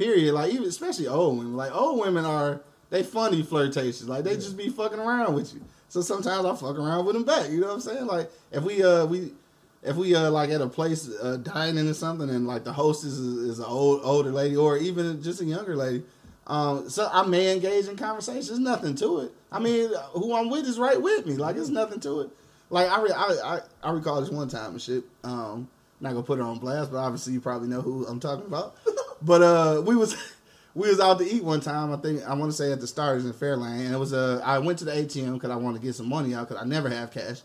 Period. 0.00 0.32
Like 0.32 0.54
even 0.54 0.66
especially 0.66 1.08
old 1.08 1.36
women. 1.36 1.56
Like 1.56 1.74
old 1.74 2.00
women 2.00 2.24
are 2.24 2.62
they 2.88 3.02
funny 3.02 3.42
flirtatious. 3.42 4.08
Like 4.08 4.24
they 4.24 4.34
just 4.34 4.56
be 4.56 4.70
fucking 4.70 4.98
around 4.98 5.34
with 5.34 5.52
you. 5.52 5.60
So 5.90 6.00
sometimes 6.00 6.46
I 6.46 6.54
fuck 6.56 6.78
around 6.78 7.04
with 7.04 7.16
them 7.16 7.24
back. 7.24 7.50
You 7.50 7.60
know 7.60 7.66
what 7.66 7.74
I'm 7.74 7.80
saying? 7.82 8.06
Like 8.06 8.30
if 8.50 8.62
we 8.62 8.82
uh 8.82 9.04
we 9.04 9.32
if 9.82 9.96
we 9.96 10.14
uh 10.14 10.30
like 10.30 10.48
at 10.48 10.62
a 10.62 10.68
place 10.68 11.06
uh, 11.22 11.36
dining 11.42 11.86
or 11.86 11.92
something 11.92 12.30
and 12.30 12.46
like 12.46 12.64
the 12.64 12.72
hostess 12.72 13.12
is, 13.12 13.50
is 13.50 13.58
an 13.58 13.66
old 13.66 14.00
older 14.02 14.30
lady 14.30 14.56
or 14.56 14.78
even 14.78 15.22
just 15.22 15.42
a 15.42 15.44
younger 15.44 15.76
lady, 15.76 16.02
um, 16.46 16.88
so 16.88 17.06
I 17.12 17.26
may 17.26 17.52
engage 17.52 17.86
in 17.86 17.96
conversation. 17.96 18.46
There's 18.46 18.58
nothing 18.58 18.94
to 18.96 19.18
it. 19.20 19.32
I 19.52 19.58
mean, 19.58 19.90
who 20.12 20.34
I'm 20.34 20.48
with 20.48 20.64
is 20.64 20.78
right 20.78 21.00
with 21.00 21.26
me. 21.26 21.34
Like 21.34 21.56
it's 21.56 21.68
nothing 21.68 22.00
to 22.00 22.20
it. 22.22 22.30
Like 22.70 22.88
I 22.88 23.02
re- 23.02 23.12
I, 23.14 23.36
I 23.44 23.60
I 23.82 23.92
recall 23.92 24.22
this 24.22 24.30
one 24.30 24.48
time 24.48 24.70
and 24.70 24.80
shit. 24.80 25.04
Um, 25.24 25.68
not 26.00 26.14
gonna 26.14 26.22
put 26.22 26.38
her 26.38 26.44
on 26.44 26.58
blast, 26.58 26.90
but 26.90 26.96
obviously 26.96 27.34
you 27.34 27.40
probably 27.42 27.68
know 27.68 27.82
who 27.82 28.06
I'm 28.06 28.18
talking 28.18 28.46
about. 28.46 28.76
but 29.22 29.42
uh, 29.42 29.82
we 29.84 29.96
was 29.96 30.16
we 30.74 30.88
was 30.88 31.00
out 31.00 31.18
to 31.18 31.24
eat 31.24 31.42
one 31.42 31.60
time. 31.60 31.92
I 31.92 31.96
think 31.96 32.26
I 32.26 32.34
want 32.34 32.50
to 32.50 32.56
say 32.56 32.72
at 32.72 32.80
the 32.80 32.86
Stars 32.86 33.24
in 33.24 33.32
Fairlane, 33.32 33.86
and 33.86 33.94
it 33.94 33.98
was 33.98 34.12
uh, 34.12 34.40
I 34.44 34.58
went 34.58 34.78
to 34.80 34.84
the 34.84 34.92
ATM 34.92 35.34
because 35.34 35.50
I 35.50 35.56
wanted 35.56 35.80
to 35.80 35.86
get 35.86 35.94
some 35.94 36.08
money 36.08 36.34
out 36.34 36.48
because 36.48 36.62
I 36.62 36.66
never 36.66 36.88
have 36.88 37.10
cash. 37.10 37.40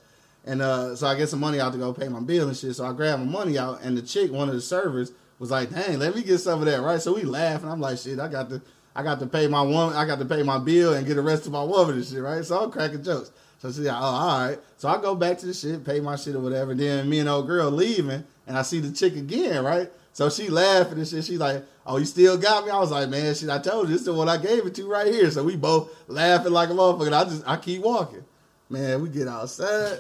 And 0.46 0.62
uh, 0.62 0.96
so 0.96 1.08
I 1.08 1.16
get 1.16 1.30
some 1.30 1.40
money 1.40 1.60
out 1.60 1.74
to 1.74 1.80
go 1.80 1.92
pay 1.92 2.08
my 2.08 2.20
bill 2.20 2.48
and 2.48 2.56
shit. 2.56 2.76
So 2.76 2.86
I 2.86 2.94
grabbed 2.94 3.24
my 3.24 3.32
money 3.32 3.58
out, 3.58 3.82
and 3.82 3.98
the 3.98 4.02
chick, 4.02 4.32
one 4.32 4.48
of 4.48 4.56
the 4.56 4.62
servers, 4.62 5.12
was 5.40 5.52
like, 5.52 5.72
"Dang, 5.72 6.00
let 6.00 6.16
me 6.16 6.24
get 6.24 6.38
some 6.38 6.60
of 6.60 6.66
that." 6.66 6.82
Right? 6.82 7.02
So 7.02 7.16
we 7.16 7.24
laugh, 7.24 7.64
and 7.64 7.72
I'm 7.72 7.82
like, 7.82 7.98
"Shit, 7.98 8.20
I 8.20 8.28
got 8.28 8.50
to, 8.50 8.62
I 8.96 9.02
got 9.02 9.20
to 9.20 9.26
pay 9.26 9.48
my 9.48 9.64
woman, 9.64 9.96
I 9.96 10.06
got 10.06 10.20
to 10.20 10.26
pay 10.26 10.44
my 10.44 10.60
bill 10.60 10.94
and 10.94 11.06
get 11.06 11.16
the 11.16 11.22
rest 11.22 11.48
of 11.48 11.52
my 11.52 11.64
woman 11.64 11.96
and 11.96 12.06
shit." 12.06 12.22
Right? 12.22 12.46
So 12.46 12.64
I'm 12.64 12.72
cracking 12.72 13.04
jokes. 13.04 13.32
So 13.58 13.70
she's 13.70 13.80
like, 13.80 13.98
"Oh, 14.00 14.06
all 14.06 14.48
right." 14.48 14.60
So 14.78 14.88
I 14.88 15.02
go 15.02 15.16
back 15.16 15.40
to 15.40 15.48
the 15.48 15.54
shit, 15.54 15.84
pay 15.84 16.00
my 16.00 16.16
shit 16.16 16.36
or 16.36 16.42
whatever. 16.42 16.76
Then 16.76 17.10
me 17.10 17.20
and 17.20 17.28
old 17.28 17.48
girl 17.48 17.72
leaving, 17.72 18.24
and 18.46 18.58
I 18.58 18.62
see 18.62 18.80
the 18.80 18.92
chick 18.92 19.16
again. 19.16 19.64
Right? 19.64 19.92
So 20.16 20.30
she 20.30 20.48
laughing 20.48 20.98
and 20.98 21.06
shit. 21.06 21.26
She's 21.26 21.40
like, 21.40 21.62
"Oh, 21.86 21.98
you 21.98 22.06
still 22.06 22.38
got 22.38 22.64
me?" 22.64 22.72
I 22.72 22.80
was 22.80 22.90
like, 22.90 23.10
"Man, 23.10 23.36
shit, 23.36 23.50
I 23.50 23.60
told 23.60 23.90
you 23.90 23.92
this 23.92 24.00
is 24.00 24.06
the 24.06 24.14
one 24.14 24.30
I 24.30 24.38
gave 24.38 24.66
it 24.66 24.74
to 24.76 24.88
right 24.88 25.14
here." 25.14 25.30
So 25.30 25.44
we 25.44 25.58
both 25.58 25.94
laughing 26.08 26.54
like 26.54 26.70
a 26.70 26.72
motherfucker. 26.72 27.12
I 27.12 27.26
just, 27.26 27.44
I 27.46 27.58
keep 27.58 27.82
walking. 27.82 28.24
Man, 28.70 29.02
we 29.02 29.10
get 29.10 29.28
outside. 29.28 30.00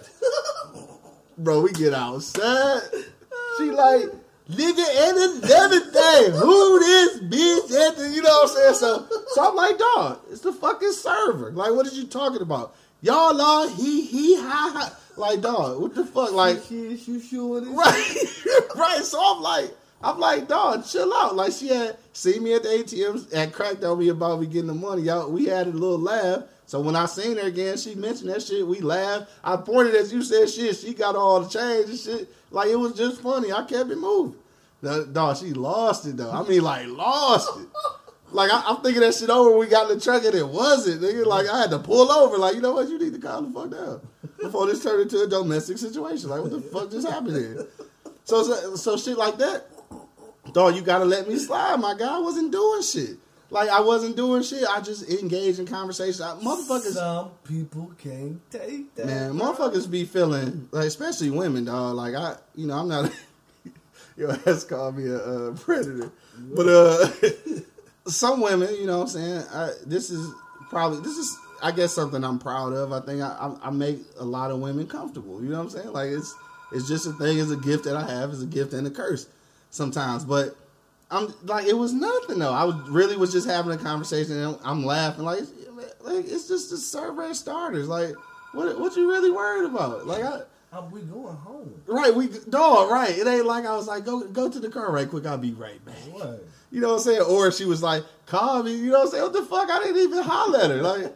Bro, 1.37 1.63
we 1.63 1.73
get 1.73 1.93
outside. 1.93 2.81
She 3.57 3.65
like, 3.65 4.05
nigga, 4.49 4.85
and 4.87 5.43
another 5.43 5.81
thing. 5.81 6.31
Who 6.31 6.79
this 6.79 7.19
bitch? 7.19 7.89
At 7.89 7.97
the, 7.97 8.09
you 8.15 8.21
know 8.21 8.29
what 8.29 8.51
I'm 8.51 8.55
saying? 8.55 8.75
So, 8.75 9.07
so 9.33 9.49
I'm 9.49 9.55
like, 9.57 9.77
dog, 9.77 10.21
it's 10.31 10.39
the 10.39 10.53
fucking 10.53 10.93
server. 10.93 11.51
Like, 11.51 11.73
what 11.73 11.87
are 11.87 11.93
you 11.93 12.07
talking 12.07 12.41
about? 12.41 12.73
Y'all 13.01 13.41
are 13.41 13.67
he 13.67 14.05
he 14.05 14.37
ha 14.37 14.71
ha. 14.73 14.97
Like, 15.17 15.41
dog, 15.41 15.81
what 15.81 15.93
the 15.93 16.05
fuck? 16.05 16.31
Like, 16.31 16.61
She, 16.69 16.95
she 16.95 17.11
right, 17.37 18.15
right. 18.77 19.03
So 19.03 19.19
I'm 19.21 19.41
like, 19.41 19.71
I'm 20.01 20.19
like, 20.19 20.47
dog, 20.47 20.85
chill 20.85 21.13
out. 21.13 21.35
Like 21.35 21.53
she 21.53 21.69
had 21.69 21.97
seen 22.13 22.43
me 22.43 22.53
at 22.53 22.63
the 22.63 22.69
ATM 22.69 23.33
and 23.33 23.53
cracked 23.53 23.83
on 23.83 23.99
me 23.99 24.09
about 24.09 24.39
me 24.39 24.47
getting 24.47 24.67
the 24.67 24.73
money 24.73 25.09
out. 25.09 25.31
We 25.31 25.45
had 25.45 25.67
a 25.67 25.71
little 25.71 25.99
laugh. 25.99 26.43
So 26.67 26.79
when 26.81 26.95
I 26.95 27.05
seen 27.05 27.37
her 27.37 27.47
again, 27.47 27.77
she 27.77 27.95
mentioned 27.95 28.29
that 28.29 28.41
shit. 28.41 28.65
We 28.65 28.79
laughed. 28.79 29.31
I 29.43 29.57
pointed 29.57 29.95
as 29.95 30.11
you 30.11 30.21
said 30.23 30.49
shit. 30.49 30.75
She 30.75 30.93
got 30.93 31.15
all 31.15 31.41
the 31.41 31.49
change 31.49 31.89
and 31.89 31.99
shit. 31.99 32.29
Like 32.51 32.69
it 32.69 32.75
was 32.75 32.93
just 32.93 33.21
funny. 33.21 33.51
I 33.51 33.63
kept 33.63 33.89
it 33.89 33.97
moving. 33.97 34.35
Dog, 34.81 35.37
she 35.37 35.53
lost 35.53 36.05
it 36.05 36.17
though. 36.17 36.31
I 36.31 36.47
mean, 36.47 36.61
like 36.61 36.87
lost 36.87 37.49
it. 37.59 37.67
Like 38.31 38.51
I, 38.51 38.63
I'm 38.67 38.81
thinking 38.81 39.01
that 39.01 39.15
shit 39.15 39.29
over. 39.29 39.57
We 39.57 39.67
got 39.67 39.89
in 39.89 39.97
the 39.97 40.03
truck 40.03 40.23
and 40.25 40.35
it 40.35 40.47
wasn't. 40.47 41.01
Nigga, 41.01 41.25
like 41.25 41.47
I 41.47 41.61
had 41.61 41.69
to 41.71 41.79
pull 41.79 42.11
over. 42.11 42.37
Like 42.37 42.55
you 42.55 42.61
know 42.61 42.73
what? 42.73 42.89
You 42.89 42.99
need 42.99 43.13
to 43.13 43.19
calm 43.19 43.51
the 43.51 43.59
fuck 43.59 43.71
down 43.71 44.01
before 44.41 44.67
this 44.67 44.83
turned 44.83 45.01
into 45.03 45.21
a 45.21 45.27
domestic 45.27 45.77
situation. 45.77 46.29
Like 46.29 46.41
what 46.41 46.51
the 46.51 46.61
fuck 46.61 46.91
just 46.91 47.07
happened 47.07 47.37
here? 47.37 47.67
So 48.25 48.43
so, 48.43 48.75
so 48.75 48.97
shit 48.97 49.17
like 49.17 49.37
that. 49.37 49.67
Dog, 50.53 50.75
you 50.75 50.81
gotta 50.81 51.05
let 51.05 51.27
me 51.27 51.37
slide, 51.37 51.79
my 51.79 51.95
guy. 51.95 52.19
Wasn't 52.19 52.51
doing 52.51 52.81
shit. 52.81 53.17
Like 53.49 53.69
I 53.69 53.79
wasn't 53.81 54.15
doing 54.15 54.43
shit. 54.43 54.63
I 54.69 54.81
just 54.81 55.09
engaged 55.09 55.59
in 55.59 55.65
conversation. 55.65 56.23
I, 56.23 56.35
motherfuckers, 56.35 56.93
Some 56.93 57.31
people 57.43 57.91
can't 57.97 58.39
take 58.51 58.93
that. 58.95 59.05
man, 59.05 59.33
motherfuckers 59.33 59.89
be 59.89 60.03
feeling 60.05 60.67
like, 60.71 60.85
especially 60.85 61.29
women, 61.29 61.65
dog. 61.65 61.95
Like 61.95 62.15
I, 62.15 62.35
you 62.55 62.67
know, 62.67 62.75
I'm 62.75 62.87
not. 62.87 63.11
Your 64.17 64.31
ass 64.45 64.63
called 64.63 64.97
me 64.97 65.09
a, 65.09 65.17
uh 65.17 65.55
predator, 65.57 66.09
but 66.55 66.67
uh, 66.67 67.07
some 68.07 68.39
women, 68.39 68.73
you 68.75 68.85
know, 68.85 68.99
what 68.99 69.03
I'm 69.03 69.09
saying 69.09 69.43
I, 69.51 69.71
this 69.85 70.09
is 70.09 70.33
probably 70.69 71.01
this 71.01 71.17
is, 71.17 71.37
I 71.61 71.71
guess, 71.71 71.91
something 71.91 72.23
I'm 72.23 72.39
proud 72.39 72.71
of. 72.71 72.93
I 72.93 73.01
think 73.01 73.21
I, 73.21 73.27
I, 73.27 73.67
I 73.67 73.71
make 73.71 73.99
a 74.17 74.23
lot 74.23 74.51
of 74.51 74.59
women 74.59 74.87
comfortable. 74.87 75.43
You 75.43 75.49
know 75.49 75.57
what 75.57 75.63
I'm 75.65 75.69
saying? 75.69 75.91
Like 75.91 76.11
it's 76.11 76.33
it's 76.71 76.87
just 76.87 77.05
a 77.07 77.11
thing. 77.11 77.39
It's 77.39 77.51
a 77.51 77.57
gift 77.57 77.83
that 77.83 77.97
I 77.97 78.09
have. 78.09 78.29
It's 78.31 78.41
a 78.41 78.45
gift 78.45 78.71
and 78.71 78.87
a 78.87 78.89
curse 78.89 79.27
sometimes, 79.75 80.25
but. 80.25 80.55
I'm 81.11 81.31
like 81.43 81.67
it 81.67 81.77
was 81.77 81.93
nothing 81.93 82.39
though. 82.39 82.51
I 82.51 82.63
was 82.63 82.75
really 82.89 83.15
was 83.15 83.31
just 83.31 83.47
having 83.47 83.71
a 83.71 83.77
conversation 83.77 84.37
and 84.37 84.57
I'm 84.63 84.83
laughing 84.83 85.23
like, 85.23 85.41
like 86.01 86.25
it's 86.25 86.47
just 86.47 86.71
the 86.71 86.77
server 86.77 87.31
starters. 87.35 87.87
Like 87.87 88.15
what 88.53 88.79
what 88.79 88.95
you 88.95 89.07
really 89.07 89.29
worried 89.29 89.69
about? 89.69 90.07
Like 90.07 90.23
I 90.23 90.41
we 90.91 91.01
going 91.01 91.35
home. 91.37 91.81
right 91.87 92.13
we 92.13 92.27
dog 92.49 92.89
right. 92.89 93.17
It 93.17 93.27
ain't 93.27 93.45
like 93.45 93.65
I 93.65 93.75
was 93.75 93.87
like 93.87 94.03
go 94.03 94.21
go 94.25 94.49
to 94.49 94.59
the 94.59 94.69
car 94.69 94.91
right 94.91 95.09
quick. 95.09 95.25
I'll 95.25 95.37
be 95.37 95.53
right 95.53 95.83
back. 95.85 95.95
What? 96.11 96.43
You 96.71 96.81
know 96.81 96.89
what 96.89 96.95
I'm 96.95 97.01
saying? 97.01 97.21
Or 97.21 97.51
she 97.51 97.65
was 97.65 97.81
like 97.81 98.03
call 98.25 98.63
me. 98.63 98.75
You 98.75 98.91
know 98.91 98.99
what 98.99 99.05
I'm 99.05 99.11
saying? 99.11 99.23
What 99.23 99.33
the 99.33 99.43
fuck? 99.43 99.69
I 99.69 99.79
didn't 99.83 100.01
even 100.01 100.23
holler 100.23 100.59
at 100.59 100.69
her. 100.71 100.81
Like 100.81 101.15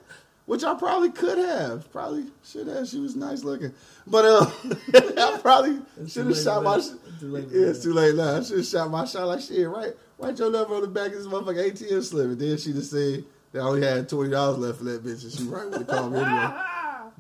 which 0.50 0.64
I 0.64 0.74
probably 0.74 1.12
could 1.12 1.38
have. 1.38 1.92
Probably 1.92 2.26
should 2.44 2.66
have. 2.66 2.88
She 2.88 3.00
was 3.00 3.16
nice 3.16 3.44
looking, 3.44 3.72
but 4.08 4.26
uh, 4.26 4.50
I 4.96 5.38
probably 5.40 5.78
should 6.08 6.26
have 6.26 6.38
shot 6.38 6.64
my. 6.64 6.78
It's 6.78 6.96
too 7.20 7.28
late 7.28 7.46
Yeah, 7.52 7.68
it's 7.68 7.84
too 7.84 7.94
late 7.94 8.16
now. 8.16 8.38
I 8.38 8.42
should 8.42 8.58
have 8.58 8.66
shot 8.66 8.90
my 8.90 9.06
shot 9.06 9.28
like 9.28 9.42
shit. 9.42 9.70
Right, 9.70 9.94
write 10.18 10.40
your 10.40 10.52
number 10.52 10.74
on 10.74 10.82
the 10.82 10.88
back 10.88 11.12
of 11.12 11.20
this 11.20 11.28
motherfucking 11.28 11.74
ATM 11.74 12.04
slip, 12.04 12.26
and 12.26 12.40
then 12.40 12.58
she 12.58 12.74
just 12.74 12.90
said 12.90 13.26
that 13.52 13.60
I 13.60 13.62
only 13.62 13.86
had 13.86 14.10
twenty 14.10 14.32
dollars 14.32 14.58
left 14.58 14.80
for 14.80 14.86
that 14.86 15.06
bitch, 15.06 15.22
and 15.22 15.32
she 15.32 15.44
right 15.44 15.70
would 15.70 15.82
have 15.82 15.88
called 15.88 16.14
me 16.14 16.20
anyway. 16.20 16.52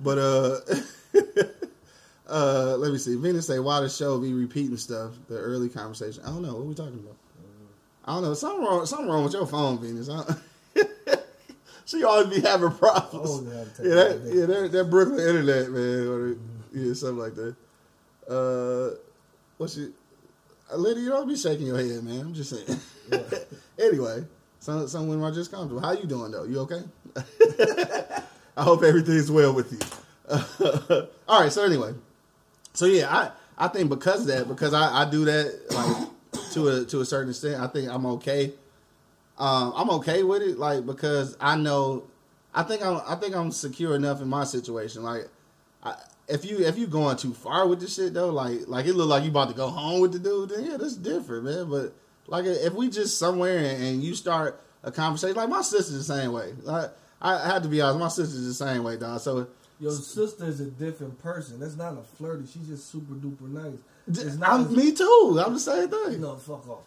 But 0.01 0.17
uh, 0.17 0.59
uh, 2.29 2.77
let 2.77 2.91
me 2.91 2.97
see. 2.97 3.15
Venus 3.15 3.45
say 3.45 3.59
why 3.59 3.81
the 3.81 3.89
show 3.89 4.17
be 4.17 4.33
repeating 4.33 4.77
stuff. 4.77 5.11
The 5.27 5.37
early 5.37 5.67
conversation. 5.69 6.23
I 6.23 6.29
don't 6.29 6.41
know 6.41 6.55
what 6.55 6.65
we 6.65 6.73
talking 6.73 6.93
about. 6.93 7.17
I 8.05 8.13
don't 8.13 8.23
know. 8.23 8.33
Something 8.33 8.65
wrong. 8.65 8.85
Something 8.85 9.07
wrong 9.07 9.25
with 9.25 9.33
your 9.33 9.45
phone, 9.45 9.77
Venus. 9.77 10.09
I, 10.09 10.23
she 11.89 12.03
always 12.03 12.27
be 12.27 12.41
having 12.41 12.71
problems. 12.71 13.29
Oh, 13.29 13.43
yeah, 13.43 13.89
yeah, 13.89 13.95
that, 13.95 14.23
that. 14.23 14.33
yeah, 14.35 14.45
that, 14.45 14.71
that 14.71 14.89
Brooklyn 14.91 15.19
internet, 15.19 15.71
man, 15.71 16.07
or 16.07 16.37
yeah, 16.71 16.93
something 16.93 17.17
like 17.17 17.33
that. 17.35 17.55
Uh, 18.29 18.95
what's 19.57 19.75
it? 19.77 19.91
Uh, 20.71 20.77
Lydia, 20.77 21.03
you 21.03 21.09
don't 21.09 21.27
be 21.27 21.35
shaking 21.35 21.65
your 21.65 21.77
head, 21.77 22.03
man. 22.03 22.19
I'm 22.19 22.33
just 22.35 22.51
saying. 22.51 22.79
anyway, 23.79 24.23
some 24.59 24.87
some 24.87 25.07
women 25.07 25.23
are 25.23 25.33
just 25.33 25.51
comfortable. 25.51 25.81
How 25.81 25.93
you 25.93 26.05
doing 26.05 26.31
though? 26.31 26.43
You 26.43 26.59
okay? 26.59 26.83
I 28.55 28.63
hope 28.63 28.83
everything's 28.83 29.31
well 29.31 29.53
with 29.53 29.71
you. 29.71 29.79
all 31.27 31.41
right. 31.41 31.51
So 31.51 31.63
anyway, 31.65 31.95
so 32.73 32.85
yeah, 32.85 33.09
I 33.09 33.31
I 33.57 33.67
think 33.67 33.89
because 33.89 34.21
of 34.21 34.27
that, 34.27 34.47
because 34.47 34.75
I, 34.75 35.01
I 35.01 35.09
do 35.09 35.25
that 35.25 35.71
like 35.71 36.51
to 36.51 36.67
a 36.67 36.85
to 36.85 37.01
a 37.01 37.05
certain 37.05 37.31
extent, 37.31 37.59
I 37.59 37.65
think 37.65 37.89
I'm 37.89 38.05
okay. 38.05 38.53
Um, 39.39 39.73
I'm 39.75 39.89
okay 39.91 40.23
with 40.23 40.41
it, 40.41 40.57
like 40.59 40.85
because 40.85 41.37
I 41.39 41.55
know, 41.55 42.03
I 42.53 42.63
think 42.63 42.85
I'm 42.85 43.01
I 43.07 43.15
think 43.15 43.35
I'm 43.35 43.51
secure 43.51 43.95
enough 43.95 44.21
in 44.21 44.27
my 44.27 44.43
situation. 44.43 45.03
Like, 45.03 45.29
I, 45.81 45.95
if 46.27 46.43
you 46.45 46.59
if 46.59 46.77
you 46.77 46.87
going 46.87 47.17
too 47.17 47.33
far 47.33 47.67
with 47.67 47.79
this 47.79 47.95
shit 47.95 48.13
though, 48.13 48.29
like 48.29 48.67
like 48.67 48.85
it 48.85 48.93
look 48.95 49.09
like 49.09 49.23
you 49.23 49.29
about 49.29 49.49
to 49.49 49.55
go 49.55 49.69
home 49.69 50.01
with 50.01 50.11
the 50.11 50.19
dude, 50.19 50.49
then 50.49 50.65
yeah, 50.65 50.77
that's 50.77 50.95
different, 50.95 51.45
man. 51.45 51.69
But 51.69 51.93
like 52.27 52.45
if 52.45 52.73
we 52.73 52.89
just 52.89 53.17
somewhere 53.17 53.57
and, 53.57 53.83
and 53.83 54.03
you 54.03 54.13
start 54.13 54.61
a 54.83 54.91
conversation. 54.91 55.35
Like 55.35 55.49
my 55.49 55.61
sister's 55.61 56.07
the 56.07 56.15
same 56.15 56.31
way. 56.31 56.53
Like 56.63 56.91
I, 57.21 57.35
I 57.35 57.47
have 57.53 57.63
to 57.63 57.69
be 57.69 57.81
honest, 57.81 57.99
my 57.99 58.07
sister's 58.07 58.45
the 58.45 58.53
same 58.53 58.83
way, 58.83 58.97
dog. 58.97 59.19
So 59.21 59.47
Your 59.79 59.91
sister 59.91 60.45
is 60.45 60.59
a 60.59 60.65
different 60.65 61.21
person. 61.21 61.59
That's 61.59 61.75
not 61.75 61.93
a 61.93 62.01
flirty. 62.01 62.45
She's 62.47 62.67
just 62.67 62.89
super 62.89 63.13
duper 63.13 63.49
nice. 63.49 63.79
It's 64.07 64.41
I'm, 64.41 64.65
as- 64.65 64.71
me 64.71 64.91
too. 64.91 65.41
I'm 65.43 65.53
the 65.53 65.59
same 65.59 65.89
thing. 65.89 66.21
No, 66.21 66.35
fuck 66.35 66.67
off. 66.69 66.79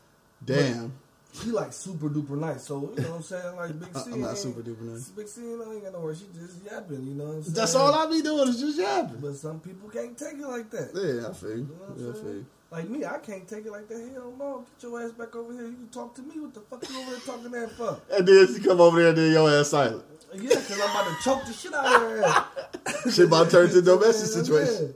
Damn. 0.45 0.93
She 1.33 1.51
like 1.51 1.73
super 1.73 2.09
duper 2.11 2.39
nice. 2.39 2.65
So 2.65 2.93
you 2.95 3.03
know 3.03 3.11
what 3.11 3.17
I'm 3.17 3.23
saying? 3.23 3.57
Like 3.57 3.81
Big 3.81 3.97
C. 4.05 4.13
I'm 4.13 4.21
not 4.21 4.37
super 4.39 4.61
duper 4.61 4.83
nice. 4.83 5.09
Big 5.09 5.29
C, 5.29 5.41
you 5.41 5.59
know, 5.59 5.73
ain't 5.73 5.83
got 5.85 5.93
nowhere. 5.95 6.15
She 6.15 6.25
just 6.35 6.63
yapping. 6.65 7.07
You 7.07 7.15
know 7.15 7.25
what 7.25 7.35
I'm 7.37 7.43
saying? 7.43 7.55
That's 7.55 7.75
all 7.75 7.95
I 7.95 8.11
be 8.11 8.21
doing 8.23 8.49
is 8.49 8.61
just 8.61 8.79
yapping. 8.79 9.21
But 9.21 9.37
some 9.37 9.61
people 9.61 9.89
can't 9.89 10.17
take 10.17 10.35
it 10.35 10.47
like 10.47 10.71
that. 10.71 10.91
Yeah, 10.95 11.29
I 11.29 11.33
feel 11.33 11.51
you. 11.51 11.65
Know 11.65 11.95
Yeah, 11.97 12.11
I 12.11 12.13
feel 12.13 12.35
you. 12.35 12.47
Like 12.71 12.89
me, 12.89 13.05
I 13.05 13.19
can't 13.19 13.47
take 13.47 13.67
it 13.67 13.71
like 13.73 13.89
that. 13.89 14.11
Hell 14.15 14.33
no, 14.39 14.65
get 14.81 14.89
your 14.89 15.03
ass 15.03 15.13
back 15.13 15.35
over 15.37 15.53
here. 15.53 15.67
You 15.67 15.75
can 15.75 15.89
talk 15.89 16.15
to 16.17 16.23
me. 16.23 16.41
What 16.41 16.55
the 16.55 16.61
fuck 16.61 16.89
you 16.89 17.01
over 17.01 17.11
there 17.11 17.21
talking 17.21 17.51
that 17.53 17.71
for? 17.73 18.01
And 18.17 18.27
then 18.27 18.47
she 18.55 18.63
come 18.63 18.81
over 18.81 18.99
there 18.99 19.09
and 19.11 19.19
then 19.19 19.33
your 19.33 19.51
ass 19.51 19.69
silent. 19.69 20.05
Yeah, 20.35 20.49
because 20.49 20.81
I'm 20.81 20.91
about 20.91 21.17
to 21.19 21.23
choke 21.23 21.45
the 21.45 21.53
shit 21.53 21.75
out 21.75 21.85
of 21.85 22.01
her 22.01 22.25
ass. 22.25 23.15
Shit 23.15 23.27
about 23.27 23.45
to 23.47 23.51
turn 23.51 23.69
to 23.71 23.79
a 23.79 23.83
domestic 23.83 24.29
situation. 24.29 24.95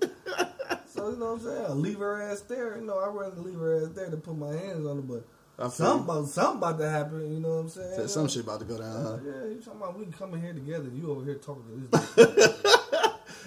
So 0.86 1.10
you 1.10 1.16
know 1.16 1.34
what 1.34 1.40
I'm 1.40 1.40
saying? 1.40 1.64
I'll 1.66 1.74
leave 1.74 1.98
her 1.98 2.22
ass 2.22 2.40
there. 2.42 2.78
You 2.78 2.86
know, 2.86 2.98
I'd 3.00 3.14
rather 3.14 3.40
leave 3.40 3.58
her 3.58 3.82
ass 3.82 3.90
there 3.94 4.08
than 4.08 4.20
put 4.22 4.38
my 4.38 4.52
hands 4.52 4.86
on 4.86 4.96
her. 4.96 5.02
But 5.02 5.24
I 5.58 5.68
something 5.68 6.04
about, 6.04 6.26
something 6.28 6.58
about 6.58 6.78
to 6.78 6.90
happen. 6.90 7.32
You 7.32 7.40
know 7.40 7.48
what 7.48 7.60
I'm 7.60 7.68
saying? 7.70 7.94
Said 7.96 8.10
some 8.10 8.28
shit 8.28 8.44
about 8.44 8.60
to 8.60 8.66
go 8.66 8.78
down, 8.78 9.02
huh? 9.02 9.18
Yeah, 9.24 9.48
you 9.48 9.60
talking 9.64 9.80
about 9.80 9.98
we 9.98 10.04
can 10.04 10.12
come 10.12 10.34
in 10.34 10.40
here 10.42 10.52
together. 10.52 10.88
You 10.94 11.10
over 11.10 11.24
here 11.24 11.36
talking 11.36 11.88
to 11.90 11.98
this. 12.16 12.62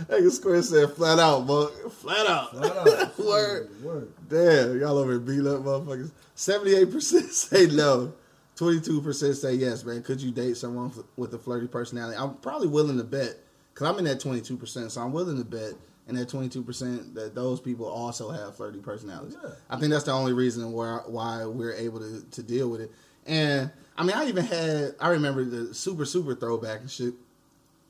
Hey, 0.07 0.29
Square 0.29 0.61
said 0.61 0.93
flat 0.93 1.19
out, 1.19 1.45
bro. 1.45 1.67
Flat 1.89 2.25
out. 2.25 2.51
Flat 2.51 2.77
out. 2.77 3.19
Word. 3.25 3.83
Word. 3.83 4.13
Damn, 4.29 4.79
y'all 4.79 4.97
over 4.97 5.11
here 5.11 5.19
beat 5.19 5.45
up 5.45 5.61
motherfuckers. 5.63 6.11
Seventy-eight 6.35 6.89
percent 6.91 7.25
say 7.31 7.65
no. 7.67 8.13
Twenty-two 8.55 9.01
percent 9.01 9.35
say 9.35 9.55
yes, 9.55 9.83
man. 9.83 10.01
Could 10.01 10.21
you 10.21 10.31
date 10.31 10.55
someone 10.55 10.93
with 11.17 11.33
a 11.33 11.37
flirty 11.37 11.67
personality? 11.67 12.17
I'm 12.17 12.35
probably 12.35 12.69
willing 12.69 12.97
to 12.97 13.03
bet 13.03 13.35
because 13.73 13.87
I'm 13.87 13.99
in 13.99 14.05
that 14.05 14.21
twenty-two 14.21 14.55
percent, 14.55 14.91
so 14.93 15.01
I'm 15.01 15.11
willing 15.11 15.37
to 15.37 15.43
bet 15.43 15.73
in 16.09 16.15
that 16.15 16.27
twenty-two 16.27 16.63
percent 16.63 17.13
that 17.15 17.35
those 17.35 17.61
people 17.61 17.85
also 17.85 18.29
have 18.31 18.55
flirty 18.55 18.79
personalities. 18.79 19.37
Yeah. 19.41 19.51
I 19.69 19.77
think 19.77 19.91
that's 19.91 20.05
the 20.05 20.11
only 20.11 20.33
reason 20.33 20.71
why 20.71 20.99
why 21.05 21.45
we're 21.45 21.73
able 21.73 21.99
to 21.99 22.25
to 22.31 22.43
deal 22.43 22.69
with 22.69 22.81
it. 22.81 22.91
And 23.25 23.71
I 23.97 24.03
mean, 24.03 24.15
I 24.15 24.25
even 24.27 24.43
had 24.43 24.95
I 24.99 25.09
remember 25.09 25.43
the 25.45 25.73
super 25.73 26.05
super 26.05 26.35
throwback 26.35 26.81
and 26.81 26.89
shit 26.89 27.13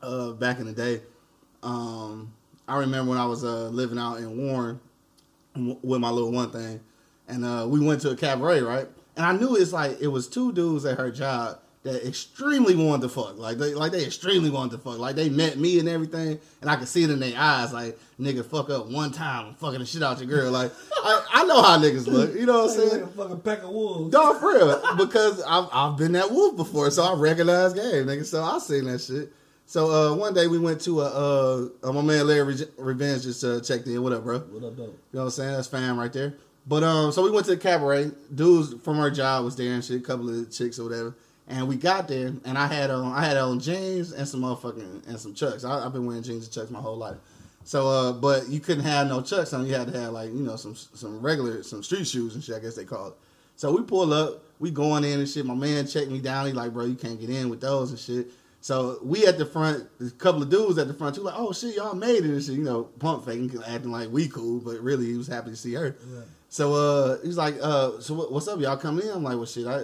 uh, 0.01 0.31
back 0.31 0.59
in 0.59 0.65
the 0.65 0.73
day. 0.73 1.01
Um, 1.63 2.33
I 2.67 2.77
remember 2.77 3.09
when 3.09 3.19
I 3.19 3.25
was 3.25 3.43
uh, 3.43 3.69
living 3.69 3.97
out 3.97 4.17
in 4.17 4.37
Warren 4.37 4.79
w- 5.55 5.77
with 5.81 5.99
my 5.99 6.09
little 6.09 6.31
one 6.31 6.51
thing, 6.51 6.79
and 7.27 7.43
uh, 7.43 7.65
we 7.67 7.79
went 7.79 8.01
to 8.01 8.11
a 8.11 8.15
cabaret, 8.15 8.61
right? 8.61 8.87
And 9.15 9.25
I 9.25 9.33
knew 9.33 9.55
it's 9.55 9.73
like 9.73 9.99
it 9.99 10.07
was 10.07 10.27
two 10.27 10.51
dudes 10.51 10.85
at 10.85 10.97
her 10.97 11.11
job 11.11 11.59
that 11.83 12.05
extremely 12.05 12.75
wanted 12.75 13.03
to 13.03 13.09
fuck, 13.09 13.37
like 13.37 13.57
they 13.57 13.73
like 13.73 13.91
they 13.93 14.05
extremely 14.05 14.49
wanted 14.49 14.71
to 14.71 14.77
fuck, 14.79 14.97
like 14.99 15.15
they 15.15 15.29
met 15.29 15.57
me 15.57 15.79
and 15.79 15.87
everything, 15.87 16.37
and 16.61 16.69
I 16.69 16.75
could 16.75 16.89
see 16.89 17.03
it 17.03 17.09
in 17.09 17.19
their 17.21 17.33
eyes, 17.37 17.71
like 17.71 17.97
nigga 18.19 18.43
fuck 18.45 18.69
up 18.69 18.87
one 18.87 19.11
time, 19.13 19.47
I'm 19.47 19.53
fucking 19.55 19.79
the 19.79 19.85
shit 19.85 20.03
out 20.03 20.19
your 20.19 20.27
girl, 20.27 20.51
like 20.51 20.71
I, 20.97 21.25
I 21.35 21.45
know 21.45 21.61
how 21.61 21.77
niggas 21.77 22.05
look, 22.07 22.35
you 22.35 22.45
know 22.45 22.65
what 22.65 22.71
I'm 22.71 22.77
Like 22.79 22.89
saying? 22.91 23.03
a 23.03 23.07
fucking 23.07 23.39
pack 23.41 23.63
of 23.63 23.69
wolves. 23.69 24.11
Dog, 24.11 24.39
for 24.41 24.53
real. 24.53 24.97
Because 24.97 25.41
I've, 25.43 25.69
I've 25.71 25.97
been 25.97 26.11
that 26.11 26.29
wolf 26.29 26.57
before, 26.57 26.91
so 26.91 27.03
I 27.03 27.13
recognize 27.13 27.73
game, 27.73 28.05
nigga. 28.07 28.25
So 28.25 28.43
I 28.43 28.59
seen 28.59 28.83
that 28.85 28.99
shit. 28.99 29.31
So 29.65 29.89
uh, 29.89 30.15
one 30.15 30.33
day 30.33 30.47
we 30.47 30.59
went 30.59 30.81
to 30.81 30.99
a, 31.01 31.05
uh, 31.05 31.67
uh, 31.87 31.93
my 31.93 32.01
man 32.01 32.27
Larry 32.27 32.55
Re- 32.55 32.65
Revenge 32.77 33.23
just 33.23 33.43
uh, 33.43 33.61
checked 33.61 33.87
in. 33.87 34.01
What 34.03 34.11
up, 34.11 34.23
bro? 34.23 34.39
What 34.39 34.63
up, 34.67 34.75
though? 34.75 34.83
You 34.83 34.89
know 35.13 35.19
what 35.19 35.23
I'm 35.25 35.29
saying? 35.29 35.51
That's 35.53 35.67
fam 35.67 35.97
right 35.99 36.11
there. 36.11 36.33
But 36.67 36.83
um, 36.83 37.11
so 37.11 37.23
we 37.23 37.31
went 37.31 37.45
to 37.45 37.51
the 37.51 37.57
cabaret. 37.61 38.11
Dudes 38.33 38.73
from 38.83 38.99
our 38.99 39.09
job 39.11 39.45
was 39.45 39.55
there 39.55 39.71
and 39.73 39.83
shit, 39.85 40.01
a 40.01 40.03
couple 40.03 40.27
of 40.29 40.51
chicks 40.51 40.77
or 40.79 40.83
whatever. 40.85 41.15
And 41.49 41.67
we 41.67 41.77
got 41.77 42.07
there, 42.07 42.31
and 42.45 42.57
I 42.57 42.67
had 42.67 42.91
on 42.91 43.11
I 43.11 43.25
had 43.25 43.35
on 43.35 43.59
jeans 43.59 44.11
and 44.11 44.27
some 44.27 44.41
motherfucking 44.41 45.07
and 45.07 45.19
some 45.19 45.33
chucks. 45.33 45.63
I, 45.63 45.85
I've 45.85 45.93
been 45.93 46.05
wearing 46.05 46.21
jeans 46.21 46.45
and 46.45 46.53
chucks 46.53 46.69
my 46.69 46.79
whole 46.79 46.97
life. 46.97 47.17
So, 47.63 47.87
uh, 47.87 48.13
but 48.13 48.47
you 48.49 48.59
couldn't 48.59 48.83
have 48.83 49.07
no 49.07 49.21
chucks 49.21 49.51
on. 49.53 49.65
You 49.65 49.73
had 49.73 49.91
to 49.91 49.99
have 49.99 50.13
like 50.13 50.29
you 50.29 50.41
know 50.41 50.55
some 50.55 50.75
some 50.75 51.21
regular 51.21 51.63
some 51.63 51.81
street 51.81 52.07
shoes 52.07 52.35
and 52.35 52.43
shit. 52.43 52.55
I 52.55 52.59
guess 52.59 52.75
they 52.75 52.85
call 52.85 53.07
it. 53.07 53.13
So 53.55 53.73
we 53.75 53.81
pull 53.81 54.13
up, 54.13 54.43
we 54.59 54.71
going 54.71 55.03
in 55.03 55.19
and 55.19 55.27
shit. 55.27 55.45
My 55.45 55.53
man 55.53 55.85
checked 55.85 56.09
me 56.09 56.19
down. 56.19 56.45
He 56.45 56.53
like, 56.53 56.71
bro, 56.71 56.85
you 56.85 56.95
can't 56.95 57.19
get 57.19 57.29
in 57.29 57.49
with 57.49 57.59
those 57.59 57.89
and 57.89 57.99
shit. 57.99 58.31
So 58.61 58.99
we 59.03 59.25
at 59.25 59.37
the 59.37 59.45
front, 59.45 59.85
a 59.99 60.09
couple 60.11 60.41
of 60.41 60.49
dudes 60.49 60.77
at 60.77 60.87
the 60.87 60.93
front 60.93 61.15
too, 61.15 61.21
like, 61.21 61.35
oh 61.37 61.51
shit, 61.51 61.75
y'all 61.75 61.95
made 61.95 62.23
it 62.23 62.25
and 62.25 62.43
shit, 62.43 62.55
you 62.55 62.63
know, 62.63 62.83
pump 62.99 63.25
faking, 63.25 63.51
acting 63.65 63.91
like 63.91 64.09
we 64.11 64.27
cool, 64.27 64.59
but 64.59 64.79
really 64.79 65.07
he 65.07 65.17
was 65.17 65.27
happy 65.27 65.49
to 65.49 65.55
see 65.55 65.73
her. 65.73 65.95
Yeah. 66.13 66.21
So 66.49 66.73
uh, 66.73 67.17
he's 67.23 67.37
like, 67.37 67.55
uh, 67.61 67.99
so 67.99 68.13
what, 68.13 68.31
what's 68.31 68.47
up, 68.47 68.59
y'all 68.59 68.77
coming 68.77 69.05
in? 69.05 69.13
I'm 69.13 69.23
like, 69.23 69.35
well, 69.35 69.45
shit, 69.45 69.67
I. 69.67 69.83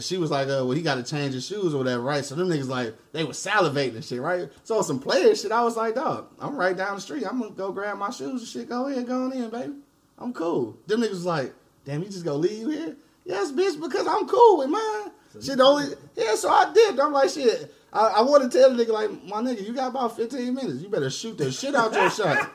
She 0.00 0.16
was 0.16 0.30
like, 0.30 0.46
uh, 0.46 0.62
well, 0.64 0.70
he 0.70 0.82
got 0.82 0.94
to 0.94 1.02
change 1.02 1.34
his 1.34 1.44
shoes 1.44 1.74
or 1.74 1.78
whatever, 1.78 2.02
right? 2.02 2.24
So 2.24 2.36
them 2.36 2.48
niggas 2.48 2.68
like 2.68 2.94
they 3.10 3.24
was 3.24 3.36
salivating 3.36 3.96
and 3.96 4.04
shit, 4.04 4.20
right? 4.20 4.48
So 4.62 4.80
some 4.82 5.00
player 5.00 5.34
shit, 5.34 5.50
I 5.50 5.64
was 5.64 5.76
like, 5.76 5.96
dog, 5.96 6.28
I'm 6.38 6.56
right 6.56 6.76
down 6.76 6.94
the 6.94 7.00
street. 7.00 7.24
I'm 7.28 7.40
gonna 7.40 7.50
go 7.50 7.72
grab 7.72 7.98
my 7.98 8.10
shoes 8.10 8.40
and 8.40 8.48
shit. 8.48 8.68
Go 8.68 8.86
ahead, 8.86 9.06
go 9.06 9.24
on 9.24 9.32
in, 9.32 9.50
baby. 9.50 9.72
I'm 10.18 10.32
cool. 10.32 10.78
Them 10.86 11.00
niggas 11.00 11.10
was 11.10 11.26
like, 11.26 11.52
damn, 11.84 12.02
you 12.02 12.08
just 12.08 12.24
gonna 12.24 12.36
leave 12.36 12.68
here? 12.68 12.96
Yes, 13.24 13.50
bitch, 13.50 13.80
because 13.80 14.06
I'm 14.06 14.28
cool 14.28 14.58
with 14.58 14.68
mine. 14.68 15.10
shit, 15.40 15.56
the 15.56 15.64
only 15.64 15.86
yeah. 16.14 16.36
So 16.36 16.48
I 16.48 16.72
did. 16.72 16.98
I'm 17.00 17.12
like, 17.12 17.30
shit. 17.30 17.74
I, 17.92 18.06
I 18.06 18.20
want 18.22 18.50
to 18.50 18.58
tell 18.58 18.74
the 18.74 18.84
nigga 18.84 18.90
like, 18.90 19.10
my 19.24 19.42
nigga, 19.42 19.66
you 19.66 19.74
got 19.74 19.88
about 19.90 20.16
15 20.16 20.54
minutes. 20.54 20.80
You 20.80 20.88
better 20.88 21.10
shoot 21.10 21.36
the 21.36 21.50
shit 21.52 21.74
out 21.74 21.92
your 21.92 22.08
shot, 22.08 22.38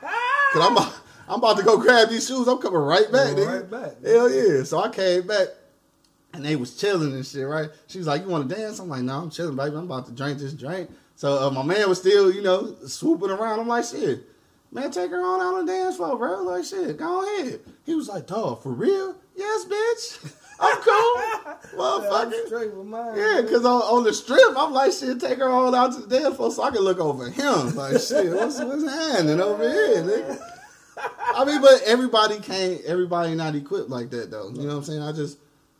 cause 0.52 0.62
I'm 0.62 0.76
about, 0.76 0.94
I'm 1.28 1.38
about 1.38 1.58
to 1.58 1.62
go 1.62 1.76
grab 1.78 2.08
these 2.08 2.26
shoes. 2.26 2.48
I'm 2.48 2.58
coming 2.58 2.80
right 2.80 3.10
back, 3.12 3.36
nigga. 3.36 3.46
right 3.60 3.70
back. 3.70 4.02
Hell 4.04 4.30
yeah. 4.30 4.64
So 4.64 4.82
I 4.82 4.88
came 4.88 5.26
back. 5.26 5.48
And 6.34 6.44
they 6.44 6.56
was 6.56 6.76
chilling 6.76 7.12
and 7.14 7.26
shit, 7.26 7.46
right? 7.46 7.70
She 7.86 7.98
was 7.98 8.06
like, 8.06 8.22
"You 8.22 8.28
want 8.28 8.48
to 8.48 8.54
dance?" 8.54 8.78
I'm 8.78 8.88
like, 8.88 9.02
"No, 9.02 9.18
I'm 9.20 9.30
chilling, 9.30 9.56
baby. 9.56 9.76
I'm 9.76 9.84
about 9.84 10.06
to 10.06 10.12
drink 10.12 10.38
this 10.38 10.52
drink." 10.52 10.90
So 11.16 11.46
uh, 11.46 11.50
my 11.50 11.62
man 11.62 11.88
was 11.88 11.98
still, 11.98 12.32
you 12.32 12.42
know, 12.42 12.76
swooping 12.86 13.30
around. 13.30 13.60
I'm 13.60 13.68
like, 13.68 13.84
"Shit, 13.86 14.24
man, 14.70 14.90
take 14.90 15.10
her 15.10 15.20
on 15.20 15.40
out 15.40 15.54
on 15.54 15.66
the 15.66 15.72
dance 15.72 15.96
floor, 15.96 16.18
bro." 16.18 16.42
Like, 16.42 16.64
"Shit, 16.64 16.98
go 16.98 17.22
ahead." 17.40 17.60
He 17.86 17.94
was 17.94 18.08
like, 18.08 18.26
"Dog, 18.26 18.62
for 18.62 18.72
real?" 18.72 19.16
Yes, 19.34 19.64
bitch. 19.64 20.34
I'm 20.60 20.76
cool, 20.82 21.78
motherfucker. 21.80 22.46
straight 22.46 22.74
with 22.74 22.86
mine. 22.86 23.16
Yeah, 23.16 23.42
cause 23.42 23.64
on, 23.64 23.80
on 23.82 24.02
the 24.02 24.12
strip, 24.12 24.56
I'm 24.56 24.72
like, 24.72 24.92
shit, 24.92 25.20
take 25.20 25.38
her 25.38 25.48
on 25.48 25.72
out 25.72 25.92
to 25.92 26.00
the 26.00 26.18
dance 26.18 26.34
floor 26.34 26.50
so 26.50 26.64
I 26.64 26.70
can 26.70 26.80
look 26.80 26.98
over 26.98 27.30
him. 27.30 27.76
Like, 27.76 27.92
shit, 28.00 28.32
what's 28.32 28.58
what's 28.58 28.84
happening 28.84 29.40
over 29.40 29.62
here, 29.68 30.02
nigga? 30.02 30.38
I 31.36 31.44
mean, 31.44 31.62
but 31.62 31.82
everybody 31.86 32.40
can't. 32.40 32.80
Everybody 32.84 33.36
not 33.36 33.54
equipped 33.54 33.88
like 33.88 34.10
that, 34.10 34.32
though. 34.32 34.50
You 34.50 34.62
know 34.62 34.68
what 34.68 34.74
I'm 34.78 34.84
saying? 34.84 35.02
I 35.02 35.12
just 35.12 35.38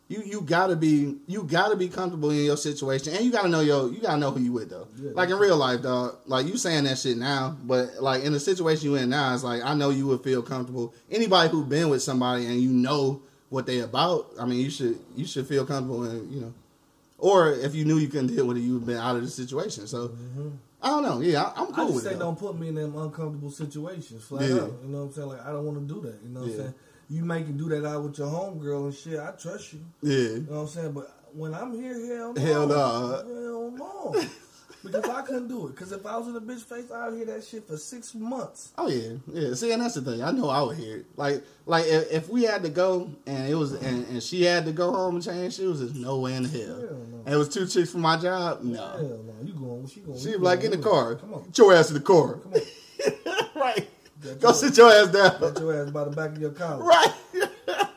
you 0.09 0.23
you 0.25 0.41
gotta 0.41 0.75
be 0.75 1.17
you 1.27 1.43
gotta 1.43 1.75
be 1.75 1.87
comfortable 1.87 2.31
in 2.31 2.43
your 2.43 2.57
situation, 2.57 3.13
and 3.13 3.23
you 3.23 3.31
gotta 3.31 3.47
know 3.47 3.61
your 3.61 3.89
you 3.91 4.01
gotta 4.01 4.17
know 4.17 4.31
who 4.31 4.41
you 4.41 4.51
with 4.51 4.69
though. 4.71 4.87
Yeah, 4.97 5.11
like 5.13 5.29
in 5.29 5.37
real 5.37 5.55
life, 5.55 5.83
dog. 5.83 6.17
Like 6.25 6.47
you 6.47 6.57
saying 6.57 6.83
that 6.85 6.97
shit 6.97 7.15
now, 7.15 7.55
but 7.63 8.01
like 8.01 8.23
in 8.23 8.33
the 8.33 8.39
situation 8.39 8.85
you 8.89 8.95
in 8.95 9.09
now, 9.09 9.33
it's 9.33 9.43
like 9.43 9.63
I 9.63 9.75
know 9.75 9.91
you 9.91 10.07
would 10.07 10.23
feel 10.23 10.41
comfortable. 10.41 10.93
Anybody 11.11 11.49
who 11.49 11.63
been 11.63 11.89
with 11.89 12.01
somebody 12.01 12.47
and 12.47 12.59
you 12.59 12.69
know 12.69 13.21
what 13.49 13.65
they 13.67 13.79
about, 13.79 14.27
I 14.39 14.45
mean, 14.45 14.59
you 14.59 14.69
should 14.71 14.99
you 15.15 15.25
should 15.25 15.47
feel 15.47 15.65
comfortable 15.65 16.03
and 16.03 16.31
you 16.33 16.41
know. 16.41 16.53
Or 17.19 17.51
if 17.51 17.75
you 17.75 17.85
knew 17.85 17.97
you 17.97 18.07
couldn't 18.07 18.27
deal 18.27 18.47
with 18.47 18.57
it, 18.57 18.61
you've 18.61 18.85
been 18.85 18.97
out 18.97 19.15
of 19.15 19.21
the 19.21 19.27
situation. 19.29 19.85
So 19.87 20.07
mm-hmm. 20.07 20.49
I 20.81 20.89
don't 20.89 21.03
know. 21.03 21.19
Yeah, 21.21 21.43
I, 21.43 21.61
I'm 21.61 21.73
I 21.73 21.75
cool 21.75 21.85
just 21.85 21.95
with 21.95 22.03
say 22.05 22.13
it. 22.13 22.19
don't 22.19 22.39
put 22.39 22.57
me 22.57 22.69
in 22.69 22.75
them 22.75 22.95
uncomfortable 22.97 23.51
situations. 23.51 24.23
Flat 24.23 24.49
Yeah. 24.49 24.55
out. 24.55 24.73
You 24.81 24.89
know 24.89 24.99
what 24.99 25.03
I'm 25.03 25.11
saying? 25.13 25.27
Like 25.27 25.45
I 25.45 25.51
don't 25.51 25.65
want 25.65 25.87
to 25.87 25.93
do 25.93 26.01
that. 26.01 26.15
You 26.23 26.29
know 26.29 26.39
what 26.39 26.47
Yeah. 26.49 26.53
I'm 26.55 26.59
saying? 26.61 26.73
You 27.09 27.25
make 27.25 27.45
and 27.47 27.57
do 27.57 27.69
that 27.69 27.87
out 27.87 28.03
with 28.03 28.17
your 28.19 28.27
homegirl 28.27 28.85
and 28.85 28.93
shit. 28.93 29.19
I 29.19 29.31
trust 29.31 29.73
you. 29.73 29.79
Yeah. 30.03 30.17
You 30.17 30.47
know 30.49 30.55
what 30.55 30.61
I'm 30.61 30.67
saying? 30.67 30.91
But 30.91 31.11
when 31.33 31.55
I'm 31.55 31.73
here, 31.73 31.93
hell 32.15 32.33
no. 32.33 32.41
Hell 32.41 32.67
no. 32.67 33.07
Hell 33.07 33.71
no. 33.71 34.21
because 34.83 35.09
I 35.09 35.21
couldn't 35.23 35.47
do 35.47 35.67
it. 35.67 35.71
Because 35.71 35.91
if 35.91 36.05
I 36.05 36.17
was 36.17 36.27
in 36.27 36.35
a 36.35 36.41
bitch 36.41 36.61
face, 36.61 36.91
I'd 36.91 37.13
hear 37.13 37.25
that 37.25 37.43
shit 37.43 37.67
for 37.67 37.77
six 37.77 38.13
months. 38.13 38.71
Oh 38.77 38.87
yeah, 38.87 39.13
yeah. 39.33 39.53
See, 39.53 39.71
and 39.71 39.81
that's 39.81 39.95
the 39.95 40.01
thing. 40.01 40.23
I 40.23 40.31
know 40.31 40.49
I 40.49 40.61
would 40.61 40.77
hear 40.77 40.97
it. 40.97 41.05
Like, 41.15 41.43
like 41.65 41.85
if, 41.87 42.11
if 42.11 42.29
we 42.29 42.43
had 42.43 42.63
to 42.63 42.69
go 42.69 43.11
and 43.25 43.49
it 43.49 43.55
was 43.55 43.73
and, 43.73 44.07
and 44.07 44.21
she 44.21 44.43
had 44.43 44.65
to 44.65 44.71
go 44.71 44.91
home 44.91 45.15
and 45.15 45.23
change 45.23 45.55
shoes, 45.55 45.79
there's 45.79 45.95
no 45.95 46.19
way 46.19 46.35
in 46.35 46.45
hell. 46.45 46.61
Hell 46.61 47.07
no. 47.11 47.23
And 47.25 47.33
it 47.33 47.37
was 47.37 47.49
two 47.49 47.65
chicks 47.67 47.91
from 47.91 48.01
my 48.01 48.17
job. 48.17 48.63
No, 48.63 48.77
Hell 48.77 49.01
no. 49.25 49.33
You 49.43 49.53
going? 49.53 49.87
She 49.87 49.99
going? 50.01 50.19
she 50.19 50.35
like, 50.35 50.63
in 50.63 50.71
the 50.71 50.77
car. 50.77 51.15
Come 51.15 51.33
on. 51.33 51.43
Get 51.45 51.57
your 51.57 51.73
ass 51.73 51.89
in 51.89 51.95
the 51.95 52.01
car." 52.01 52.35
Come 52.35 52.53
on. 52.53 52.61
right. 53.55 53.89
Go 54.23 54.35
your- 54.41 54.53
sit 54.53 54.77
your 54.77 54.91
ass 54.91 55.07
down. 55.09 55.39
Get 55.39 55.59
your 55.59 55.81
ass 55.81 55.91
by 55.91 56.03
the 56.03 56.11
back 56.11 56.31
of 56.31 56.41
your 56.41 56.51
collar. 56.51 56.83
right. 56.85 57.13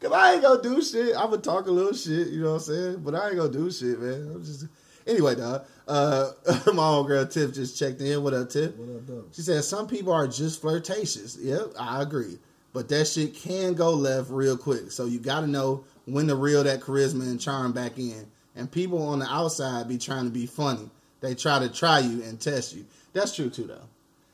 Cause 0.00 0.12
I 0.12 0.34
ain't 0.34 0.42
gonna 0.42 0.62
do 0.62 0.82
shit. 0.82 1.16
I'm 1.16 1.30
gonna 1.30 1.38
talk 1.38 1.66
a 1.66 1.70
little 1.70 1.94
shit, 1.94 2.28
you 2.28 2.42
know 2.42 2.52
what 2.52 2.68
I'm 2.68 2.74
saying? 2.74 2.96
But 3.02 3.14
I 3.14 3.28
ain't 3.28 3.36
gonna 3.36 3.50
do 3.50 3.70
shit, 3.70 3.98
man. 3.98 4.30
I'm 4.34 4.44
just 4.44 4.66
anyway, 5.06 5.34
dog. 5.34 5.64
Uh, 5.88 6.32
my 6.74 6.86
old 6.86 7.06
girl 7.06 7.26
Tiff 7.26 7.54
just 7.54 7.78
checked 7.78 8.00
in. 8.00 8.22
What 8.22 8.34
up, 8.34 8.50
Tiff? 8.50 8.74
What 8.76 8.96
up, 8.96 9.06
though? 9.06 9.24
She 9.32 9.40
said 9.42 9.64
some 9.64 9.86
people 9.86 10.12
are 10.12 10.26
just 10.28 10.60
flirtatious. 10.60 11.38
Yep, 11.40 11.72
I 11.78 12.02
agree. 12.02 12.38
But 12.72 12.88
that 12.90 13.06
shit 13.06 13.34
can 13.34 13.72
go 13.72 13.90
left 13.92 14.30
real 14.30 14.58
quick. 14.58 14.90
So 14.90 15.06
you 15.06 15.18
got 15.18 15.40
to 15.40 15.46
know 15.46 15.84
when 16.04 16.26
to 16.26 16.34
reel 16.36 16.62
that 16.64 16.80
charisma 16.80 17.22
and 17.22 17.40
charm 17.40 17.72
back 17.72 17.98
in. 17.98 18.26
And 18.54 18.70
people 18.70 19.02
on 19.02 19.18
the 19.20 19.26
outside 19.32 19.88
be 19.88 19.96
trying 19.96 20.24
to 20.24 20.30
be 20.30 20.44
funny. 20.44 20.90
They 21.20 21.34
try 21.34 21.58
to 21.58 21.70
try 21.70 22.00
you 22.00 22.22
and 22.22 22.38
test 22.38 22.74
you. 22.74 22.84
That's 23.14 23.34
true 23.34 23.48
too, 23.48 23.64
though. 23.64 23.80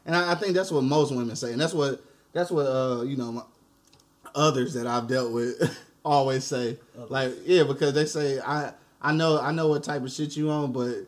And 0.07 0.17
I, 0.17 0.33
I 0.33 0.35
think 0.35 0.55
that's 0.55 0.71
what 0.71 0.83
most 0.83 1.15
women 1.15 1.37
say. 1.37 1.53
And 1.53 1.61
that's 1.61 1.75
what 1.75 2.03
that's 2.33 2.51
what 2.51 2.67
uh 2.67 3.03
you 3.03 3.17
know 3.17 3.33
my, 3.33 3.43
others 4.35 4.75
that 4.75 4.87
I've 4.87 5.07
dealt 5.07 5.33
with 5.33 5.79
always 6.05 6.45
say. 6.45 6.79
Like 7.09 7.33
yeah, 7.45 7.65
because 7.65 7.95
they 7.95 8.07
say 8.07 8.41
I 8.41 8.73
I 9.01 9.13
know 9.13 9.41
I 9.41 9.53
know 9.53 9.69
what 9.69 9.85
type 9.85 10.03
of 10.03 10.11
shit 10.11 10.37
you 10.37 10.51
on, 10.51 10.73
but 10.73 11.07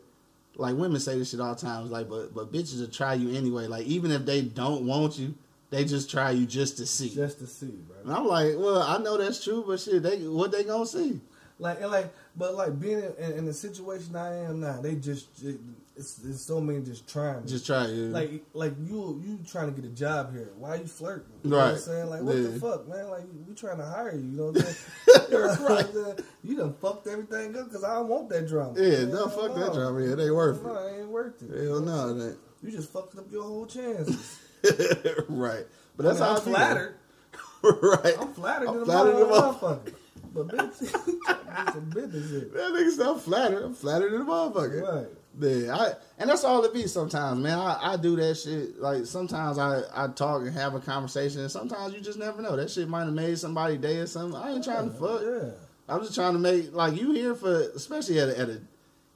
like 0.56 0.76
women 0.76 1.00
say 1.00 1.18
this 1.18 1.30
shit 1.30 1.40
all 1.40 1.54
the 1.54 1.60
time. 1.60 1.82
It's 1.82 1.92
like, 1.92 2.08
but 2.08 2.34
but 2.34 2.52
bitches 2.52 2.80
will 2.80 2.88
try 2.88 3.14
you 3.14 3.36
anyway. 3.36 3.66
Like 3.66 3.86
even 3.86 4.10
if 4.10 4.24
they 4.24 4.42
don't 4.42 4.86
want 4.86 5.18
you, 5.18 5.34
they 5.70 5.84
just 5.84 6.10
try 6.10 6.30
you 6.30 6.46
just 6.46 6.76
to 6.78 6.86
see. 6.86 7.10
Just 7.10 7.38
to 7.40 7.46
see, 7.46 7.66
bro. 7.66 7.96
And 8.04 8.12
I'm 8.12 8.26
like, 8.26 8.54
well, 8.56 8.82
I 8.82 8.98
know 8.98 9.18
that's 9.18 9.42
true, 9.42 9.64
but 9.66 9.80
shit, 9.80 10.02
they 10.02 10.18
what 10.18 10.52
they 10.52 10.64
gonna 10.64 10.86
see? 10.86 11.20
Like 11.58 11.80
and 11.80 11.90
like, 11.90 12.12
but 12.36 12.54
like 12.54 12.78
being 12.80 13.02
in, 13.18 13.32
in, 13.32 13.44
the 13.44 13.52
situation 13.52 14.16
I 14.16 14.44
am 14.44 14.60
now, 14.60 14.80
they 14.80 14.96
just 14.96 15.28
it's, 15.96 16.24
it's 16.24 16.40
so 16.40 16.60
many 16.60 16.80
just 16.80 17.08
trying. 17.08 17.46
Just 17.46 17.66
try 17.66 17.86
you. 17.86 18.06
Like 18.06 18.44
like 18.52 18.72
you 18.84 19.22
you 19.24 19.38
trying 19.48 19.72
to 19.72 19.80
get 19.80 19.88
a 19.88 19.94
job 19.94 20.32
here? 20.32 20.52
Why 20.58 20.70
are 20.70 20.76
you 20.76 20.86
flirting? 20.86 21.32
You 21.44 21.50
right. 21.50 21.58
Know 21.58 21.64
what 21.66 21.74
I'm 21.74 21.78
saying 21.80 22.10
like 22.10 22.22
what 22.22 22.36
yeah. 22.36 22.42
the 22.42 22.60
fuck, 22.60 22.88
man? 22.88 23.08
Like 23.10 23.22
we 23.46 23.54
trying 23.54 23.78
to 23.78 23.84
hire 23.84 24.14
you. 24.14 24.22
You 24.22 24.36
know 24.36 24.46
what 24.46 24.56
I'm 24.56 24.62
saying? 24.62 24.76
you, 25.30 25.38
know 25.38 25.46
what 25.46 25.86
I'm 25.86 25.92
saying? 25.92 26.28
you 26.42 26.56
done 26.56 26.74
fucked 26.80 27.06
everything 27.06 27.56
up 27.56 27.66
because 27.66 27.84
I 27.84 27.94
don't 27.94 28.08
want 28.08 28.28
that 28.30 28.48
drama. 28.48 28.74
Yeah, 28.76 28.98
man, 28.98 29.10
no, 29.10 29.28
fuck 29.28 29.54
that 29.54 29.72
drama. 29.72 30.00
Yeah, 30.02 30.24
ain't 30.24 30.34
worth 30.34 30.62
no, 30.64 30.76
it. 30.76 30.92
it 30.92 31.00
ain't 31.00 31.08
worth 31.08 31.42
it. 31.42 31.64
Hell 31.64 31.80
no, 31.80 32.14
that. 32.14 32.36
You 32.62 32.70
just 32.70 32.92
fucked 32.92 33.16
up 33.16 33.30
your 33.30 33.44
whole 33.44 33.66
chances. 33.66 34.40
right. 35.28 35.64
But 35.96 36.02
that's 36.02 36.20
I 36.20 36.26
mean, 36.26 36.34
how 36.34 36.36
I'm 36.36 36.42
flattered. 36.42 36.94
right. 37.62 38.14
I'm 38.18 38.32
flattered. 38.32 38.68
I'm 38.68 38.78
I'm 38.78 38.84
flattered 38.84 39.16
the 39.16 39.24
motherfucker. 39.26 39.94
But 40.34 40.48
bitch, 40.48 41.06
you 41.06 41.20
trying 41.24 41.38
to 41.38 41.64
do 41.66 41.72
some 41.72 41.90
business 41.90 42.30
here. 42.30 42.50
That 42.52 42.72
nigga 42.72 42.98
not 42.98 43.22
flattered. 43.22 43.62
I'm 43.62 43.74
flattered 43.74 44.12
in 44.12 44.20
the 44.20 44.24
motherfucker. 44.24 44.82
Right. 44.82 45.23
Yeah, 45.38 45.76
I 45.76 45.92
and 46.18 46.30
that's 46.30 46.44
all 46.44 46.64
it 46.64 46.72
be 46.72 46.86
sometimes, 46.86 47.40
man. 47.40 47.58
I, 47.58 47.94
I 47.94 47.96
do 47.96 48.16
that 48.16 48.36
shit. 48.36 48.78
Like 48.80 49.06
sometimes 49.06 49.58
I, 49.58 49.82
I 49.94 50.08
talk 50.08 50.42
and 50.42 50.52
have 50.54 50.74
a 50.74 50.80
conversation, 50.80 51.40
and 51.40 51.50
sometimes 51.50 51.94
you 51.94 52.00
just 52.00 52.18
never 52.18 52.40
know. 52.40 52.56
That 52.56 52.70
shit 52.70 52.88
might 52.88 53.04
have 53.04 53.14
made 53.14 53.38
somebody 53.38 53.76
day 53.76 53.98
or 53.98 54.06
something. 54.06 54.40
I 54.40 54.52
ain't 54.52 54.64
trying 54.64 54.90
to 54.90 54.96
fuck. 54.96 55.22
Yeah. 55.22 55.50
I'm 55.88 56.00
just 56.00 56.14
trying 56.14 56.34
to 56.34 56.38
make 56.38 56.72
like 56.72 56.98
you 56.98 57.12
here 57.12 57.34
for, 57.34 57.52
especially 57.74 58.20
at 58.20 58.28
a, 58.28 58.38
at 58.38 58.48
a 58.48 58.60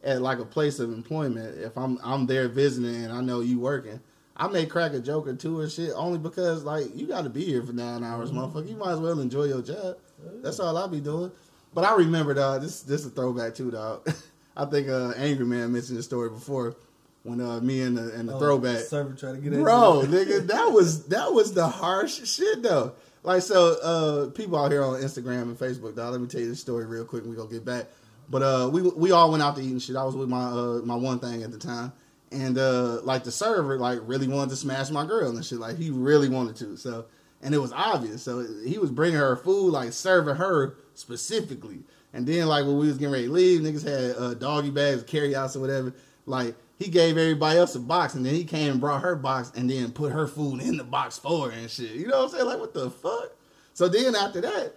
at 0.02 0.22
like 0.22 0.38
a 0.38 0.44
place 0.44 0.78
of 0.78 0.92
employment. 0.92 1.58
If 1.58 1.76
I'm 1.76 1.98
I'm 2.02 2.26
there 2.26 2.48
visiting 2.48 3.04
and 3.04 3.12
I 3.12 3.20
know 3.20 3.40
you 3.40 3.60
working, 3.60 4.00
I 4.36 4.48
may 4.48 4.66
crack 4.66 4.92
a 4.92 5.00
joke 5.00 5.28
or 5.28 5.34
two 5.34 5.60
or 5.60 5.68
shit 5.68 5.92
only 5.94 6.18
because 6.18 6.64
like 6.64 6.94
you 6.94 7.06
got 7.06 7.22
to 7.22 7.30
be 7.30 7.44
here 7.44 7.62
for 7.62 7.72
nine 7.72 8.04
hours, 8.04 8.30
mm-hmm. 8.30 8.40
motherfucker. 8.40 8.68
You 8.68 8.76
might 8.76 8.92
as 8.92 9.00
well 9.00 9.20
enjoy 9.20 9.44
your 9.44 9.62
job. 9.62 9.96
That's 10.42 10.60
all 10.60 10.76
I 10.76 10.86
be 10.86 11.00
doing. 11.00 11.30
But 11.74 11.84
I 11.84 11.94
remember, 11.94 12.34
dog. 12.34 12.62
This 12.62 12.82
this 12.82 13.02
is 13.02 13.08
a 13.08 13.10
throwback 13.10 13.54
too, 13.54 13.70
dog. 13.70 14.08
I 14.59 14.64
think 14.66 14.88
uh, 14.88 15.11
Angry 15.16 15.46
Man 15.46 15.72
mentioned 15.72 15.98
the 15.98 16.02
story 16.02 16.28
before 16.30 16.76
when 17.22 17.40
uh, 17.40 17.61
me 17.61 17.80
and 17.82 17.96
the 17.96 18.12
and 18.14 18.28
the 18.28 18.34
Oh, 18.34 18.38
throwback. 18.38 18.80
server 18.80 19.14
trying 19.14 19.36
to 19.36 19.40
get 19.40 19.52
in. 19.52 19.62
Bro, 19.62 20.02
nigga, 20.06 20.46
that 20.48 20.72
was 20.72 21.04
that 21.06 21.32
was 21.32 21.54
the 21.54 21.66
harsh 21.68 22.24
shit 22.28 22.62
though. 22.62 22.92
Like 23.22 23.42
so, 23.42 23.76
uh, 23.82 24.30
people 24.30 24.59
out 24.59 24.70
here 24.70 24.82
on 24.82 25.00
Instagram 25.00 25.42
and 25.42 25.59
Facebook, 25.59 25.94
dog. 25.96 26.12
Let 26.12 26.20
me 26.20 26.26
tell 26.26 26.40
you 26.40 26.48
this 26.48 26.61
story 26.61 26.86
real 26.86 27.04
quick. 27.04 27.22
and 27.22 27.30
We 27.30 27.36
gonna 27.36 27.50
get 27.50 27.64
back. 27.64 27.86
But 28.30 28.42
uh, 28.42 28.68
we 28.72 28.82
we 28.82 29.11
all 29.12 29.30
went 29.30 29.42
out 29.42 29.56
to 29.56 29.62
eat 29.62 29.70
and 29.70 29.80
shit. 29.82 29.96
I 29.96 30.04
was 30.04 30.14
with 30.16 30.28
my 30.28 30.44
uh, 30.44 30.80
my 30.84 30.94
one 30.96 31.18
thing 31.18 31.42
at 31.42 31.50
the 31.50 31.59
time, 31.59 31.92
and 32.32 32.59
uh, 32.59 33.00
like 33.02 33.24
the 33.24 33.32
server 33.32 33.78
like 33.78 34.00
really 34.02 34.28
wanted 34.28 34.50
to 34.50 34.56
smash 34.56 34.90
my 34.90 35.04
girl 35.06 35.30
and 35.34 35.44
shit. 35.44 35.59
Like 35.59 35.76
he 35.76 35.90
really 35.90 36.28
wanted 36.28 36.56
to. 36.56 36.76
So 36.76 37.06
and 37.42 37.54
it 37.54 37.59
was 37.59 37.72
obvious. 37.72 38.22
So 38.22 38.46
he 38.64 38.78
was 38.78 38.90
bringing 38.90 39.18
her 39.18 39.36
food, 39.36 39.70
like 39.72 39.92
serving 39.92 40.36
her 40.36 40.74
specifically. 40.94 41.80
And 42.12 42.26
then 42.26 42.46
like 42.46 42.64
when 42.64 42.78
we 42.78 42.86
was 42.86 42.98
getting 42.98 43.12
ready 43.12 43.26
to 43.26 43.32
leave, 43.32 43.61
niggas 43.61 43.84
had 43.84 44.16
uh, 44.16 44.34
doggy 44.34 44.70
bags, 44.70 45.02
carry 45.02 45.36
outs 45.36 45.56
or 45.56 45.61
whatever. 45.61 45.92
Like 46.26 46.54
he 46.78 46.88
gave 46.88 47.18
everybody 47.18 47.59
else 47.59 47.74
a 47.74 47.80
box, 47.80 48.14
and 48.14 48.24
then 48.24 48.34
he 48.34 48.44
came 48.44 48.72
and 48.72 48.80
brought 48.80 49.02
her 49.02 49.16
box, 49.16 49.52
and 49.54 49.68
then 49.68 49.92
put 49.92 50.12
her 50.12 50.26
food 50.26 50.61
in 50.61 50.76
the 50.76 50.84
box 50.84 51.18
for 51.18 51.50
her 51.50 51.56
and 51.56 51.70
shit. 51.70 51.92
You 51.92 52.06
know 52.06 52.18
what 52.18 52.24
I'm 52.24 52.30
saying? 52.30 52.46
Like 52.46 52.61
what 52.61 52.74
the 52.74 52.90
fuck? 52.90 53.32
So 53.74 53.88
then 53.88 54.14
after 54.14 54.40
that, 54.40 54.74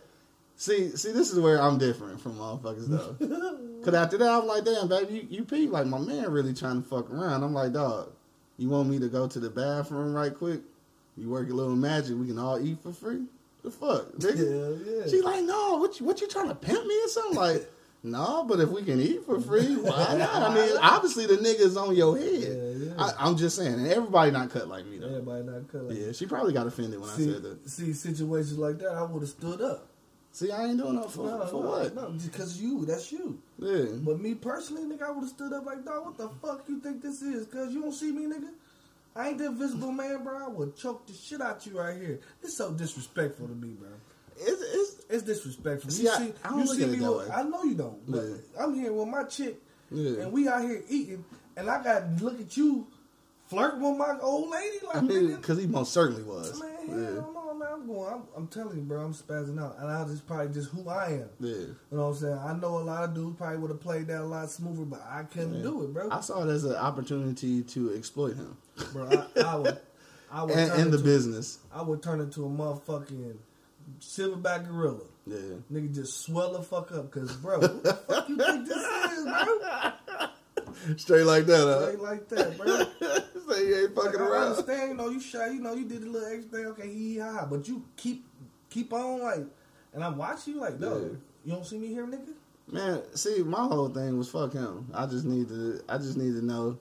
see, 0.55 0.89
see, 0.95 1.11
this 1.11 1.32
is 1.32 1.39
where 1.39 1.61
I'm 1.61 1.77
different 1.77 2.21
from 2.21 2.36
motherfuckers 2.36 2.88
though. 2.88 3.82
Cause 3.84 3.93
after 3.95 4.17
that, 4.17 4.29
I'm 4.29 4.45
like, 4.45 4.63
damn, 4.63 4.88
baby, 4.88 5.13
you, 5.15 5.27
you 5.39 5.43
pee 5.43 5.67
like 5.67 5.88
my 5.88 5.97
man 5.97 6.32
really 6.32 6.53
trying 6.53 6.84
to 6.84 6.88
fuck 6.88 7.09
around. 7.09 7.43
I'm 7.43 7.53
like, 7.53 7.73
dog, 7.73 8.11
you 8.57 8.69
want 8.69 8.89
me 8.89 8.99
to 8.99 9.07
go 9.07 9.27
to 9.27 9.39
the 9.39 9.49
bathroom 9.49 10.13
right 10.13 10.34
quick? 10.36 10.61
You 11.17 11.29
work 11.29 11.49
a 11.49 11.53
little 11.53 11.75
magic, 11.75 12.15
we 12.15 12.27
can 12.27 12.38
all 12.38 12.63
eat 12.63 12.77
for 12.84 12.93
free. 12.93 13.23
The 13.64 13.72
fuck, 13.72 14.12
nigga? 14.14 14.38
Hell 14.38 14.78
yeah. 15.03 15.07
She 15.09 15.22
like, 15.22 15.43
no, 15.43 15.78
what 15.78 15.99
you, 15.99 16.05
what 16.05 16.20
you 16.22 16.28
trying 16.28 16.49
to 16.49 16.55
pimp 16.55 16.86
me 16.86 16.99
or 17.03 17.07
something? 17.07 17.38
Like, 17.38 17.72
no, 18.03 18.43
but 18.47 18.59
if 18.59 18.70
we 18.70 18.82
can 18.84 18.99
eat 18.99 19.24
for 19.26 19.39
free, 19.39 19.76
why 19.76 20.16
not? 20.18 20.51
I 20.51 20.55
mean, 20.68 20.78
obviously 20.82 21.28
the 21.28 21.36
nigga's 21.38 21.78
on 21.78 21.95
your 21.95 22.18
head. 22.18 22.28
Yeah, 22.32 22.86
yeah. 22.88 22.93
I, 22.97 23.28
I'm 23.28 23.38
just 23.38 23.55
saying, 23.55 23.74
and 23.76 23.88
everybody 23.88 24.32
not 24.32 24.49
cut 24.49 24.68
like 24.68 24.88
me 24.88 24.97
though. 24.97 25.07
Everybody 25.07 25.43
not 25.43 25.72
cut. 25.72 25.84
Like 25.84 25.97
Yeah, 25.97 26.12
she 26.12 26.26
probably 26.26 26.53
got 26.53 26.66
offended 26.66 26.99
when 26.99 27.09
see, 27.09 27.30
I 27.30 27.34
said 27.34 27.43
that. 27.43 27.70
see 27.70 27.93
situations 27.93 28.57
like 28.57 28.80
that, 28.80 28.93
I 28.93 29.03
would 29.03 29.22
have 29.22 29.30
stood 29.30 29.62
up. 29.62 29.88
See, 30.32 30.49
I 30.49 30.66
ain't 30.66 30.78
doing 30.78 30.95
that 30.95 31.12
for, 31.12 31.28
No, 31.28 31.45
for 31.45 31.64
no, 31.64 31.70
what? 31.70 31.93
No, 31.95 32.09
because 32.09 32.59
you, 32.59 32.86
that's 32.86 33.12
you. 33.12 33.38
Yeah. 33.59 33.86
But 33.97 34.20
me 34.20 34.34
personally, 34.34 34.84
nigga, 34.84 35.03
I 35.03 35.12
would 35.12 35.22
have 35.22 35.30
stood 35.30 35.53
up 35.53 35.66
like, 35.66 35.84
dog, 35.86 36.05
what 36.05 36.18
the 36.18 36.30
fuck 36.41 36.64
you 36.70 36.80
think 36.80 37.01
this 37.03 37.22
is? 37.22 37.45
Cause 37.47 37.72
you 37.72 37.82
don't 37.82 37.91
see 37.91 38.12
me, 38.12 38.24
nigga. 38.34 38.49
I 39.16 39.30
ain't 39.30 39.38
the 39.39 39.47
invisible 39.47 39.91
man, 39.91 40.24
bro. 40.24 40.45
I 40.45 40.47
would 40.47 40.76
choke 40.78 41.05
the 41.07 41.14
shit 41.14 41.41
out 41.41 41.66
you 41.66 41.78
right 41.78 41.97
here. 41.97 42.20
It's 42.41 42.57
so 42.57 42.72
disrespectful 42.72 43.47
to 43.47 43.53
me, 43.55 43.70
bro. 43.80 43.89
It's, 44.38 44.62
it's, 44.62 45.05
It's 45.09 45.24
disrespectful. 45.24 45.91
See, 45.91 46.03
you 46.03 46.09
I- 46.12 46.18
see, 46.18 46.34
I 46.43 46.49
don't 46.49 46.59
you 46.59 46.66
look 46.66 46.78
see 46.78 46.86
me. 46.86 46.95
that 46.97 47.12
with- 47.12 47.28
way. 47.30 47.36
I 47.36 47.43
know 47.43 47.64
you 47.64 47.76
don't. 47.76 48.09
But 48.12 48.24
Yeah. 48.24 48.36
I'm 48.64 48.74
here 48.74 48.93
with 48.93 49.07
my 49.09 49.24
chick, 49.26 49.62
Yeah. 49.91 50.22
and 50.22 50.32
we 50.32 50.47
out 50.47 50.62
here 50.62 50.82
eating, 50.89 51.26
and 51.57 51.70
I 51.70 51.84
got 51.84 52.18
to 52.18 52.24
look 52.24 52.39
at 52.39 52.55
you 52.55 52.88
flirting 53.47 53.82
with 53.82 53.97
my 53.97 54.18
old 54.22 54.49
lady, 54.49 54.78
like 54.86 54.95
I 54.95 55.01
mean, 55.01 55.36
because 55.36 55.57
he 55.57 55.68
most 55.68 55.91
certainly 55.91 56.24
was. 56.24 56.57
Man, 56.62 56.72
yeah. 56.88 57.22
Man. 57.62 57.70
I'm 57.74 57.88
going. 57.88 58.14
I'm, 58.14 58.24
I'm 58.36 58.47
telling 58.47 58.78
you, 58.78 58.84
bro. 58.84 59.01
I'm 59.01 59.14
spazzing 59.14 59.62
out, 59.62 59.78
and 59.80 59.89
I 59.89 60.03
just 60.05 60.28
probably 60.28 60.53
just 60.53 60.70
who 60.72 60.89
I 60.89 61.07
am. 61.07 61.30
Yeah. 61.39 61.51
You 61.51 61.76
know 61.91 62.07
what 62.09 62.09
I'm 62.09 62.16
saying? 62.16 62.38
I 62.38 62.53
know 62.53 62.78
a 62.78 62.80
lot 62.80 63.03
of 63.03 63.14
dudes 63.14 63.38
probably 63.38 63.57
would 63.59 63.72
have 63.72 63.82
played 63.82 64.07
that 64.07 64.22
a 64.22 64.26
lot 64.26 64.49
smoother, 64.49 64.86
but 64.86 65.05
I 65.09 65.24
couldn't 65.24 65.62
do 65.62 65.84
it, 65.84 65.93
bro. 65.93 66.09
I 66.12 66.22
saw 66.22 66.43
it 66.43 66.49
as 66.51 66.64
an 66.66 66.76
opportunity 66.76 67.62
to 67.64 67.93
exploit 67.95 68.36
him 68.36 68.57
bro, 68.93 69.09
I, 69.09 69.41
I 69.41 69.55
would, 69.55 69.78
I 70.32 70.43
would 70.43 70.55
and, 70.55 70.72
and 70.74 70.93
the 70.93 70.97
business. 70.97 71.59
I 71.74 71.82
would 71.82 72.01
turn 72.01 72.20
into 72.20 72.45
a 72.45 72.49
motherfucking 72.49 73.36
silverback 73.99 74.68
gorilla. 74.68 75.01
Yeah. 75.26 75.38
Nigga, 75.72 75.93
just 75.93 76.22
swell 76.22 76.53
the 76.53 76.62
fuck 76.62 76.91
up, 76.91 77.12
cause 77.12 77.32
bro, 77.34 77.59
what 77.59 77.84
the 77.84 77.93
fuck 78.07 78.30
you 78.30 78.38
think 78.38 78.68
this 78.68 78.78
is, 78.78 79.24
bro? 79.24 80.97
Straight 80.97 81.26
like 81.26 81.45
that, 81.45 81.89
Ain't 81.89 81.99
huh? 81.99 82.03
like 82.03 82.28
that, 82.30 82.57
bro. 82.57 83.18
Say 83.62 83.68
you 83.68 83.84
ain't 83.86 83.95
fucking 83.95 84.20
I 84.20 84.24
around. 84.24 84.43
understand, 84.51 84.89
you 84.91 84.95
know, 84.97 85.09
you 85.09 85.20
shy, 85.20 85.47
you 85.47 85.62
know, 85.62 85.74
you 85.74 85.86
did 85.86 86.03
a 86.03 86.09
little 86.09 86.28
extra 86.32 86.51
thing, 86.57 86.66
okay, 86.68 86.88
hee 86.88 87.18
ha, 87.20 87.45
but 87.49 87.68
you 87.68 87.84
keep 87.95 88.26
keep 88.70 88.91
on 88.93 89.22
like, 89.22 89.45
and 89.93 90.03
I 90.03 90.09
watch 90.09 90.47
you 90.47 90.59
like, 90.59 90.80
no, 90.80 90.97
Yeah. 90.97 91.05
you 91.45 91.51
don't 91.53 91.66
see 91.66 91.78
me 91.78 91.88
here, 91.88 92.05
nigga. 92.07 92.34
Man, 92.72 93.01
see, 93.16 93.43
my 93.43 93.64
whole 93.66 93.89
thing 93.89 94.18
was 94.18 94.30
fuck 94.30 94.53
him. 94.53 94.88
I 94.93 95.05
just 95.05 95.26
need 95.26 95.49
to. 95.49 95.82
I 95.89 95.97
just 95.97 96.16
need 96.18 96.34
to 96.36 96.45
know. 96.45 96.78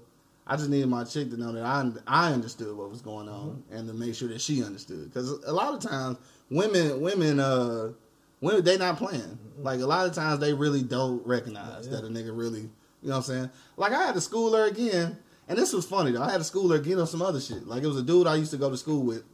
I 0.47 0.57
just 0.57 0.69
needed 0.71 0.89
my 0.89 1.05
chick 1.05 1.31
to 1.31 1.37
know 1.37 1.53
that 1.53 1.65
I 1.65 1.91
I 2.07 2.33
understood 2.33 2.77
what 2.77 2.91
was 2.91 3.01
going 3.03 3.29
on 3.29 3.63
and 3.71 3.89
to 3.89 3.95
make 3.95 4.15
sure 4.15 4.29
that 4.29 4.41
she 4.41 4.63
understood. 4.63 5.05
Because 5.13 5.31
a 5.45 5.53
lot 5.53 5.75
of 5.75 5.81
times 5.81 6.19
women 6.51 7.01
women 7.01 7.41
uh 7.41 7.93
women 8.41 8.63
they 8.65 8.77
not 8.79 8.99
playing. 8.99 9.39
Like 9.63 9.81
a 9.81 9.87
lot 9.87 10.07
of 10.07 10.15
times 10.15 10.39
they 10.41 10.53
really 10.53 10.83
don't 10.83 11.25
recognize 11.27 11.87
Yeah. 11.87 11.97
that 12.01 12.05
a 12.05 12.09
nigga 12.09 12.37
really. 12.37 12.61
You 13.03 13.09
know 13.09 13.11
what 13.11 13.17
I'm 13.17 13.23
saying? 13.23 13.51
Like 13.77 13.93
I 13.93 14.07
had 14.07 14.15
to 14.15 14.21
school 14.21 14.53
her 14.55 14.67
again, 14.67 15.19
and 15.51 15.59
this 15.59 15.73
was 15.73 15.85
funny 15.85 16.13
though. 16.13 16.23
I 16.23 16.31
had 16.31 16.41
a 16.41 16.45
school 16.45 16.69
her 16.69 16.77
again 16.77 17.01
on 17.01 17.09
some 17.09 17.21
other 17.21 17.41
shit. 17.41 17.67
Like 17.67 17.83
it 17.83 17.87
was 17.89 17.97
a 17.97 18.05
dude 18.05 18.29
I 18.29 18.37
used 18.37 18.53
to 18.53 18.57
go 18.57 18.71
to 18.71 18.77
school 18.77 19.03
with 19.03 19.25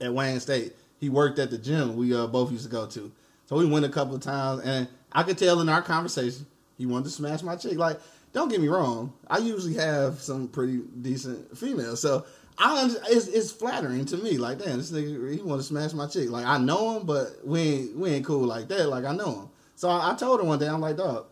at 0.00 0.12
Wayne 0.12 0.40
State. 0.40 0.72
He 0.98 1.10
worked 1.10 1.38
at 1.38 1.50
the 1.50 1.58
gym 1.58 1.94
we 1.94 2.16
uh, 2.16 2.26
both 2.26 2.50
used 2.50 2.64
to 2.64 2.70
go 2.70 2.86
to. 2.86 3.12
So 3.44 3.56
we 3.56 3.66
went 3.66 3.84
a 3.84 3.90
couple 3.90 4.14
of 4.14 4.22
times, 4.22 4.62
and 4.64 4.88
I 5.12 5.22
could 5.22 5.36
tell 5.36 5.60
in 5.60 5.68
our 5.68 5.82
conversation 5.82 6.46
he 6.78 6.86
wanted 6.86 7.04
to 7.04 7.10
smash 7.10 7.42
my 7.42 7.54
chick. 7.54 7.76
Like, 7.76 8.00
don't 8.32 8.48
get 8.48 8.62
me 8.62 8.68
wrong, 8.68 9.12
I 9.28 9.38
usually 9.38 9.74
have 9.74 10.20
some 10.20 10.48
pretty 10.48 10.80
decent 11.02 11.56
females, 11.56 12.00
so 12.00 12.24
I 12.58 12.90
it's, 13.08 13.28
it's 13.28 13.52
flattering 13.52 14.06
to 14.06 14.16
me. 14.16 14.38
Like, 14.38 14.58
damn, 14.58 14.78
this 14.78 14.90
nigga 14.90 15.34
he 15.34 15.42
want 15.42 15.60
to 15.60 15.66
smash 15.66 15.92
my 15.92 16.06
chick. 16.06 16.30
Like, 16.30 16.46
I 16.46 16.56
know 16.56 16.96
him, 16.96 17.06
but 17.06 17.46
we 17.46 17.60
ain't 17.60 17.96
we 17.96 18.10
ain't 18.10 18.24
cool 18.24 18.46
like 18.46 18.68
that. 18.68 18.88
Like, 18.88 19.04
I 19.04 19.14
know 19.14 19.40
him. 19.40 19.48
So 19.74 19.90
I, 19.90 20.12
I 20.12 20.14
told 20.14 20.40
her 20.40 20.46
one 20.46 20.58
day, 20.58 20.66
I'm 20.66 20.80
like, 20.80 20.96
dog, 20.96 21.26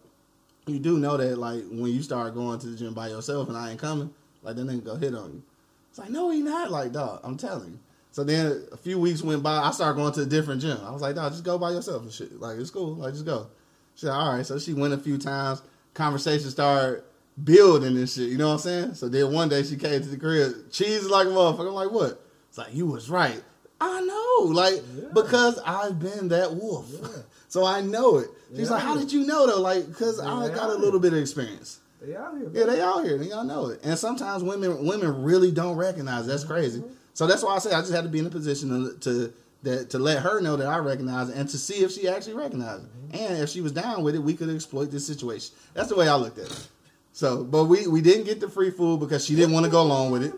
you 0.66 0.78
do 0.78 0.98
know 0.98 1.16
that 1.16 1.38
like 1.38 1.62
when 1.70 1.92
you 1.92 2.02
start 2.02 2.34
going 2.34 2.58
to 2.60 2.66
the 2.68 2.76
gym 2.76 2.94
by 2.94 3.08
yourself 3.08 3.48
and 3.48 3.56
I 3.56 3.70
ain't 3.70 3.80
coming, 3.80 4.12
like 4.42 4.56
that 4.56 4.66
nigga 4.66 4.84
go 4.84 4.96
hit 4.96 5.14
on 5.14 5.32
you. 5.32 5.42
It's 5.90 5.98
like, 5.98 6.10
no, 6.10 6.30
he 6.30 6.40
not. 6.40 6.70
Like, 6.70 6.92
dog, 6.92 7.20
I'm 7.22 7.36
telling 7.36 7.72
you. 7.72 7.78
So 8.10 8.24
then 8.24 8.64
a 8.72 8.76
few 8.76 8.98
weeks 8.98 9.22
went 9.22 9.42
by. 9.42 9.58
I 9.58 9.70
started 9.70 9.96
going 9.96 10.12
to 10.14 10.22
a 10.22 10.26
different 10.26 10.60
gym. 10.60 10.78
I 10.84 10.90
was 10.90 11.02
like, 11.02 11.14
dog, 11.14 11.32
just 11.32 11.44
go 11.44 11.58
by 11.58 11.70
yourself 11.70 12.02
and 12.02 12.12
shit. 12.12 12.40
Like, 12.40 12.58
it's 12.58 12.70
cool. 12.70 12.94
Like, 12.94 13.12
just 13.12 13.24
go. 13.24 13.48
She 13.94 14.06
like, 14.06 14.16
all 14.16 14.34
right. 14.34 14.46
So 14.46 14.58
she 14.58 14.72
went 14.74 14.94
a 14.94 14.98
few 14.98 15.18
times. 15.18 15.62
Conversation 15.94 16.50
started 16.50 17.04
building 17.42 17.96
and 17.96 18.08
shit. 18.08 18.28
You 18.28 18.38
know 18.38 18.48
what 18.48 18.54
I'm 18.54 18.60
saying? 18.60 18.94
So 18.94 19.08
then 19.08 19.32
one 19.32 19.48
day 19.48 19.62
she 19.62 19.76
came 19.76 20.02
to 20.02 20.08
the 20.08 20.16
crib, 20.16 20.70
cheese 20.70 21.06
like 21.06 21.26
a 21.26 21.30
motherfucker. 21.30 21.68
I'm 21.68 21.74
like, 21.74 21.92
what? 21.92 22.20
It's 22.48 22.58
like, 22.58 22.74
you 22.74 22.86
was 22.86 23.10
right. 23.10 23.42
I 23.80 24.00
know. 24.00 24.52
Like, 24.52 24.82
Yeah. 24.96 25.08
because 25.12 25.58
I've 25.64 25.98
been 25.98 26.28
that 26.28 26.54
wolf. 26.54 26.90
Yeah. 26.90 27.08
so 27.48 27.64
I 27.64 27.80
know 27.80 28.18
it. 28.18 28.28
She's 28.56 28.70
like, 28.70 28.82
how 28.82 28.96
did 28.96 29.12
you 29.12 29.26
know 29.26 29.46
though? 29.46 29.60
Like, 29.60 29.86
because 29.86 30.20
I 30.20 30.48
got 30.54 30.70
a 30.70 30.74
little 30.74 31.00
bit 31.00 31.12
of 31.12 31.18
experience. 31.18 31.80
They 32.00 32.14
out 32.14 32.36
here, 32.36 32.50
Yeah, 32.52 32.64
they 32.64 32.80
out 32.80 33.04
here. 33.04 33.18
They 33.18 33.32
all 33.32 33.44
know 33.44 33.68
it. 33.68 33.80
And 33.82 33.98
sometimes 33.98 34.42
women 34.42 34.84
women 34.86 35.22
really 35.22 35.50
don't 35.50 35.76
recognize. 35.76 36.26
That's 36.26 36.44
crazy. 36.44 36.80
Mm-hmm. 36.80 36.92
So 37.14 37.26
that's 37.26 37.42
why 37.42 37.54
I 37.54 37.58
say 37.58 37.72
I 37.72 37.80
just 37.80 37.92
had 37.92 38.04
to 38.04 38.10
be 38.10 38.18
in 38.18 38.26
a 38.26 38.30
position 38.30 38.68
to, 38.70 38.98
to 39.00 39.32
that 39.62 39.90
to 39.90 39.98
let 39.98 40.22
her 40.22 40.40
know 40.40 40.56
that 40.56 40.66
I 40.66 40.78
recognize 40.78 41.30
it 41.30 41.36
and 41.36 41.48
to 41.48 41.56
see 41.58 41.82
if 41.82 41.92
she 41.92 42.08
actually 42.08 42.34
recognized 42.34 42.84
it. 42.84 42.90
Mm-hmm. 43.12 43.24
And 43.24 43.42
if 43.42 43.48
she 43.48 43.60
was 43.60 43.72
down 43.72 44.02
with 44.02 44.14
it, 44.14 44.18
we 44.18 44.34
could 44.34 44.50
exploit 44.50 44.90
this 44.90 45.06
situation. 45.06 45.54
That's 45.72 45.88
the 45.88 45.96
way 45.96 46.08
I 46.08 46.16
looked 46.16 46.38
at 46.38 46.50
it. 46.50 46.68
So, 47.12 47.44
but 47.44 47.64
we 47.64 47.86
we 47.86 48.02
didn't 48.02 48.24
get 48.24 48.40
the 48.40 48.48
free 48.50 48.70
food 48.70 49.00
because 49.00 49.24
she 49.24 49.34
didn't 49.34 49.52
want 49.52 49.64
to 49.64 49.70
go 49.70 49.80
along 49.80 50.10
with 50.10 50.22
it. 50.24 50.34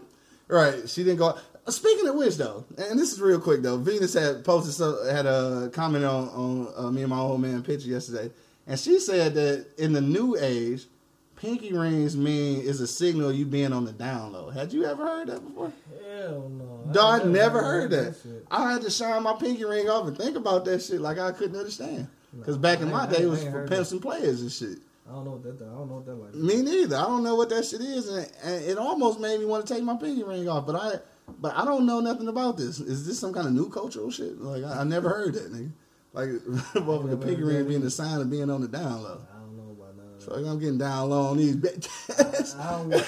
Right? 0.48 0.88
She 0.88 1.02
didn't 1.02 1.18
go. 1.18 1.36
Speaking 1.68 2.06
of 2.08 2.14
which, 2.14 2.36
though, 2.36 2.64
and 2.78 2.98
this 2.98 3.12
is 3.12 3.20
real 3.20 3.40
quick 3.40 3.62
though, 3.62 3.76
Venus 3.76 4.14
had 4.14 4.44
posted 4.44 4.72
so, 4.74 5.04
had 5.10 5.26
a 5.26 5.68
comment 5.72 6.04
on 6.04 6.28
on 6.28 6.72
uh, 6.76 6.90
me 6.90 7.02
and 7.02 7.10
my 7.10 7.18
old 7.18 7.40
man 7.40 7.62
picture 7.62 7.88
yesterday, 7.88 8.30
and 8.66 8.78
she 8.78 9.00
said 9.00 9.34
that 9.34 9.66
in 9.76 9.92
the 9.92 10.00
new 10.00 10.36
age, 10.38 10.86
pinky 11.34 11.72
rings 11.72 12.16
mean 12.16 12.60
is 12.60 12.80
a 12.80 12.86
signal 12.86 13.32
you 13.32 13.44
being 13.44 13.72
on 13.72 13.84
the 13.84 13.92
down 13.92 14.32
low. 14.32 14.50
Had 14.50 14.72
you 14.72 14.84
ever 14.84 15.04
heard 15.04 15.26
that 15.28 15.44
before? 15.44 15.72
Hell 16.04 16.48
no. 16.50 16.92
Dog, 16.92 17.22
I 17.22 17.24
never 17.24 17.62
heard 17.62 17.90
that. 17.90 18.16
shit. 18.22 18.46
I 18.50 18.72
had 18.72 18.82
to 18.82 18.90
shine 18.90 19.24
my 19.24 19.34
pinky 19.34 19.64
ring 19.64 19.88
off 19.88 20.06
and 20.06 20.16
think 20.16 20.36
about 20.36 20.64
that 20.66 20.82
shit 20.82 21.00
like 21.00 21.18
I 21.18 21.32
couldn't 21.32 21.56
understand. 21.56 22.06
Because 22.38 22.58
back 22.58 22.80
in 22.80 22.90
my 22.90 23.06
day, 23.06 23.22
it 23.22 23.28
was 23.28 23.42
for 23.42 23.50
heard 23.50 23.68
pimps 23.68 23.92
and 23.92 24.00
players 24.02 24.40
and 24.42 24.52
shit. 24.52 24.78
I 25.08 25.12
don't 25.12 25.24
know 25.24 25.30
what 25.32 25.42
that. 25.44 25.64
I 25.64 25.68
don't 25.70 25.88
know 25.88 25.94
what 25.96 26.06
that 26.06 26.14
like. 26.14 26.34
Me 26.34 26.62
neither. 26.62 26.96
I 26.96 27.02
don't 27.02 27.22
know 27.22 27.36
what 27.36 27.48
that 27.50 27.64
shit 27.64 27.80
is, 27.80 28.08
and, 28.08 28.30
and 28.42 28.64
it 28.64 28.78
almost 28.78 29.20
made 29.20 29.38
me 29.38 29.46
want 29.46 29.66
to 29.66 29.74
take 29.74 29.82
my 29.84 29.96
pinky 29.96 30.24
ring 30.24 30.48
off. 30.48 30.66
But 30.66 30.76
I, 30.76 30.98
but 31.40 31.54
I 31.56 31.64
don't 31.64 31.86
know 31.86 32.00
nothing 32.00 32.28
about 32.28 32.56
this. 32.56 32.80
Is 32.80 33.06
this 33.06 33.18
some 33.18 33.32
kind 33.32 33.46
of 33.46 33.52
new 33.52 33.68
cultural 33.68 34.10
shit? 34.10 34.40
Like 34.40 34.64
I, 34.64 34.80
I 34.80 34.84
never 34.84 35.08
heard 35.08 35.34
that, 35.34 35.52
nigga. 35.52 35.70
Like 36.12 36.28
never 36.74 37.44
ring 37.44 37.68
being 37.68 37.82
the 37.82 37.90
sign 37.90 38.20
of 38.20 38.30
being 38.30 38.50
on 38.50 38.60
the 38.62 38.68
down 38.68 39.02
low. 39.02 39.20
I 39.34 39.38
don't 39.40 39.56
know 39.56 39.72
about 39.72 39.96
none 39.96 40.18
So 40.18 40.36
that. 40.40 40.48
I'm 40.48 40.58
getting 40.58 40.78
down 40.78 41.10
low 41.10 41.26
on 41.26 41.36
these 41.36 41.56
bitches. 41.56 42.58
I 42.58 42.70
don't. 42.78 42.88
Wear, 42.88 43.04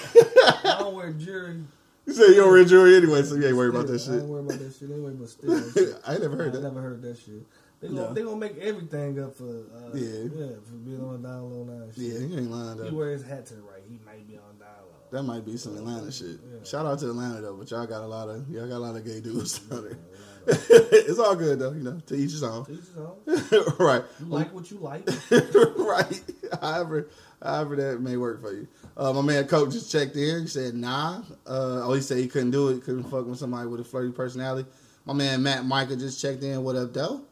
I 0.65 0.77
don't 0.81 0.95
wear 0.95 1.13
jewelry. 1.13 1.65
you 2.07 2.13
said 2.13 2.29
you 2.29 2.35
don't 2.37 2.51
wear 2.51 2.65
jewelry 2.65 2.97
anyway, 2.97 3.23
so 3.23 3.35
you 3.37 3.47
ain't 3.47 3.57
worried 3.57 3.75
about 3.75 3.87
that 3.87 4.01
shit. 4.01 4.11
I 4.13 4.17
ain't 4.19 4.25
worry 4.29 4.41
about 4.45 4.59
that 4.59 4.75
shit 4.75 4.91
anyway, 4.91 5.13
but 5.19 5.29
still. 5.29 5.53
I 6.07 6.13
ain't 6.13 6.23
never 6.23 6.37
heard 6.37 6.49
I 6.49 6.59
that. 6.59 6.59
I 6.59 6.69
never 6.69 6.81
heard 6.83 7.03
that 7.03 7.17
shit. 7.19 7.47
They 7.81 7.89
gonna 7.89 8.01
No. 8.01 8.13
they 8.13 8.23
gonna 8.23 8.37
make 8.37 8.59
everything 8.59 9.23
up 9.23 9.37
for 9.37 9.45
uh, 9.45 9.95
Yeah. 9.95 10.29
yeah 10.35 10.47
for 10.67 10.75
being 10.85 11.01
on 11.01 11.23
down 11.23 11.51
low 11.51 11.65
now. 11.65 11.87
Shit. 11.95 12.05
Yeah, 12.05 12.19
you 12.27 12.39
ain't 12.39 12.51
lying 12.51 12.71
up, 12.81 12.85
He 12.85 12.91
though. 12.91 12.97
wear 12.97 13.11
his 13.13 13.23
hat 13.25 13.47
to 13.47 13.55
the 13.55 13.63
right. 13.63 13.83
He 13.89 13.99
might 14.05 14.27
be 14.29 14.35
on 14.37 14.59
down 14.59 14.69
low. 14.83 14.98
That 15.11 15.23
might 15.23 15.45
be 15.45 15.57
some 15.57 15.77
Atlanta 15.77 16.13
shit. 16.13 16.27
Yeah. 16.27 16.65
Shout 16.65 16.85
out 16.85 16.99
to 17.01 17.09
Atlanta 17.09 17.41
though, 17.41 17.57
but 17.57 17.71
y'all 17.71 17.87
got 17.87 18.03
a 18.03 18.07
lot 18.07 18.29
of 18.29 18.49
y'all 18.51 18.69
got 18.69 18.77
a 18.77 18.79
lot 18.79 18.97
of 18.97 19.05
gay 19.05 19.21
dudes 19.21 19.59
down 19.59 19.85
there. 19.85 19.99
it's 20.49 21.19
all 21.19 21.35
good 21.35 21.59
though, 21.59 21.73
you 21.73 21.83
know. 21.83 22.01
To 22.07 22.15
each 22.15 22.33
his 22.33 22.43
own. 22.43 22.65
To 22.67 22.73
each 22.73 22.79
his 22.81 22.97
own. 22.97 23.75
right. 23.79 24.03
You 24.21 24.27
like 24.27 24.53
what 24.53 24.71
you 24.71 24.79
like. 24.79 25.09
right. 25.31 26.23
However, 26.61 27.09
however 27.43 27.77
that 27.77 28.01
may 28.01 28.17
work 28.17 28.41
for 28.41 28.53
you. 28.53 28.69
Uh, 28.97 29.13
my 29.13 29.23
man 29.23 29.47
Coach 29.47 29.73
just 29.73 29.93
checked 29.93 30.17
in. 30.17 30.43
He 30.43 30.47
said, 30.47 30.75
nah. 30.75 31.23
Uh, 31.47 31.83
oh, 31.85 31.93
he 31.93 32.01
said 32.01 32.19
he 32.19 32.29
couldn't 32.29 32.51
do 32.51 32.69
it. 32.69 32.83
Couldn't 32.83 33.05
fuck 33.05 33.27
with 33.27 33.39
somebody 33.39 33.69
with 33.69 33.81
a 33.81 33.85
flirty 33.85 34.13
personality. 34.13 34.69
My 35.05 35.15
man 35.15 35.43
Matt 35.43 35.65
Micah 35.65 35.97
just 35.97 36.21
checked 36.21 36.43
in. 36.43 36.63
What 36.63 36.77
up, 36.77 36.93
though? 36.93 37.23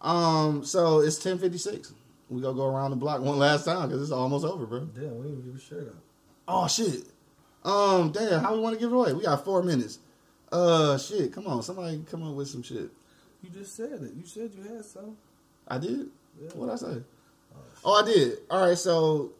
Um, 0.00 0.64
so 0.64 1.00
it's 1.00 1.18
ten 1.18 1.38
fifty 1.38 1.58
six. 1.58 1.92
We 2.28 2.40
gonna 2.40 2.54
go 2.54 2.66
around 2.66 2.90
the 2.90 2.96
block 2.96 3.20
one 3.20 3.38
last 3.38 3.64
time 3.64 3.88
because 3.88 4.02
it's 4.02 4.10
almost 4.10 4.44
over, 4.44 4.66
bro. 4.66 4.80
Damn, 4.80 5.18
we 5.18 5.28
didn't 5.28 5.44
give 5.44 5.54
a 5.54 5.60
shirt 5.60 5.88
out. 5.88 6.02
Oh 6.48 6.68
shit. 6.68 7.04
Um, 7.64 8.12
damn. 8.12 8.42
How 8.42 8.54
we 8.54 8.60
want 8.60 8.74
to 8.74 8.80
give 8.80 8.92
it 8.92 8.94
away? 8.94 9.12
We 9.12 9.22
got 9.22 9.44
four 9.44 9.62
minutes. 9.62 9.98
Uh, 10.52 10.98
shit. 10.98 11.32
Come 11.32 11.46
on, 11.46 11.62
somebody 11.62 12.04
come 12.10 12.22
up 12.22 12.34
with 12.34 12.48
some 12.48 12.62
shit. 12.62 12.90
You 13.42 13.50
just 13.52 13.74
said 13.74 14.02
it. 14.02 14.12
You 14.14 14.24
said 14.24 14.50
you 14.54 14.62
had 14.74 14.84
some. 14.84 15.16
I 15.66 15.78
did. 15.78 16.08
Yeah. 16.40 16.50
What 16.54 16.70
I 16.70 16.76
say? 16.76 17.02
Oh, 17.84 18.02
I 18.02 18.06
did. 18.06 18.38
All 18.50 18.66
right. 18.68 18.78
So, 18.78 19.32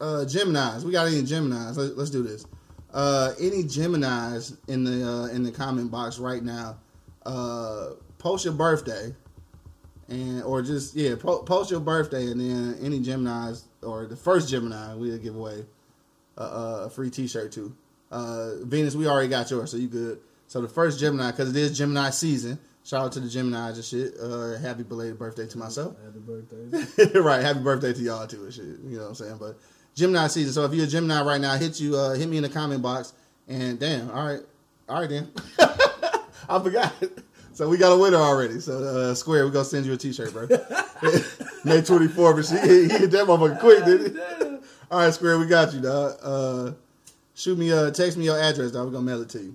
uh, 0.00 0.24
Gemini's. 0.24 0.84
We 0.84 0.92
got 0.92 1.06
any 1.08 1.22
Gemini's? 1.22 1.76
Let, 1.76 1.96
let's 1.96 2.10
do 2.10 2.22
this. 2.22 2.46
Uh, 2.92 3.32
any 3.40 3.64
Gemini's 3.64 4.56
in 4.66 4.84
the 4.84 5.06
uh, 5.06 5.26
in 5.26 5.42
the 5.42 5.52
comment 5.52 5.90
box 5.90 6.18
right 6.18 6.42
now? 6.42 6.78
Uh, 7.24 7.90
post 8.18 8.44
your 8.44 8.54
birthday, 8.54 9.14
and 10.08 10.42
or 10.42 10.62
just 10.62 10.94
yeah, 10.94 11.14
po- 11.18 11.42
post 11.42 11.70
your 11.70 11.80
birthday, 11.80 12.26
and 12.30 12.40
then 12.40 12.78
any 12.82 13.00
Gemini's 13.00 13.64
or 13.82 14.06
the 14.06 14.16
first 14.16 14.48
Gemini 14.48 14.94
we'll 14.94 15.18
give 15.18 15.36
away 15.36 15.64
a, 16.42 16.84
a 16.86 16.90
free 16.90 17.10
T-shirt 17.10 17.52
too. 17.52 17.74
Uh, 18.10 18.64
Venus, 18.64 18.94
we 18.94 19.06
already 19.06 19.28
got 19.28 19.50
yours, 19.50 19.70
so 19.70 19.76
you 19.76 19.88
good. 19.88 20.20
So 20.46 20.62
the 20.62 20.68
first 20.68 20.98
Gemini, 20.98 21.30
because 21.30 21.50
it 21.50 21.56
is 21.56 21.76
Gemini 21.76 22.10
season. 22.10 22.58
Shout 22.88 23.04
out 23.04 23.12
to 23.12 23.20
the 23.20 23.28
Gemini's 23.28 23.76
and 23.76 23.84
shit. 23.84 24.14
Uh, 24.18 24.56
happy 24.56 24.82
belated 24.82 25.18
birthday 25.18 25.46
to 25.46 25.58
myself. 25.58 25.94
Happy 26.02 26.20
birthday. 26.20 27.18
right. 27.20 27.42
Happy 27.42 27.60
birthday 27.60 27.92
to 27.92 28.00
y'all 28.00 28.26
too 28.26 28.44
and 28.44 28.54
shit. 28.54 28.64
You 28.64 28.96
know 28.96 29.02
what 29.02 29.08
I'm 29.08 29.14
saying? 29.14 29.36
But 29.38 29.58
Gemini 29.94 30.26
season. 30.28 30.54
So 30.54 30.64
if 30.64 30.72
you're 30.72 30.86
a 30.86 30.88
Gemini 30.88 31.22
right 31.22 31.38
now, 31.38 31.54
hit 31.58 31.78
you 31.80 31.96
uh 31.96 32.14
hit 32.14 32.30
me 32.30 32.38
in 32.38 32.44
the 32.44 32.48
comment 32.48 32.80
box. 32.80 33.12
And 33.46 33.78
damn, 33.78 34.10
all 34.10 34.26
right. 34.26 34.40
All 34.88 35.00
right 35.00 35.10
then. 35.10 35.30
I 36.48 36.62
forgot. 36.62 36.94
So 37.52 37.68
we 37.68 37.76
got 37.76 37.92
a 37.92 37.98
winner 37.98 38.16
already. 38.16 38.58
So 38.58 38.78
uh 38.78 39.14
Square, 39.14 39.44
we 39.44 39.50
gonna 39.50 39.66
send 39.66 39.84
you 39.84 39.92
a 39.92 39.98
t 39.98 40.10
shirt, 40.14 40.32
bro. 40.32 40.46
May 41.64 41.82
24th, 41.82 42.36
but 42.36 42.44
she 42.46 42.56
he 42.56 42.88
hit 42.88 43.10
that 43.10 43.26
motherfucker 43.26 43.60
quick, 43.60 43.84
didn't 43.84 44.16
he? 44.16 44.47
All 44.90 45.00
right, 45.00 45.12
Square, 45.12 45.38
we 45.38 45.46
got 45.46 45.72
you, 45.74 45.80
dog. 45.80 46.16
Uh 46.22 46.72
shoot 47.34 47.58
me 47.58 47.70
uh 47.72 47.90
text 47.90 48.16
me 48.16 48.24
your 48.24 48.40
address, 48.40 48.72
dog. 48.72 48.86
We're 48.86 48.92
gonna 48.92 49.04
mail 49.04 49.22
it 49.22 49.28
to 49.30 49.38
you. 49.42 49.54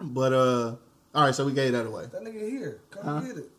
But 0.00 0.32
uh 0.32 0.74
all 1.14 1.24
right, 1.24 1.34
so 1.34 1.44
we 1.44 1.52
gave 1.52 1.72
that 1.72 1.86
away. 1.86 2.06
That 2.12 2.22
nigga 2.22 2.48
here. 2.48 2.80
Come 2.90 3.04
Huh? 3.04 3.20
get 3.20 3.36
it. 3.38 3.50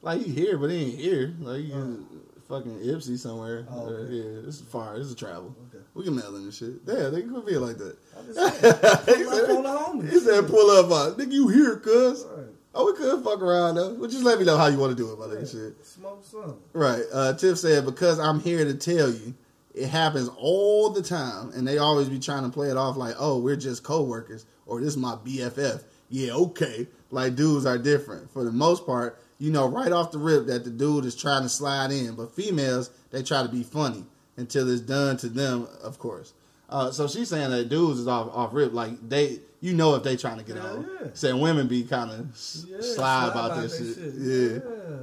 Like 0.00 0.20
he 0.22 0.32
here, 0.32 0.58
but 0.58 0.70
he 0.70 0.76
ain't 0.90 0.98
here. 1.00 1.34
Like 1.40 1.60
he 1.60 1.72
in 1.72 2.06
fucking 2.48 2.78
Ypsi 2.80 3.16
somewhere. 3.18 3.66
Oh, 3.70 3.86
Uh, 3.86 3.90
okay. 3.90 4.12
yeah, 4.14 4.40
this 4.44 4.56
is 4.56 4.62
far. 4.62 4.98
This 4.98 5.06
is 5.08 5.14
travel. 5.14 5.54
Okay. 5.68 5.82
We 5.94 6.04
can 6.04 6.16
mail 6.16 6.34
in 6.36 6.46
this 6.46 6.56
shit. 6.56 6.74
Yeah, 6.86 7.08
they 7.08 7.22
could 7.22 7.46
be 7.46 7.56
like 7.56 7.78
that. 7.78 7.96
I'm 8.18 8.26
just 8.26 9.06
saying. 9.06 9.18
he, 9.18 9.24
Pull 9.24 9.36
up 9.38 9.48
on 9.50 9.62
the 9.62 9.70
said, 9.72 9.78
homies. 9.78 10.10
he 10.12 10.18
said, 10.20 10.46
"Pull 10.48 10.70
up, 10.70 10.86
uh, 10.90 11.14
nigga, 11.16 11.32
you 11.32 11.48
here, 11.48 11.76
cuz." 11.76 12.24
Oh, 12.74 12.86
we 12.86 12.94
could 12.94 13.22
fuck 13.22 13.40
around 13.42 13.74
though. 13.76 13.94
But 13.94 14.10
just 14.10 14.24
let 14.24 14.38
me 14.38 14.46
know 14.46 14.56
how 14.56 14.66
you 14.66 14.78
want 14.78 14.96
to 14.96 15.00
do 15.00 15.12
it, 15.12 15.18
my 15.18 15.26
nigga. 15.26 15.50
Shit. 15.50 15.84
Smoke 15.86 16.24
some. 16.24 16.56
Right. 16.72 17.02
Uh, 17.12 17.34
Tiff 17.34 17.58
said, 17.58 17.84
"Because 17.84 18.18
I'm 18.18 18.40
here 18.40 18.64
to 18.64 18.74
tell 18.74 19.10
you." 19.10 19.34
It 19.74 19.88
happens 19.88 20.28
all 20.36 20.90
the 20.90 21.02
time, 21.02 21.50
and 21.54 21.66
they 21.66 21.78
always 21.78 22.08
be 22.08 22.18
trying 22.18 22.42
to 22.44 22.50
play 22.50 22.68
it 22.70 22.76
off 22.76 22.96
like, 22.96 23.14
"Oh, 23.18 23.38
we're 23.38 23.56
just 23.56 23.82
co-workers," 23.82 24.44
or 24.66 24.80
"This 24.80 24.90
is 24.90 24.96
my 24.98 25.14
BFF." 25.16 25.82
Yeah, 26.10 26.32
okay. 26.34 26.86
Like 27.10 27.36
dudes 27.36 27.64
are 27.66 27.78
different. 27.78 28.30
For 28.32 28.44
the 28.44 28.52
most 28.52 28.84
part, 28.84 29.18
you 29.38 29.50
know 29.50 29.66
right 29.66 29.90
off 29.92 30.10
the 30.12 30.18
rip 30.18 30.46
that 30.46 30.64
the 30.64 30.70
dude 30.70 31.04
is 31.06 31.16
trying 31.16 31.42
to 31.42 31.48
slide 31.48 31.90
in, 31.90 32.14
but 32.16 32.34
females 32.34 32.90
they 33.10 33.22
try 33.22 33.42
to 33.42 33.48
be 33.48 33.62
funny 33.62 34.04
until 34.36 34.68
it's 34.70 34.80
done 34.82 35.16
to 35.18 35.28
them, 35.28 35.66
of 35.82 35.98
course. 35.98 36.32
Uh, 36.68 36.90
so 36.90 37.06
she's 37.08 37.28
saying 37.28 37.50
that 37.50 37.68
dudes 37.68 37.98
is 38.00 38.08
off 38.08 38.28
off 38.34 38.52
rip, 38.54 38.72
like 38.74 38.92
they, 39.08 39.40
you 39.60 39.74
know, 39.74 39.94
if 39.94 40.02
they 40.02 40.16
trying 40.16 40.38
to 40.38 40.44
get 40.44 40.56
Yeah, 40.56 40.62
on. 40.70 40.88
yeah. 41.02 41.08
Saying 41.14 41.38
women 41.40 41.66
be 41.68 41.82
kind 41.84 42.10
of 42.10 42.18
Yeah, 42.66 42.80
slide 42.80 43.28
about 43.28 43.50
about 43.52 43.62
this 43.62 43.76
shit. 43.78 43.94
shit. 43.94 44.14
Yeah. 44.16 44.58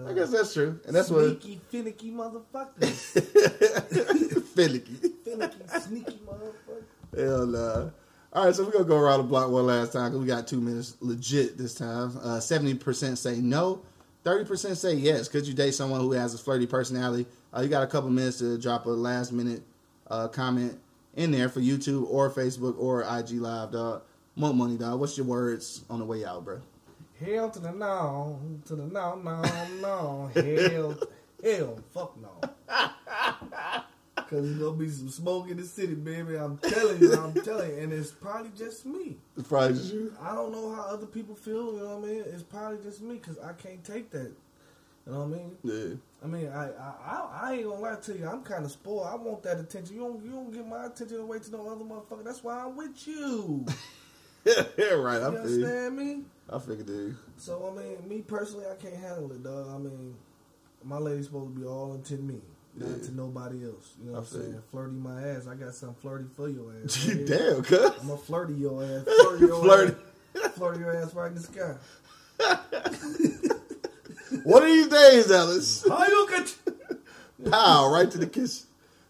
Yeah. 0.05 0.09
I 0.09 0.13
guess 0.13 0.29
that's 0.31 0.51
true, 0.53 0.79
and 0.87 0.95
that's 0.95 1.09
what 1.11 1.25
Sneaky, 1.25 1.59
finicky 1.69 2.11
motherfuckers. 2.11 3.15
finicky. 4.67 4.95
finicky, 5.23 5.79
sneaky 5.79 6.19
motherfuckers. 6.25 7.17
Hell 7.17 7.45
nah. 7.45 7.89
All 8.31 8.45
right, 8.45 8.53
so 8.55 8.63
we're 8.63 8.71
gonna 8.71 8.85
go 8.85 8.97
around 8.97 9.19
the 9.19 9.23
block 9.23 9.49
one 9.49 9.65
last 9.65 9.93
time 9.93 10.11
because 10.11 10.19
we 10.19 10.27
got 10.27 10.47
two 10.47 10.61
minutes 10.61 10.95
legit 10.99 11.57
this 11.57 11.73
time. 11.73 12.17
Uh, 12.21 12.39
Seventy 12.39 12.75
percent 12.75 13.17
say 13.17 13.37
no, 13.37 13.81
thirty 14.23 14.45
percent 14.45 14.77
say 14.77 14.93
yes. 14.93 15.27
Could 15.27 15.47
you 15.47 15.53
date 15.53 15.73
someone 15.73 16.01
who 16.01 16.11
has 16.11 16.33
a 16.35 16.37
flirty 16.37 16.67
personality? 16.67 17.25
Uh, 17.55 17.61
you 17.61 17.69
got 17.69 17.81
a 17.83 17.87
couple 17.87 18.09
minutes 18.09 18.37
to 18.39 18.57
drop 18.59 18.85
a 18.85 18.89
last 18.89 19.31
minute 19.31 19.63
uh, 20.07 20.27
comment 20.27 20.77
in 21.15 21.31
there 21.31 21.49
for 21.49 21.59
YouTube 21.59 22.07
or 22.07 22.29
Facebook 22.29 22.77
or 22.77 23.01
IG 23.01 23.41
Live, 23.41 23.71
dog. 23.71 24.03
Monk 24.35 24.55
money, 24.55 24.77
dog. 24.77 24.99
What's 24.99 25.17
your 25.17 25.25
words 25.25 25.83
on 25.89 25.99
the 25.99 26.05
way 26.05 26.23
out, 26.23 26.45
bro? 26.45 26.61
Hell 27.19 27.49
to 27.49 27.59
the 27.59 27.71
no, 27.71 28.39
to 28.67 28.75
the 28.75 28.85
no, 28.85 29.15
no, 29.15 29.41
no. 29.81 30.31
Hell, 30.35 30.97
hell, 31.43 31.79
fuck 31.91 32.15
no. 32.21 32.89
Cause 34.29 34.43
there's 34.43 34.59
gonna 34.59 34.77
be 34.77 34.89
some 34.89 35.09
smoke 35.09 35.49
in 35.49 35.57
the 35.57 35.63
city, 35.65 35.95
baby. 35.95 36.35
I'm 36.35 36.59
telling 36.59 37.01
you, 37.01 37.13
I'm 37.13 37.33
telling 37.41 37.71
you, 37.71 37.77
and 37.77 37.91
it's 37.91 38.11
probably 38.11 38.51
just 38.55 38.85
me. 38.85 39.17
It's 39.35 39.47
probably 39.47 39.73
just 39.75 39.91
you. 39.91 40.13
I 40.21 40.35
don't 40.35 40.51
know 40.51 40.71
how 40.75 40.83
other 40.83 41.07
people 41.07 41.33
feel. 41.33 41.73
You 41.73 41.79
know 41.79 41.97
what 41.97 42.07
I 42.09 42.11
mean? 42.11 42.23
It's 42.27 42.43
probably 42.43 42.77
just 42.83 43.01
me 43.01 43.15
because 43.15 43.39
I 43.39 43.53
can't 43.53 43.83
take 43.83 44.11
that. 44.11 44.31
You 45.07 45.13
know 45.13 45.21
what 45.21 45.25
I 45.25 45.27
mean? 45.41 45.57
Yeah. 45.63 45.95
I 46.23 46.27
mean, 46.27 46.47
I 46.49 46.65
I, 46.67 46.93
I, 47.05 47.39
I 47.41 47.53
ain't 47.53 47.63
gonna 47.63 47.81
lie 47.81 47.95
to 47.95 48.17
you. 48.17 48.27
I'm 48.27 48.43
kind 48.43 48.63
of 48.65 48.71
spoiled. 48.71 49.07
I 49.07 49.15
want 49.15 49.41
that 49.43 49.59
attention. 49.59 49.95
You 49.95 50.01
don't 50.01 50.23
you 50.23 50.31
don't 50.31 50.51
get 50.51 50.67
my 50.67 50.85
attention 50.85 51.21
away 51.21 51.39
to 51.39 51.51
no 51.51 51.67
other 51.67 51.83
motherfucker. 51.83 52.23
That's 52.23 52.43
why 52.43 52.59
I'm 52.65 52.75
with 52.75 53.07
you. 53.07 53.65
yeah, 54.45 54.93
right. 54.93 55.21
I 55.23 55.29
You 55.29 55.33
you. 55.33 55.39
understand 55.39 55.97
me? 55.97 56.21
I 56.51 56.59
figured, 56.59 56.85
dude. 56.85 57.17
So 57.37 57.73
I 57.75 57.81
mean, 57.81 58.07
me 58.07 58.21
personally, 58.21 58.65
I 58.71 58.75
can't 58.75 58.95
handle 58.95 59.31
it, 59.31 59.43
dog. 59.43 59.69
I 59.73 59.77
mean, 59.79 60.13
my 60.83 60.97
lady's 60.97 61.25
supposed 61.25 61.55
to 61.55 61.59
be 61.59 61.65
all 61.65 61.93
into 61.95 62.13
me, 62.17 62.41
not 62.79 62.89
Yeah. 62.97 63.05
to 63.05 63.11
nobody 63.15 63.63
else. 63.65 63.93
You 63.99 64.05
know 64.07 64.11
what 64.13 64.19
I'm 64.19 64.25
saying? 64.25 64.53
you. 64.53 64.63
Flirty 64.71 64.95
my 64.95 65.21
ass. 65.21 65.47
I 65.47 65.55
got 65.55 65.73
something 65.75 65.97
flirty 66.01 66.25
for 66.35 66.49
your 66.49 66.73
ass. 66.83 67.07
right. 67.07 67.25
Damn, 67.25 67.61
cuz. 67.63 67.79
I'm 68.01 68.07
gonna 68.07 68.17
flirty 68.17 68.53
your 68.53 68.83
ass. 68.83 69.03
Flirty 69.21 69.45
your 69.45 69.63
Flirty. 69.63 69.95
ass. 70.43 70.51
Flirty 70.53 70.79
your 70.79 70.95
ass 70.95 71.13
right 71.13 71.27
in 71.27 71.35
the 71.35 71.41
sky. 71.41 71.75
One 74.43 74.61
of 74.63 74.67
these 74.69 74.87
days, 74.87 75.31
Ellis. 75.31 75.85
How 75.87 76.05
you 76.07 76.27
get? 76.29 76.55
Pow, 77.51 77.91
right 77.91 78.09
to 78.11 78.17
the 78.17 78.27
kitchen. 78.27 78.65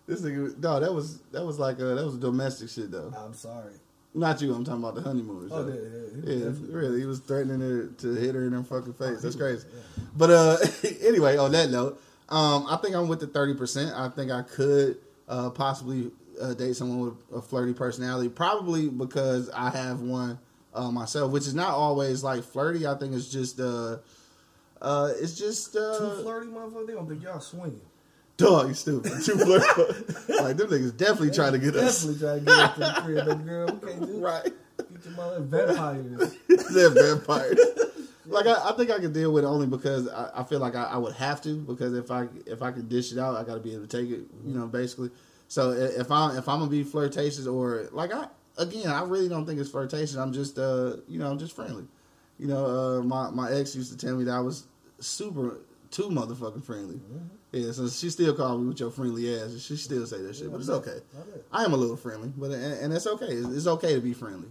This 0.07 0.21
nigga, 0.21 0.57
no, 0.57 0.79
that 0.79 0.93
was 0.93 1.19
that 1.31 1.45
was 1.45 1.59
like 1.59 1.79
a, 1.79 1.83
that 1.85 2.05
was 2.05 2.15
domestic 2.17 2.69
shit 2.69 2.89
though. 2.91 3.13
I'm 3.15 3.33
sorry. 3.33 3.73
Not 4.15 4.41
you. 4.41 4.53
I'm 4.55 4.63
talking 4.65 4.81
about 4.81 4.95
the 4.95 5.01
honeymoon. 5.01 5.49
Oh, 5.51 5.67
yeah, 5.67 6.33
yeah, 6.33 6.45
Yeah, 6.45 6.51
really. 6.75 6.99
He 7.01 7.05
was 7.05 7.19
threatening 7.19 7.59
her 7.61 7.87
to 7.87 8.15
hit 8.15 8.33
her 8.33 8.47
in 8.47 8.53
her 8.53 8.63
fucking 8.63 8.93
face. 8.93 9.21
That's 9.21 9.35
crazy. 9.35 9.67
But 10.17 10.31
uh, 10.31 10.57
anyway, 11.01 11.37
on 11.37 11.51
that 11.51 11.69
note, 11.69 12.01
um, 12.29 12.65
I 12.69 12.77
think 12.77 12.95
I'm 12.95 13.07
with 13.07 13.19
the 13.19 13.27
thirty 13.27 13.53
percent. 13.53 13.93
I 13.95 14.09
think 14.09 14.31
I 14.31 14.41
could 14.43 14.97
uh, 15.27 15.49
possibly 15.49 16.11
uh, 16.41 16.53
date 16.53 16.75
someone 16.75 16.99
with 17.01 17.37
a 17.37 17.41
flirty 17.41 17.73
personality, 17.73 18.29
probably 18.29 18.87
because 18.89 19.49
I 19.49 19.69
have 19.71 20.01
one 20.01 20.39
uh, 20.73 20.91
myself, 20.91 21.31
which 21.31 21.47
is 21.47 21.53
not 21.55 21.71
always 21.71 22.23
like 22.23 22.43
flirty. 22.43 22.85
I 22.87 22.95
think 22.95 23.13
it's 23.13 23.29
just 23.29 23.59
uh, 23.59 23.97
uh, 24.81 25.11
it's 25.19 25.37
just 25.37 25.73
Too 25.73 25.79
uh, 25.79 26.21
flirty, 26.21 26.47
motherfucker. 26.47 26.87
They 26.87 26.93
don't 26.93 27.07
think 27.07 27.23
y'all 27.23 27.39
swinging. 27.39 27.81
dog. 28.37 28.69
You 28.69 28.73
stupid. 28.73 29.11
Too 29.23 29.37
flirty. 29.37 30.33
like 30.43 30.57
them 30.57 30.69
niggas 30.69 30.95
definitely 30.95 31.31
trying 31.31 31.53
to 31.53 31.59
get 31.59 31.75
us 31.75 32.03
Definitely 32.03 32.27
trying 32.27 32.39
to 32.39 32.45
get 32.45 32.59
up 32.59 32.73
to 32.75 32.79
the 32.79 33.01
crib, 33.01 33.25
baby 33.27 33.43
girl. 33.43 33.67
We 33.81 33.87
can't 33.89 34.05
do 34.05 34.17
right. 34.25 34.43
Get 34.43 35.05
your 35.05 35.13
mother 35.15 35.39
vampires. 35.41 36.35
They're 36.73 36.89
vampires. 36.89 37.59
Like 38.29 38.45
I, 38.45 38.69
I 38.69 38.71
think 38.73 38.91
I 38.91 38.99
could 38.99 39.13
deal 39.13 39.31
with 39.31 39.43
it 39.43 39.47
only 39.47 39.67
because 39.67 40.07
I, 40.07 40.31
I 40.35 40.43
feel 40.43 40.59
like 40.59 40.75
I, 40.75 40.83
I 40.83 40.97
would 40.97 41.15
have 41.15 41.41
to 41.43 41.55
because 41.55 41.93
if 41.93 42.11
I 42.11 42.27
if 42.45 42.61
I 42.61 42.71
could 42.71 42.89
dish 42.89 43.11
it 43.11 43.17
out, 43.17 43.35
I 43.35 43.43
got 43.43 43.55
to 43.55 43.59
be 43.59 43.73
able 43.73 43.87
to 43.87 44.01
take 44.01 44.09
it. 44.09 44.25
You 44.45 44.53
know, 44.53 44.67
basically. 44.67 45.09
So 45.47 45.71
if 45.71 46.11
I 46.11 46.37
if 46.37 46.47
I'm 46.47 46.59
gonna 46.59 46.69
be 46.69 46.83
flirtatious 46.83 47.47
or 47.47 47.87
like 47.91 48.13
I 48.13 48.27
again, 48.57 48.87
I 48.87 49.03
really 49.03 49.27
don't 49.29 49.45
think 49.45 49.59
it's 49.59 49.69
flirtatious. 49.69 50.15
I'm 50.15 50.33
just 50.33 50.57
uh 50.59 50.97
you 51.07 51.19
know 51.19 51.29
I'm 51.29 51.39
just 51.39 51.55
friendly. 51.55 51.85
You 52.37 52.47
know, 52.47 52.65
uh, 52.65 53.01
my 53.03 53.29
my 53.31 53.51
ex 53.51 53.75
used 53.75 53.91
to 53.91 53.97
tell 54.05 54.15
me 54.15 54.23
that 54.25 54.35
I 54.35 54.39
was 54.39 54.67
super 54.99 55.59
too 55.91 56.09
motherfucking 56.09 56.63
friendly. 56.63 56.99
Yeah, 57.51 57.71
so 57.71 57.87
she 57.89 58.11
still 58.11 58.35
called 58.35 58.61
me 58.61 58.67
with 58.67 58.79
your 58.79 58.91
friendly 58.91 59.35
ass. 59.35 59.59
She 59.59 59.75
still 59.75 60.05
say 60.05 60.21
that 60.21 60.35
shit, 60.35 60.51
but 60.51 60.59
it's 60.59 60.69
okay. 60.69 60.99
I 61.51 61.63
am 61.65 61.73
a 61.73 61.77
little 61.77 61.97
friendly, 61.97 62.31
but 62.37 62.51
and, 62.51 62.73
and 62.79 62.93
it's 62.93 63.07
okay. 63.07 63.25
It's, 63.25 63.47
it's 63.47 63.67
okay 63.67 63.95
to 63.95 64.01
be 64.01 64.13
friendly. 64.13 64.49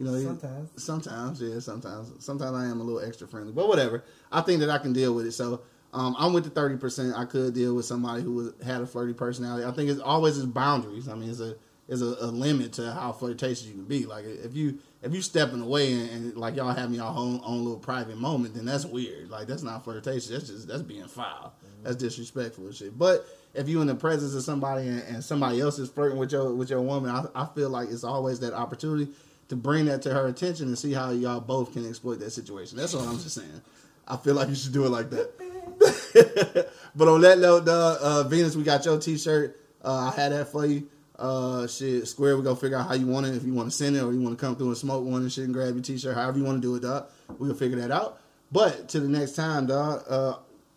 You 0.00 0.06
know, 0.06 0.18
Sometimes. 0.18 0.82
sometimes, 0.82 1.42
yeah, 1.42 1.58
sometimes, 1.58 2.24
sometimes 2.24 2.56
I 2.56 2.64
am 2.64 2.80
a 2.80 2.82
little 2.82 3.06
extra 3.06 3.28
friendly, 3.28 3.52
but 3.52 3.68
whatever. 3.68 4.02
I 4.32 4.40
think 4.40 4.60
that 4.60 4.70
I 4.70 4.78
can 4.78 4.94
deal 4.94 5.14
with 5.14 5.26
it. 5.26 5.32
So 5.32 5.60
um, 5.92 6.16
I'm 6.18 6.32
with 6.32 6.44
the 6.44 6.50
thirty 6.50 6.78
percent. 6.78 7.12
I 7.14 7.26
could 7.26 7.52
deal 7.52 7.74
with 7.74 7.84
somebody 7.84 8.22
who 8.22 8.32
was, 8.32 8.52
had 8.64 8.80
a 8.80 8.86
flirty 8.86 9.12
personality. 9.12 9.66
I 9.66 9.72
think 9.72 9.90
it's 9.90 10.00
always 10.00 10.38
is 10.38 10.46
boundaries. 10.46 11.06
I 11.06 11.14
mean, 11.16 11.28
it's 11.28 11.40
a 11.40 11.54
it's 11.86 12.00
a, 12.00 12.16
a 12.20 12.28
limit 12.28 12.72
to 12.74 12.92
how 12.92 13.12
flirtatious 13.12 13.64
you 13.64 13.74
can 13.74 13.84
be. 13.84 14.06
Like 14.06 14.24
if 14.24 14.54
you 14.54 14.78
if 15.02 15.12
you 15.12 15.20
stepping 15.20 15.60
away 15.60 15.92
and, 15.92 16.10
and 16.10 16.36
like 16.36 16.56
y'all 16.56 16.72
having 16.72 16.94
y'all 16.94 17.18
own 17.18 17.42
own 17.44 17.58
little 17.58 17.78
private 17.78 18.16
moment, 18.16 18.54
then 18.54 18.64
that's 18.64 18.86
weird. 18.86 19.28
Like 19.28 19.48
that's 19.48 19.62
not 19.62 19.84
flirtatious. 19.84 20.28
That's 20.28 20.48
just 20.48 20.66
that's 20.66 20.82
being 20.82 21.08
foul. 21.08 21.52
That's 21.82 21.96
disrespectful 21.96 22.66
and 22.66 22.74
shit. 22.74 22.96
But 22.96 23.26
if 23.52 23.68
you 23.68 23.82
in 23.82 23.86
the 23.86 23.94
presence 23.94 24.34
of 24.34 24.44
somebody 24.44 24.86
and, 24.86 25.02
and 25.02 25.24
somebody 25.24 25.60
else 25.60 25.78
is 25.78 25.90
flirting 25.90 26.16
with 26.16 26.32
your 26.32 26.54
with 26.54 26.70
your 26.70 26.80
woman, 26.80 27.10
I, 27.10 27.26
I 27.34 27.46
feel 27.54 27.68
like 27.68 27.90
it's 27.90 28.04
always 28.04 28.40
that 28.40 28.54
opportunity 28.54 29.12
to 29.50 29.56
bring 29.56 29.86
that 29.86 30.00
to 30.02 30.14
her 30.14 30.28
attention 30.28 30.68
and 30.68 30.78
see 30.78 30.92
how 30.92 31.10
y'all 31.10 31.40
both 31.40 31.72
can 31.72 31.86
exploit 31.86 32.20
that 32.20 32.30
situation. 32.30 32.78
That's 32.78 32.94
all 32.94 33.02
I'm 33.02 33.18
just 33.18 33.34
saying. 33.34 33.60
I 34.06 34.16
feel 34.16 34.34
like 34.34 34.48
you 34.48 34.54
should 34.54 34.72
do 34.72 34.86
it 34.86 34.90
like 34.90 35.10
that. 35.10 36.70
but 36.94 37.08
on 37.08 37.20
that 37.22 37.38
note, 37.40 37.68
uh, 37.68 38.22
Venus, 38.24 38.54
we 38.54 38.62
got 38.62 38.84
your 38.84 39.00
T-shirt. 39.00 39.60
Uh, 39.84 40.12
I 40.12 40.20
had 40.20 40.30
that 40.30 40.46
for 40.52 40.66
you. 40.66 40.88
Uh, 41.18 41.66
shit, 41.66 42.06
Square, 42.06 42.36
we 42.36 42.44
gonna 42.44 42.54
figure 42.54 42.78
out 42.78 42.86
how 42.86 42.94
you 42.94 43.06
want 43.06 43.26
it. 43.26 43.34
If 43.34 43.44
you 43.44 43.52
want 43.52 43.70
to 43.70 43.76
send 43.76 43.96
it 43.96 44.02
or 44.02 44.12
you 44.12 44.20
want 44.20 44.38
to 44.38 44.42
come 44.44 44.54
through 44.54 44.68
and 44.68 44.76
smoke 44.76 45.04
one 45.04 45.22
and 45.22 45.32
shit 45.32 45.44
and 45.44 45.52
grab 45.52 45.74
your 45.74 45.82
T-shirt, 45.82 46.14
however 46.14 46.38
you 46.38 46.44
want 46.44 46.62
to 46.62 46.66
do 46.66 46.76
it, 46.76 46.82
dog. 46.82 47.08
We 47.38 47.48
gonna 47.48 47.58
figure 47.58 47.78
that 47.80 47.90
out. 47.90 48.20
But 48.52 48.88
to 48.90 49.00
the 49.00 49.08
next 49.08 49.32
time, 49.32 49.66
dog. 49.66 50.04
Uh, 50.08 50.36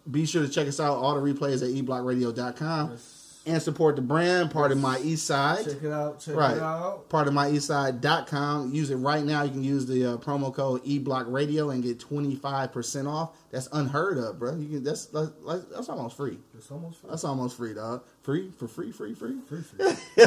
be 0.10 0.26
sure 0.26 0.42
to 0.42 0.50
check 0.50 0.68
us 0.68 0.80
out. 0.80 0.98
All 0.98 1.20
the 1.20 1.34
replays 1.34 1.62
at 1.62 1.70
eblockradio.com 1.70 2.98
and 3.46 3.62
support 3.62 3.96
the 3.98 4.02
brand. 4.02 4.52
Part 4.52 4.72
of 4.72 4.78
my 4.78 5.00
East 5.00 5.26
Side. 5.26 5.66
Check 5.66 5.84
it 5.84 5.92
out. 5.92 6.20
Check 6.22 6.36
Right. 6.36 6.56
it 6.58 6.64
out. 6.64 7.10
Part 7.10 7.28
of 7.28 7.34
my 7.34 7.50
eastside.com. 7.50 8.74
Use 8.74 8.90
it 8.90 8.96
right 8.96 9.24
now. 9.24 9.44
You 9.44 9.52
can 9.52 9.64
use 9.64 9.86
the 9.86 10.14
uh, 10.14 10.18
promo 10.18 10.54
code 10.54 10.84
eblockradio 10.86 11.74
and 11.74 11.84
get 11.84 12.00
25% 12.00 13.08
off. 13.08 13.38
That's 13.52 13.68
unheard 13.72 14.18
of, 14.18 14.40
bro. 14.40 14.56
You 14.56 14.68
can 14.68 14.84
that's 14.84 15.08
that's, 15.08 15.32
that's 15.74 15.90
almost 15.90 16.16
free. 16.18 16.38
It's 16.58 16.72
almost 16.72 17.00
free. 17.02 17.10
That's 17.10 17.24
almost 17.24 17.58
free, 17.58 17.74
dog. 17.74 18.04
Free 18.22 18.52
for 18.58 18.68
free, 18.68 18.92
free, 18.92 19.14
free. 19.14 19.36
free, 19.48 19.62
free. 19.62 19.86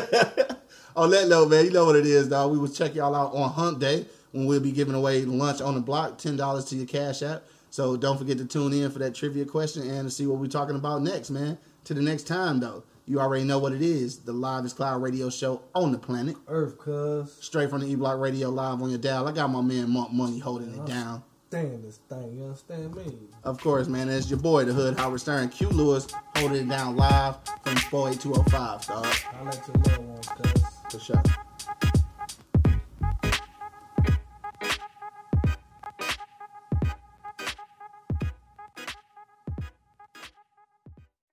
On 0.97 1.11
that 1.11 1.29
note, 1.29 1.51
man, 1.51 1.65
you 1.65 1.71
know 1.71 1.85
what 1.85 1.97
it 1.97 2.07
is, 2.07 2.29
dog. 2.29 2.53
We 2.53 2.59
will 2.59 2.69
check 2.69 2.95
y'all 2.95 3.15
out 3.15 3.35
on 3.35 3.51
Hunt 3.51 3.79
Day 3.81 4.07
when 4.33 4.47
we'll 4.47 4.61
be 4.61 4.73
giving 4.73 4.95
away 4.95 5.25
lunch 5.25 5.61
on 5.61 5.75
the 5.75 5.81
block, 5.81 6.19
ten 6.19 6.37
dollars 6.37 6.65
to 6.67 6.77
your 6.77 6.87
cash 6.87 7.23
app. 7.23 7.45
So 7.71 7.97
don't 7.97 8.17
forget 8.17 8.39
to 8.39 8.47
tune 8.47 8.73
in 8.73 8.91
for 8.91 8.99
that 9.01 9.15
trivia 9.15 9.45
question 9.45 9.89
and 9.91 10.09
to 10.09 10.11
see 10.15 10.27
what 10.27 10.39
we're 10.39 10.47
talking 10.47 10.77
about 10.77 11.03
next, 11.03 11.31
man. 11.31 11.59
To 11.85 11.95
the 11.95 12.01
next 12.01 12.27
time, 12.27 12.61
though, 12.61 12.83
you 13.07 13.21
already 13.21 13.45
know 13.45 13.59
what 13.59 13.73
it 13.73 13.83
is. 13.83 14.19
The 14.19 14.33
livest 14.33 14.77
cloud 14.77 15.01
radio 15.01 15.31
show 15.31 15.63
on 15.75 15.93
the 15.93 15.99
planet. 15.99 16.37
Earth, 16.49 16.77
cuz. 16.79 17.37
Straight 17.41 17.71
from 17.71 17.81
the 17.81 17.87
E 17.87 17.95
Block 17.95 18.19
Radio 18.19 18.51
live 18.51 18.83
on 18.83 18.91
your 18.91 18.99
dial. 18.99 19.27
I 19.29 19.33
got 19.33 19.51
my 19.51 19.61
man 19.61 19.91
Monk 19.91 20.13
Money 20.13 20.39
holding 20.39 20.75
it 20.75 20.85
down. 20.85 21.23
Stand 21.49 21.85
this 21.85 22.01
thing. 22.09 22.37
You 22.37 22.45
understand 22.45 22.95
me? 22.97 23.19
Of 23.45 23.61
course, 23.61 23.87
man. 23.87 24.09
It's 24.09 24.29
your 24.29 24.41
boy, 24.41 24.65
the 24.65 24.73
Hood 24.73 24.99
Howard 24.99 25.21
Stern, 25.21 25.49
Q 25.49 25.69
Lewis, 25.69 26.09
holding 26.35 26.63
it 26.63 26.69
down 26.69 26.97
live 26.97 27.37
from 27.63 27.77
48205, 27.77 28.87
dog. 28.87 29.07
I 29.07 29.45
let 29.45 29.69
your 29.69 29.77
little 29.77 30.05
ones, 30.05 30.29
cuz. 30.29 30.65
For 30.91 30.99
sure. 30.99 31.23